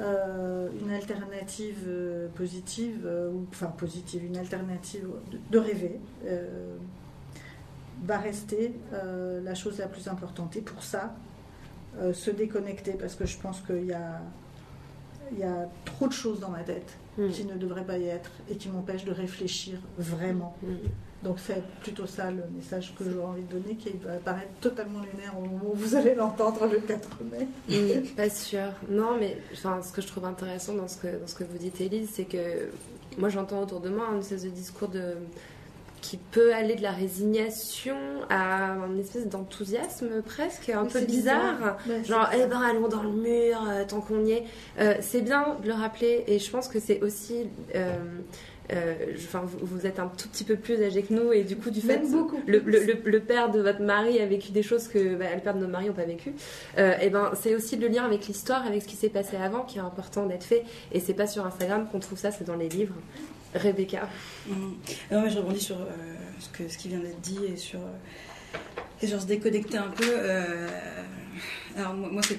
euh, 0.00 0.68
une 0.82 0.90
alternative 0.90 1.84
euh, 1.86 2.26
positive, 2.34 3.08
ou 3.32 3.46
enfin 3.50 3.66
positive, 3.66 4.24
une 4.24 4.36
alternative 4.36 5.08
de, 5.30 5.38
de 5.48 5.58
rêver, 5.58 6.00
va 8.04 8.18
rester 8.18 8.72
la 8.92 9.54
chose 9.54 9.78
la 9.78 9.86
plus 9.86 10.08
importante. 10.08 10.56
Et 10.56 10.62
pour 10.62 10.82
ça, 10.82 11.14
se 12.12 12.30
déconnecter, 12.30 12.92
parce 12.92 13.14
que 13.14 13.24
je 13.24 13.38
pense 13.38 13.60
qu'il 13.60 13.86
y 13.86 13.92
a, 13.92 14.20
il 15.32 15.38
y 15.38 15.44
a 15.44 15.68
trop 15.84 16.08
de 16.08 16.12
choses 16.12 16.40
dans 16.40 16.50
ma 16.50 16.62
tête 16.62 16.96
Mm. 17.18 17.30
qui 17.30 17.44
ne 17.44 17.54
devraient 17.54 17.84
pas 17.84 17.96
y 17.96 18.08
être 18.08 18.30
et 18.50 18.56
qui 18.56 18.68
m'empêchent 18.68 19.04
de 19.04 19.12
réfléchir 19.12 19.78
vraiment. 19.98 20.54
Mm. 20.62 20.74
Donc 21.22 21.38
c'est 21.38 21.62
plutôt 21.80 22.06
ça 22.06 22.30
le 22.30 22.42
message 22.54 22.94
que 22.96 23.04
j'aurais 23.10 23.26
envie 23.26 23.42
de 23.42 23.52
donner, 23.58 23.74
qui 23.74 23.90
va 24.04 24.16
paraître 24.16 24.52
totalement 24.60 25.00
lunaire 25.00 25.32
au 25.38 25.42
moment 25.42 25.70
où 25.72 25.74
vous 25.74 25.94
allez 25.94 26.14
l'entendre 26.14 26.66
le 26.66 26.78
4 26.78 27.08
mai. 27.24 27.48
Mm, 27.68 28.06
pas 28.16 28.28
sûr. 28.28 28.68
Non, 28.90 29.16
mais 29.18 29.38
enfin, 29.52 29.80
ce 29.82 29.92
que 29.92 30.02
je 30.02 30.06
trouve 30.06 30.26
intéressant 30.26 30.74
dans 30.74 30.88
ce 30.88 30.98
que, 30.98 31.06
dans 31.18 31.26
ce 31.26 31.34
que 31.34 31.44
vous 31.44 31.56
dites, 31.56 31.80
Élise, 31.80 32.10
c'est 32.12 32.26
que 32.26 32.68
moi 33.16 33.30
j'entends 33.30 33.62
autour 33.62 33.80
de 33.80 33.88
moi 33.88 34.08
un 34.12 34.18
espèce 34.18 34.44
de 34.44 34.50
discours 34.50 34.88
de 34.88 35.14
qui 36.00 36.16
peut 36.18 36.54
aller 36.54 36.74
de 36.76 36.82
la 36.82 36.92
résignation 36.92 37.96
à 38.30 38.72
un 38.72 38.96
espèce 38.98 39.26
d'enthousiasme 39.28 40.22
presque 40.22 40.68
un 40.68 40.84
Oui, 40.84 40.88
peu 40.92 41.00
bizarre. 41.00 41.76
Genre, 42.04 42.28
eh 42.34 42.46
ben, 42.46 42.60
allons 42.62 42.88
dans 42.88 43.02
le 43.02 43.10
mur 43.10 43.58
euh, 43.68 43.84
tant 43.86 44.00
qu'on 44.00 44.24
y 44.24 44.32
est. 44.32 44.44
Euh, 44.78 44.94
c'est 45.00 45.22
bien 45.22 45.56
de 45.62 45.66
le 45.66 45.74
rappeler 45.74 46.24
et 46.26 46.38
je 46.38 46.50
pense 46.50 46.68
que 46.68 46.78
c'est 46.80 47.02
aussi. 47.02 47.48
euh, 47.74 47.92
euh, 48.72 48.94
je- 49.14 49.26
vous, 49.62 49.86
êtes 49.86 50.00
un 50.00 50.08
tout 50.08 50.28
petit 50.28 50.42
peu 50.42 50.56
plus 50.56 50.82
âgé 50.82 51.02
que 51.02 51.14
nous 51.14 51.32
et 51.32 51.44
du 51.44 51.56
coup, 51.56 51.70
du 51.70 51.80
fait, 51.80 51.98
beaucoup 52.10 52.40
le, 52.48 52.58
le- 52.58 52.80
le- 52.84 52.98
le 53.04 53.20
père 53.20 53.50
de 53.52 53.60
votre 53.60 53.80
mari 53.80 54.18
a 54.20 54.26
vécu 54.26 54.50
des 54.50 54.64
choses 54.64 54.88
que 54.88 55.14
bah, 55.14 55.26
le 55.34 55.40
père 55.40 55.54
de 55.54 55.60
nos 55.60 55.68
maris 55.68 55.86
n'ont 55.86 55.92
pas 55.92 56.04
vécu. 56.04 56.32
et 56.76 57.08
ben, 57.10 57.30
c'est 57.40 57.54
aussi 57.54 57.76
le 57.76 57.86
lien 57.86 58.04
avec 58.04 58.26
l'histoire, 58.26 58.66
avec 58.66 58.82
ce 58.82 58.88
qui 58.88 58.96
s'est 58.96 59.08
passé 59.08 59.36
avant, 59.36 59.60
qui 59.62 59.78
est 59.78 59.82
important 59.82 60.26
d'être 60.26 60.42
fait. 60.44 60.64
Et 60.90 60.98
c'est 60.98 61.14
pas 61.14 61.28
sur 61.28 61.46
Instagram 61.46 61.86
qu'on 61.90 62.00
trouve 62.00 62.18
ça, 62.18 62.32
c'est 62.32 62.42
dans 62.44 62.56
les 62.56 62.68
livres. 62.68 62.94
Rebecca. 63.56 64.08
Mhm. 64.48 64.74
Non, 65.10 65.22
mais 65.22 65.30
je 65.30 65.38
rebondis 65.38 65.60
sur 65.60 65.76
euh, 65.76 65.86
ce, 66.38 66.48
que, 66.50 66.68
ce 66.68 66.78
qui 66.78 66.88
vient 66.88 66.98
d'être 67.00 67.20
dit 67.20 67.38
et 67.52 67.56
sur, 67.56 67.80
euh, 67.80 68.58
et 69.02 69.06
sur 69.06 69.20
se 69.20 69.26
déconnecter 69.26 69.76
un 69.78 69.88
peu. 69.90 70.04
euh, 70.08 70.68
alors, 71.76 71.94
moi, 71.94 72.22
c'est 72.26 72.38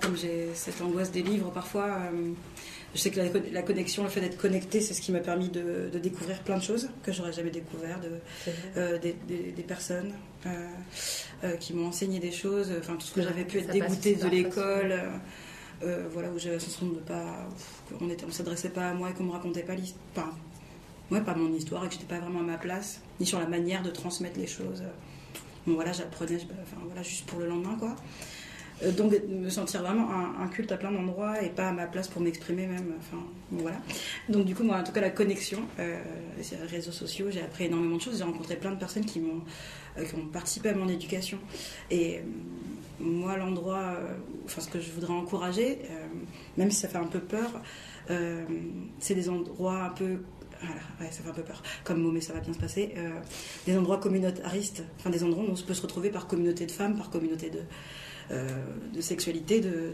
comme 0.00 0.16
j'ai 0.16 0.48
cette 0.54 0.80
angoisse 0.80 1.10
des 1.10 1.22
livres, 1.22 1.50
parfois, 1.50 1.98
je 2.94 3.00
sais 3.00 3.10
que 3.10 3.18
la, 3.18 3.28
con- 3.28 3.42
la 3.52 3.62
connexion, 3.62 4.04
le 4.04 4.08
fait 4.08 4.20
d'être 4.20 4.36
connecté, 4.36 4.80
c'est 4.80 4.94
ce 4.94 5.00
qui 5.00 5.10
m'a 5.10 5.18
permis 5.18 5.48
de, 5.48 5.90
de 5.92 5.98
découvrir 5.98 6.38
plein 6.44 6.56
de 6.56 6.62
choses 6.62 6.88
que 7.02 7.10
j'aurais 7.12 7.32
jamais 7.32 7.50
découvert, 7.50 7.98
de, 8.00 8.10
euh, 8.76 8.98
des, 8.98 9.16
des- 9.26 9.50
des 9.50 9.62
personnes 9.64 10.12
euh, 10.46 10.68
euh, 11.42 11.56
qui 11.56 11.74
m'ont 11.74 11.88
enseigné 11.88 12.20
des 12.20 12.30
choses, 12.30 12.72
enfin 12.78 12.94
tout 12.94 13.06
ce 13.06 13.14
que 13.14 13.22
j'avais 13.22 13.44
pu 13.44 13.58
être 13.58 13.70
aussi 13.90 14.14
de 14.14 14.28
l'école, 14.30 14.94
voilà 16.12 16.28
où 16.30 16.38
j'avais 16.38 16.54
la 16.54 16.60
sensation 16.60 16.86
de 16.86 17.00
pas, 17.00 17.48
qu'on 17.98 18.08
on 18.08 18.30
s'adressait 18.30 18.68
pas 18.70 18.90
à 18.90 18.94
moi 18.94 19.10
et 19.10 19.14
qu'on 19.14 19.24
me 19.24 19.32
racontait 19.32 19.62
pas 19.64 19.74
l'histoire, 19.74 20.36
ouais, 21.10 21.20
pas 21.20 21.34
mon 21.34 21.52
histoire 21.52 21.84
et 21.84 21.88
que 21.88 21.94
j'étais 21.94 22.06
pas 22.06 22.20
vraiment 22.20 22.40
à 22.40 22.44
ma 22.44 22.58
place, 22.58 23.00
ni 23.20 23.26
sur 23.26 23.38
la 23.38 23.46
manière 23.46 23.82
de 23.82 23.90
transmettre 23.90 24.38
les 24.38 24.46
choses. 24.46 24.82
Bon 25.66 25.74
voilà, 25.74 25.92
j'apprenais, 25.92 26.36
enfin 26.36 26.76
voilà, 26.84 27.02
juste 27.02 27.26
pour 27.26 27.40
le 27.40 27.46
lendemain 27.46 27.76
quoi. 27.78 27.96
Euh, 28.82 28.92
donc 28.92 29.12
me 29.28 29.48
sentir 29.48 29.82
vraiment 29.82 30.08
un, 30.38 30.48
culte 30.48 30.70
à 30.70 30.76
plein 30.76 30.92
d'endroits 30.92 31.42
et 31.42 31.48
pas 31.48 31.68
à 31.68 31.72
ma 31.72 31.86
place 31.86 32.08
pour 32.08 32.20
m'exprimer 32.20 32.66
même. 32.66 32.94
Enfin 32.98 33.22
voilà. 33.50 33.78
Donc 34.28 34.44
du 34.44 34.54
coup 34.54 34.64
moi 34.64 34.76
en 34.76 34.84
tout 34.84 34.92
cas 34.92 35.00
la 35.00 35.10
connexion, 35.10 35.60
euh, 35.78 36.00
les 36.36 36.66
réseaux 36.66 36.92
sociaux, 36.92 37.26
j'ai 37.30 37.40
appris 37.40 37.64
énormément 37.64 37.96
de 37.96 38.02
choses. 38.02 38.18
J'ai 38.18 38.24
rencontré 38.24 38.56
plein 38.56 38.72
de 38.72 38.78
personnes 38.78 39.04
qui 39.04 39.20
euh, 39.98 40.04
qui 40.04 40.14
ont 40.14 40.26
participé 40.26 40.70
à 40.70 40.74
mon 40.74 40.88
éducation. 40.88 41.38
Et 41.90 42.20
moi 43.00 43.36
l'endroit, 43.36 43.96
enfin 44.44 44.60
ce 44.60 44.68
que 44.68 44.80
je 44.80 44.90
voudrais 44.90 45.12
encourager, 45.12 45.80
même 46.56 46.70
si 46.70 46.80
ça 46.80 46.88
fait 46.88 46.98
un 46.98 47.06
peu 47.06 47.20
peur, 47.20 47.50
c'est 48.98 49.14
des 49.14 49.28
endroits 49.28 49.84
un 49.84 49.90
peu 49.90 50.20
voilà, 50.60 51.12
ça 51.12 51.22
fait 51.22 51.28
un 51.28 51.32
peu 51.32 51.42
peur 51.42 51.62
comme 51.84 52.00
mot, 52.00 52.10
mais 52.10 52.20
ça 52.20 52.32
va 52.32 52.40
bien 52.40 52.52
se 52.52 52.58
passer. 52.58 52.94
Euh, 52.96 53.10
des 53.66 53.76
endroits 53.76 53.98
communautaristes, 53.98 54.82
enfin 54.98 55.10
des 55.10 55.22
endroits 55.24 55.44
où 55.44 55.52
on 55.52 55.54
peut 55.54 55.74
se 55.74 55.82
retrouver 55.82 56.10
par 56.10 56.26
communauté 56.26 56.66
de 56.66 56.70
femmes, 56.70 56.96
par 56.96 57.10
communauté 57.10 57.50
de, 57.50 57.60
euh, 58.30 58.48
de 58.92 59.00
sexualité, 59.00 59.60
de, 59.60 59.92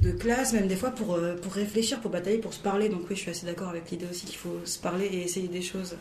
de, 0.00 0.10
classe, 0.12 0.52
même 0.52 0.66
des 0.66 0.76
fois 0.76 0.90
pour, 0.90 1.14
euh, 1.14 1.36
pour 1.36 1.52
réfléchir, 1.52 2.00
pour 2.00 2.10
batailler, 2.10 2.38
pour 2.38 2.52
se 2.52 2.60
parler. 2.60 2.88
Donc 2.88 3.02
oui, 3.08 3.16
je 3.16 3.20
suis 3.20 3.30
assez 3.30 3.46
d'accord 3.46 3.68
avec 3.68 3.90
l'idée 3.90 4.06
aussi 4.10 4.26
qu'il 4.26 4.36
faut 4.36 4.60
se 4.64 4.78
parler 4.78 5.06
et 5.06 5.22
essayer 5.22 5.48
des 5.48 5.62
choses. 5.62 5.96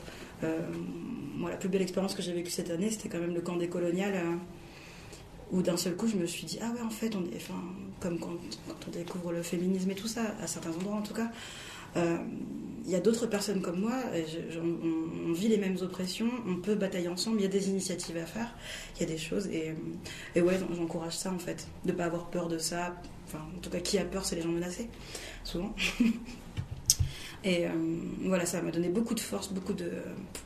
Moi, 1.36 1.52
la 1.52 1.58
plus 1.58 1.70
belle 1.70 1.84
expérience 1.84 2.16
que 2.16 2.22
j'ai 2.24 2.34
vécue 2.34 2.50
cette 2.50 2.72
année, 2.72 2.90
c'était 2.90 3.10
quand 3.10 3.20
même 3.20 3.34
le 3.34 3.42
camp 3.42 3.58
des 3.58 3.68
coloniales. 3.68 4.20
où 5.52 5.62
d'un 5.62 5.78
seul 5.78 5.96
coup 5.96 6.08
je 6.08 6.16
me 6.16 6.26
suis 6.26 6.46
dit 6.46 6.58
ah 6.62 6.72
ouais 6.74 6.82
en 6.82 6.90
fait 6.90 7.14
on 7.16 7.24
est 7.26 7.36
enfin 7.36 7.62
comme 8.00 8.18
quand, 8.20 8.38
on 8.88 8.92
découvre 8.92 9.32
le 9.34 9.44
féminisme 9.44 9.92
et 9.92 9.96
tout 9.96 10.08
ça 10.08 10.34
à 10.42 10.48
certains 10.48 10.72
endroits 10.72 10.96
en 10.96 11.02
tout 11.02 11.14
cas 11.14 11.30
il 11.96 12.90
y 12.90 12.96
a 12.96 13.00
d'autres 13.00 13.28
personnes 13.28 13.62
comme 13.62 13.80
moi, 13.80 13.94
on, 14.62 15.32
vit 15.34 15.48
les 15.48 15.58
mêmes 15.58 15.78
oppressions, 15.82 16.30
on 16.48 16.56
peut 16.56 16.76
batailler 16.76 17.08
ensemble, 17.08 17.38
il 17.40 17.44
y 17.44 17.46
a 17.46 17.50
des 17.50 17.70
initiatives 17.70 18.18
à 18.18 18.26
faire, 18.26 18.54
il 18.96 19.02
y 19.02 19.04
a 19.04 19.08
des 19.08 19.18
choses, 19.20 19.48
et, 19.48 19.70
euh, 19.70 19.74
et 20.36 20.42
ouais, 20.42 20.58
j'en- 20.60 20.74
j'encourage 20.74 21.16
ça 21.16 21.32
en 21.32 21.38
fait, 21.40 21.68
de 21.86 21.92
pas 21.92 22.06
avoir 22.06 22.30
peur 22.30 22.48
de 22.48 22.58
ça. 22.58 22.96
Enfin, 23.28 23.46
en 23.56 23.60
tout 23.60 23.70
cas, 23.70 23.80
qui 23.80 23.98
a 23.98 24.04
peur, 24.04 24.26
c'est 24.26 24.36
les 24.36 24.42
gens 24.42 24.50
menacés, 24.52 24.90
souvent. 25.44 25.74
Et 27.44 27.66
euh, 27.66 27.70
voilà, 28.24 28.46
ça 28.46 28.62
m'a 28.62 28.70
donné 28.70 28.90
beaucoup 28.90 29.16
de 29.16 29.20
force, 29.20 29.52
beaucoup 29.52 29.74
de, 29.74 29.92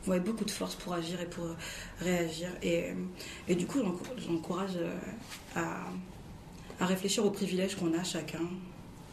ouais, 0.06 0.18
beaucoup 0.18 0.46
de 0.46 0.50
force 0.50 0.74
pour 0.76 0.94
agir 0.94 1.20
et 1.20 1.26
pour 1.26 1.44
euh, 1.44 1.54
réagir. 2.00 2.48
Et, 2.62 2.84
euh, 3.50 3.54
du 3.54 3.66
coup, 3.66 3.80
j'encour- 3.80 4.14
j'encourage 4.16 4.76
euh, 4.76 4.96
à, 6.80 6.86
réfléchir 6.86 7.24
aux 7.26 7.30
privilèges 7.30 7.74
qu'on 7.76 7.92
a 7.92 8.02
chacun, 8.02 8.40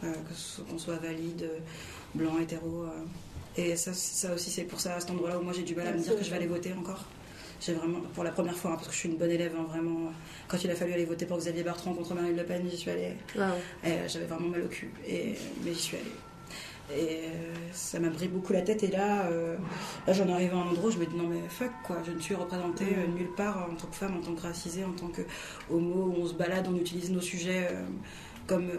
euh, 0.06 0.14
qu'on 0.70 0.78
soit 0.78 0.96
valide, 0.96 1.50
blanc, 2.16 2.40
hétéro. 2.42 2.84
euh. 2.84 3.04
et 3.58 3.76
ça, 3.76 3.94
ça 3.94 4.34
aussi, 4.34 4.50
c'est 4.50 4.64
pour 4.64 4.80
ça, 4.80 4.96
à 4.96 5.00
cet 5.00 5.12
endroit-là 5.12 5.38
où 5.40 5.44
moi 5.44 5.54
j'ai 5.54 5.64
du 5.64 5.76
mal 5.76 5.88
à 5.88 5.92
me 5.94 6.00
dire 6.00 6.16
que 6.18 6.24
je 6.24 6.30
vais 6.30 6.36
aller 6.38 6.48
voter 6.48 6.74
encore. 6.74 7.06
J'ai 7.62 7.74
vraiment, 7.74 8.00
pour 8.14 8.24
la 8.26 8.32
première 8.32 8.58
fois, 8.58 8.72
hein, 8.72 8.76
parce 8.76 8.88
que 8.88 8.94
je 8.94 9.00
suis 9.00 9.10
une 9.10 9.18
bonne 9.18 9.32
élève, 9.32 9.54
hein, 9.58 9.64
vraiment. 9.70 10.12
Quand 10.50 10.62
il 10.64 10.70
a 10.70 10.76
fallu 10.76 10.92
aller 10.94 11.06
voter 11.06 11.26
pour 11.26 11.38
Xavier 11.38 11.64
Bertrand 11.64 11.94
contre 11.94 12.14
Marine 12.14 12.36
Le 12.36 12.44
Pen, 12.44 12.62
j'y 12.70 12.76
suis 12.76 12.92
allée. 12.92 13.14
Euh, 13.86 14.08
J'avais 14.08 14.26
vraiment 14.26 14.50
mal 14.50 14.64
au 14.64 14.68
cul, 14.68 14.92
et, 15.08 15.36
mais 15.64 15.74
j'y 15.74 15.80
suis 15.80 15.98
allée. 15.98 16.12
Et 16.94 17.20
euh, 17.28 17.54
ça 17.72 17.98
m'a 18.02 18.10
brillé 18.10 18.28
beaucoup 18.28 18.52
la 18.52 18.62
tête. 18.62 18.84
Et 18.84 18.88
là, 18.90 19.28
euh, 19.28 19.56
là 20.06 20.12
j'en 20.12 20.28
arrive 20.34 20.54
à 20.54 20.58
un 20.58 20.68
endroit 20.68 20.90
où 20.90 20.92
je 20.92 20.98
me 20.98 21.06
dis 21.06 21.16
non, 21.16 21.28
mais 21.30 21.40
fuck 21.48 21.72
quoi, 21.86 22.00
je 22.06 22.12
ne 22.12 22.20
suis 22.20 22.36
représentée 22.36 22.84
euh, 22.98 23.08
nulle 23.18 23.32
part 23.38 23.70
en 23.72 23.76
tant 23.76 23.88
que 23.88 23.96
femme, 23.96 24.18
en 24.18 24.22
tant 24.22 24.34
que 24.34 24.42
racisée, 24.42 24.84
en 24.84 24.92
tant 24.92 25.08
que 25.08 25.22
homo, 25.72 26.12
où 26.14 26.16
on 26.22 26.28
se 26.28 26.34
balade, 26.34 26.68
on 26.70 26.76
utilise 26.76 27.10
nos 27.12 27.22
sujets 27.22 27.70
euh, 27.72 27.84
comme. 28.48 28.70
euh, 28.70 28.78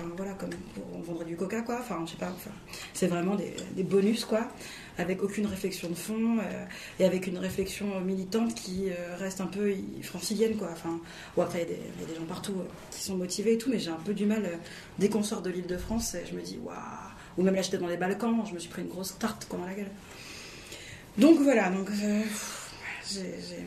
Enfin 0.00 0.08
voilà, 0.16 0.32
comme 0.32 0.50
on 0.92 1.00
vendrait 1.02 1.24
du 1.24 1.36
coca 1.36 1.60
quoi. 1.62 1.78
Enfin, 1.80 2.02
je 2.04 2.10
sais 2.12 2.16
pas, 2.16 2.32
enfin, 2.34 2.50
c'est 2.94 3.06
vraiment 3.06 3.36
des, 3.36 3.54
des 3.76 3.84
bonus 3.84 4.24
quoi, 4.24 4.48
avec 4.96 5.22
aucune 5.22 5.46
réflexion 5.46 5.88
de 5.88 5.94
fond 5.94 6.38
euh, 6.38 6.64
et 6.98 7.04
avec 7.04 7.28
une 7.28 7.38
réflexion 7.38 8.00
militante 8.00 8.54
qui 8.54 8.88
euh, 8.90 9.14
reste 9.18 9.40
un 9.40 9.46
peu 9.46 9.72
francilienne 10.02 10.56
quoi. 10.56 10.70
Enfin, 10.72 10.98
Bon, 11.36 11.42
après, 11.42 11.62
il 11.62 11.68
y, 11.68 12.00
y 12.00 12.04
a 12.04 12.08
des 12.08 12.16
gens 12.16 12.26
partout 12.26 12.54
qui 12.90 13.02
sont 13.02 13.16
motivés 13.16 13.52
et 13.52 13.58
tout, 13.58 13.70
mais 13.70 13.78
j'ai 13.78 13.90
un 13.90 14.00
peu 14.04 14.14
du 14.14 14.26
mal, 14.26 14.58
dès 14.98 15.08
qu'on 15.08 15.22
sort 15.22 15.42
de 15.42 15.50
l'île 15.50 15.66
de 15.68 15.76
France, 15.76 16.16
je 16.28 16.34
me 16.34 16.42
dis, 16.42 16.58
waouh. 16.64 16.74
Ou 17.36 17.42
même 17.44 17.54
là, 17.54 17.62
j'étais 17.62 17.78
dans 17.78 17.86
les 17.86 17.96
Balkans, 17.98 18.44
je 18.48 18.54
me 18.54 18.58
suis 18.58 18.70
pris 18.70 18.82
une 18.82 18.88
grosse 18.88 19.16
tarte 19.16 19.46
quoi, 19.48 19.60
dans 19.60 19.66
la 19.66 19.74
gueule. 19.74 19.90
Donc 21.18 21.38
voilà, 21.38 21.68
donc 21.70 21.88
j'ai- 21.92 23.64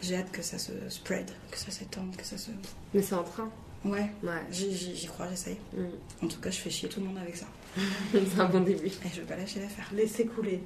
j'ai 0.00 0.16
hâte 0.16 0.30
que 0.30 0.42
ça 0.42 0.58
se 0.58 0.72
spread, 0.88 1.30
que 1.50 1.58
ça 1.58 1.70
s'étende, 1.70 2.14
que 2.16 2.24
ça 2.24 2.38
se. 2.38 2.50
Mais 2.94 3.02
c'est 3.02 3.14
en 3.14 3.24
train. 3.24 3.50
Ouais, 3.84 4.10
Ouais. 4.22 4.42
j'y 4.50 5.06
crois, 5.06 5.28
j'essaye. 5.28 5.56
Mm. 5.76 6.24
En 6.24 6.28
tout 6.28 6.40
cas, 6.40 6.50
je 6.50 6.58
fais 6.58 6.70
chier 6.70 6.88
tout 6.88 7.00
le 7.00 7.06
monde 7.06 7.18
avec 7.18 7.36
ça. 7.36 7.46
c'est 8.12 8.40
un 8.40 8.48
bon 8.48 8.60
début. 8.60 8.86
Et 8.86 8.92
je 9.14 9.20
veux 9.20 9.26
pas 9.26 9.36
lâcher 9.36 9.60
l'affaire. 9.60 9.88
Laissez 9.94 10.26
couler, 10.26 10.62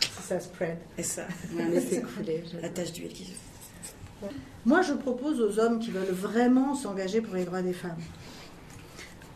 si 0.00 0.22
ça 0.22 0.38
spread. 0.40 0.78
Et 0.96 1.02
ça, 1.02 1.26
Laissez 1.70 2.02
couler. 2.02 2.44
la 2.62 2.68
tâche 2.68 2.92
d'huile 2.92 3.12
qui 3.12 3.24
se 3.24 4.26
Moi, 4.64 4.82
je 4.82 4.92
propose 4.92 5.40
aux 5.40 5.58
hommes 5.58 5.78
qui 5.80 5.90
veulent 5.90 6.12
vraiment 6.12 6.74
s'engager 6.74 7.20
pour 7.20 7.34
les 7.34 7.44
droits 7.44 7.62
des 7.62 7.72
femmes, 7.72 7.98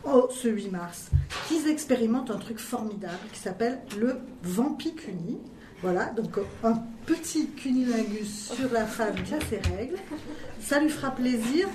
oh, 0.05 0.29
ce 0.31 0.47
8 0.47 0.69
mars, 0.69 1.09
qu'ils 1.47 1.67
expérimentent 1.69 2.31
un 2.31 2.37
truc 2.39 2.59
formidable 2.59 3.19
qui 3.33 3.39
s'appelle 3.39 3.81
le 3.99 4.19
vampicuni. 4.43 5.37
Voilà, 5.81 6.05
donc 6.11 6.37
un 6.63 6.79
petit 7.07 7.47
cunilingus 7.47 8.51
sur 8.55 8.71
la 8.71 8.85
femme 8.85 9.15
qui 9.23 9.33
a 9.33 9.39
ses 9.49 9.57
règles. 9.75 9.97
Ça 10.61 10.79
lui 10.79 10.89
fera 10.89 11.11
plaisir 11.11 11.67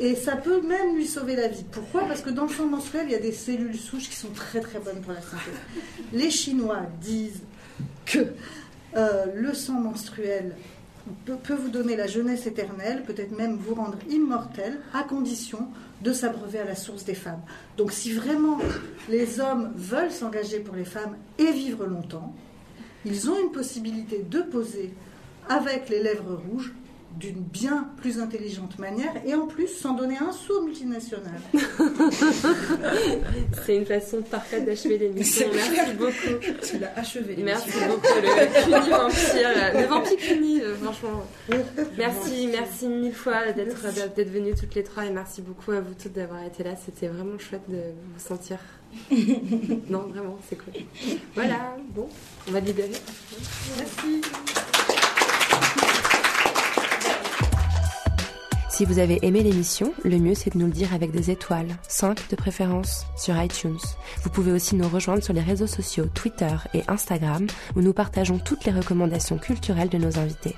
et 0.00 0.16
ça 0.16 0.34
peut 0.34 0.60
même 0.62 0.96
lui 0.96 1.06
sauver 1.06 1.36
la 1.36 1.46
vie. 1.46 1.64
Pourquoi? 1.70 2.02
Parce 2.08 2.22
que 2.22 2.30
dans 2.30 2.44
le 2.44 2.48
sang 2.48 2.66
menstruel, 2.66 3.06
il 3.06 3.12
y 3.12 3.14
a 3.14 3.20
des 3.20 3.32
cellules 3.32 3.76
souches 3.76 4.08
qui 4.08 4.16
sont 4.16 4.30
très 4.30 4.60
très 4.60 4.80
bonnes 4.80 5.00
pour 5.00 5.12
la 5.12 5.20
santé. 5.20 5.50
Les 6.12 6.30
Chinois 6.30 6.80
disent 7.00 7.42
que 8.04 8.32
euh, 8.96 9.26
le 9.34 9.54
sang 9.54 9.74
menstruel 9.74 10.56
peut, 11.24 11.36
peut 11.36 11.54
vous 11.54 11.68
donner 11.68 11.94
la 11.94 12.08
jeunesse 12.08 12.46
éternelle, 12.46 13.04
peut-être 13.04 13.30
même 13.30 13.56
vous 13.56 13.76
rendre 13.76 13.98
immortel, 14.10 14.80
à 14.92 15.04
condition 15.04 15.68
de 16.02 16.12
s'abreuver 16.12 16.58
à 16.58 16.64
la 16.64 16.74
source 16.74 17.04
des 17.04 17.14
femmes. 17.14 17.42
Donc 17.76 17.92
si 17.92 18.12
vraiment 18.12 18.58
les 19.08 19.38
hommes 19.38 19.72
veulent 19.76 20.10
s'engager 20.10 20.58
pour 20.58 20.74
les 20.74 20.84
femmes 20.84 21.16
et 21.38 21.52
vivre 21.52 21.86
longtemps, 21.86 22.34
ils 23.04 23.30
ont 23.30 23.40
une 23.40 23.52
possibilité 23.52 24.24
de 24.28 24.40
poser 24.40 24.92
avec 25.48 25.88
les 25.88 26.02
lèvres 26.02 26.40
rouges 26.48 26.72
d'une 27.18 27.40
bien 27.40 27.88
plus 27.96 28.18
intelligente 28.18 28.78
manière 28.78 29.12
et 29.24 29.34
en 29.34 29.46
plus 29.46 29.68
sans 29.68 29.94
donner 29.94 30.16
un 30.18 30.32
sou 30.32 30.52
aux 30.54 30.62
multinationales. 30.62 31.40
C'est 33.64 33.76
une 33.76 33.86
façon 33.86 34.22
parfaite 34.22 34.64
d'achever 34.64 34.98
l'émission. 34.98 35.46
Merci 35.54 35.92
beaucoup. 35.94 36.38
Tu 36.62 36.78
l'as 36.78 36.92
achevé. 36.96 37.36
Merci 37.38 37.70
beaucoup. 37.88 38.14
Le 38.16 38.62
Cuny 38.62 38.90
vampire, 38.90 39.50
le 39.74 39.86
vampire 39.86 40.16
Cuny, 40.18 40.60
euh, 40.60 40.74
franchement. 40.76 41.24
Merci, 41.96 42.48
merci 42.50 42.88
mille 42.88 43.14
fois 43.14 43.52
d'être 43.52 43.82
d'être 44.16 44.30
venues 44.30 44.54
toutes 44.54 44.74
les 44.74 44.82
trois 44.82 45.04
et 45.04 45.10
merci 45.10 45.42
beaucoup 45.42 45.72
à 45.72 45.80
vous 45.80 45.94
toutes 45.94 46.12
d'avoir 46.12 46.42
été 46.44 46.64
là. 46.64 46.72
C'était 46.84 47.08
vraiment 47.08 47.38
chouette 47.38 47.68
de 47.68 47.76
vous 47.76 48.20
sentir. 48.20 48.58
non, 49.88 50.06
vraiment, 50.08 50.38
c'est 50.48 50.56
cool. 50.56 50.74
Voilà, 51.34 51.76
bon, 51.94 52.08
on 52.48 52.52
va 52.52 52.60
libérer. 52.60 52.90
Merci. 53.78 54.91
Si 58.72 58.86
vous 58.86 58.98
avez 58.98 59.18
aimé 59.20 59.42
l'émission, 59.42 59.92
le 60.02 60.16
mieux 60.16 60.34
c'est 60.34 60.54
de 60.54 60.58
nous 60.58 60.64
le 60.64 60.72
dire 60.72 60.94
avec 60.94 61.10
des 61.10 61.30
étoiles, 61.30 61.76
5 61.88 62.30
de 62.30 62.36
préférence, 62.36 63.04
sur 63.18 63.38
iTunes. 63.38 63.76
Vous 64.22 64.30
pouvez 64.30 64.50
aussi 64.50 64.76
nous 64.76 64.88
rejoindre 64.88 65.22
sur 65.22 65.34
les 65.34 65.42
réseaux 65.42 65.66
sociaux 65.66 66.06
Twitter 66.14 66.56
et 66.72 66.80
Instagram 66.88 67.46
où 67.76 67.82
nous 67.82 67.92
partageons 67.92 68.38
toutes 68.38 68.64
les 68.64 68.72
recommandations 68.72 69.36
culturelles 69.36 69.90
de 69.90 69.98
nos 69.98 70.18
invités. 70.18 70.56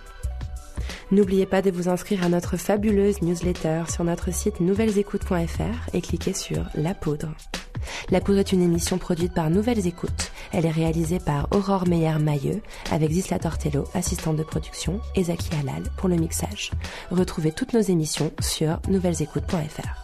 N'oubliez 1.15 1.47
pas 1.47 1.63
de 1.63 1.71
vous 1.71 1.89
inscrire 1.89 2.25
à 2.25 2.29
notre 2.29 2.57
fabuleuse 2.57 3.23
newsletter 3.23 3.85
sur 3.89 4.03
notre 4.03 4.35
site 4.35 4.59
nouvellesécoutes.fr 4.59 5.95
et 5.95 6.01
cliquez 6.01 6.33
sur 6.33 6.65
La 6.75 6.93
Poudre. 6.93 7.33
La 8.11 8.21
Poudre 8.21 8.41
est 8.41 8.51
une 8.51 8.63
émission 8.63 8.99
produite 8.99 9.33
par 9.33 9.49
Nouvelles 9.49 9.87
Écoutes. 9.87 10.33
Elle 10.53 10.67
est 10.67 10.73
réalisée 10.73 11.21
par 11.21 11.47
Aurore 11.53 11.87
Meyer-Mailleux 11.87 12.63
avec 12.91 13.13
Zisla 13.13 13.39
Tortello, 13.39 13.85
assistante 13.95 14.39
de 14.39 14.43
production, 14.43 15.01
et 15.15 15.23
Zaki 15.23 15.51
Halal 15.55 15.85
pour 15.97 16.09
le 16.09 16.17
mixage. 16.17 16.73
Retrouvez 17.13 17.53
toutes 17.53 17.75
nos 17.75 17.81
émissions 17.81 18.33
sur 18.41 18.81
nouvellesécoutes.fr. 18.89 20.04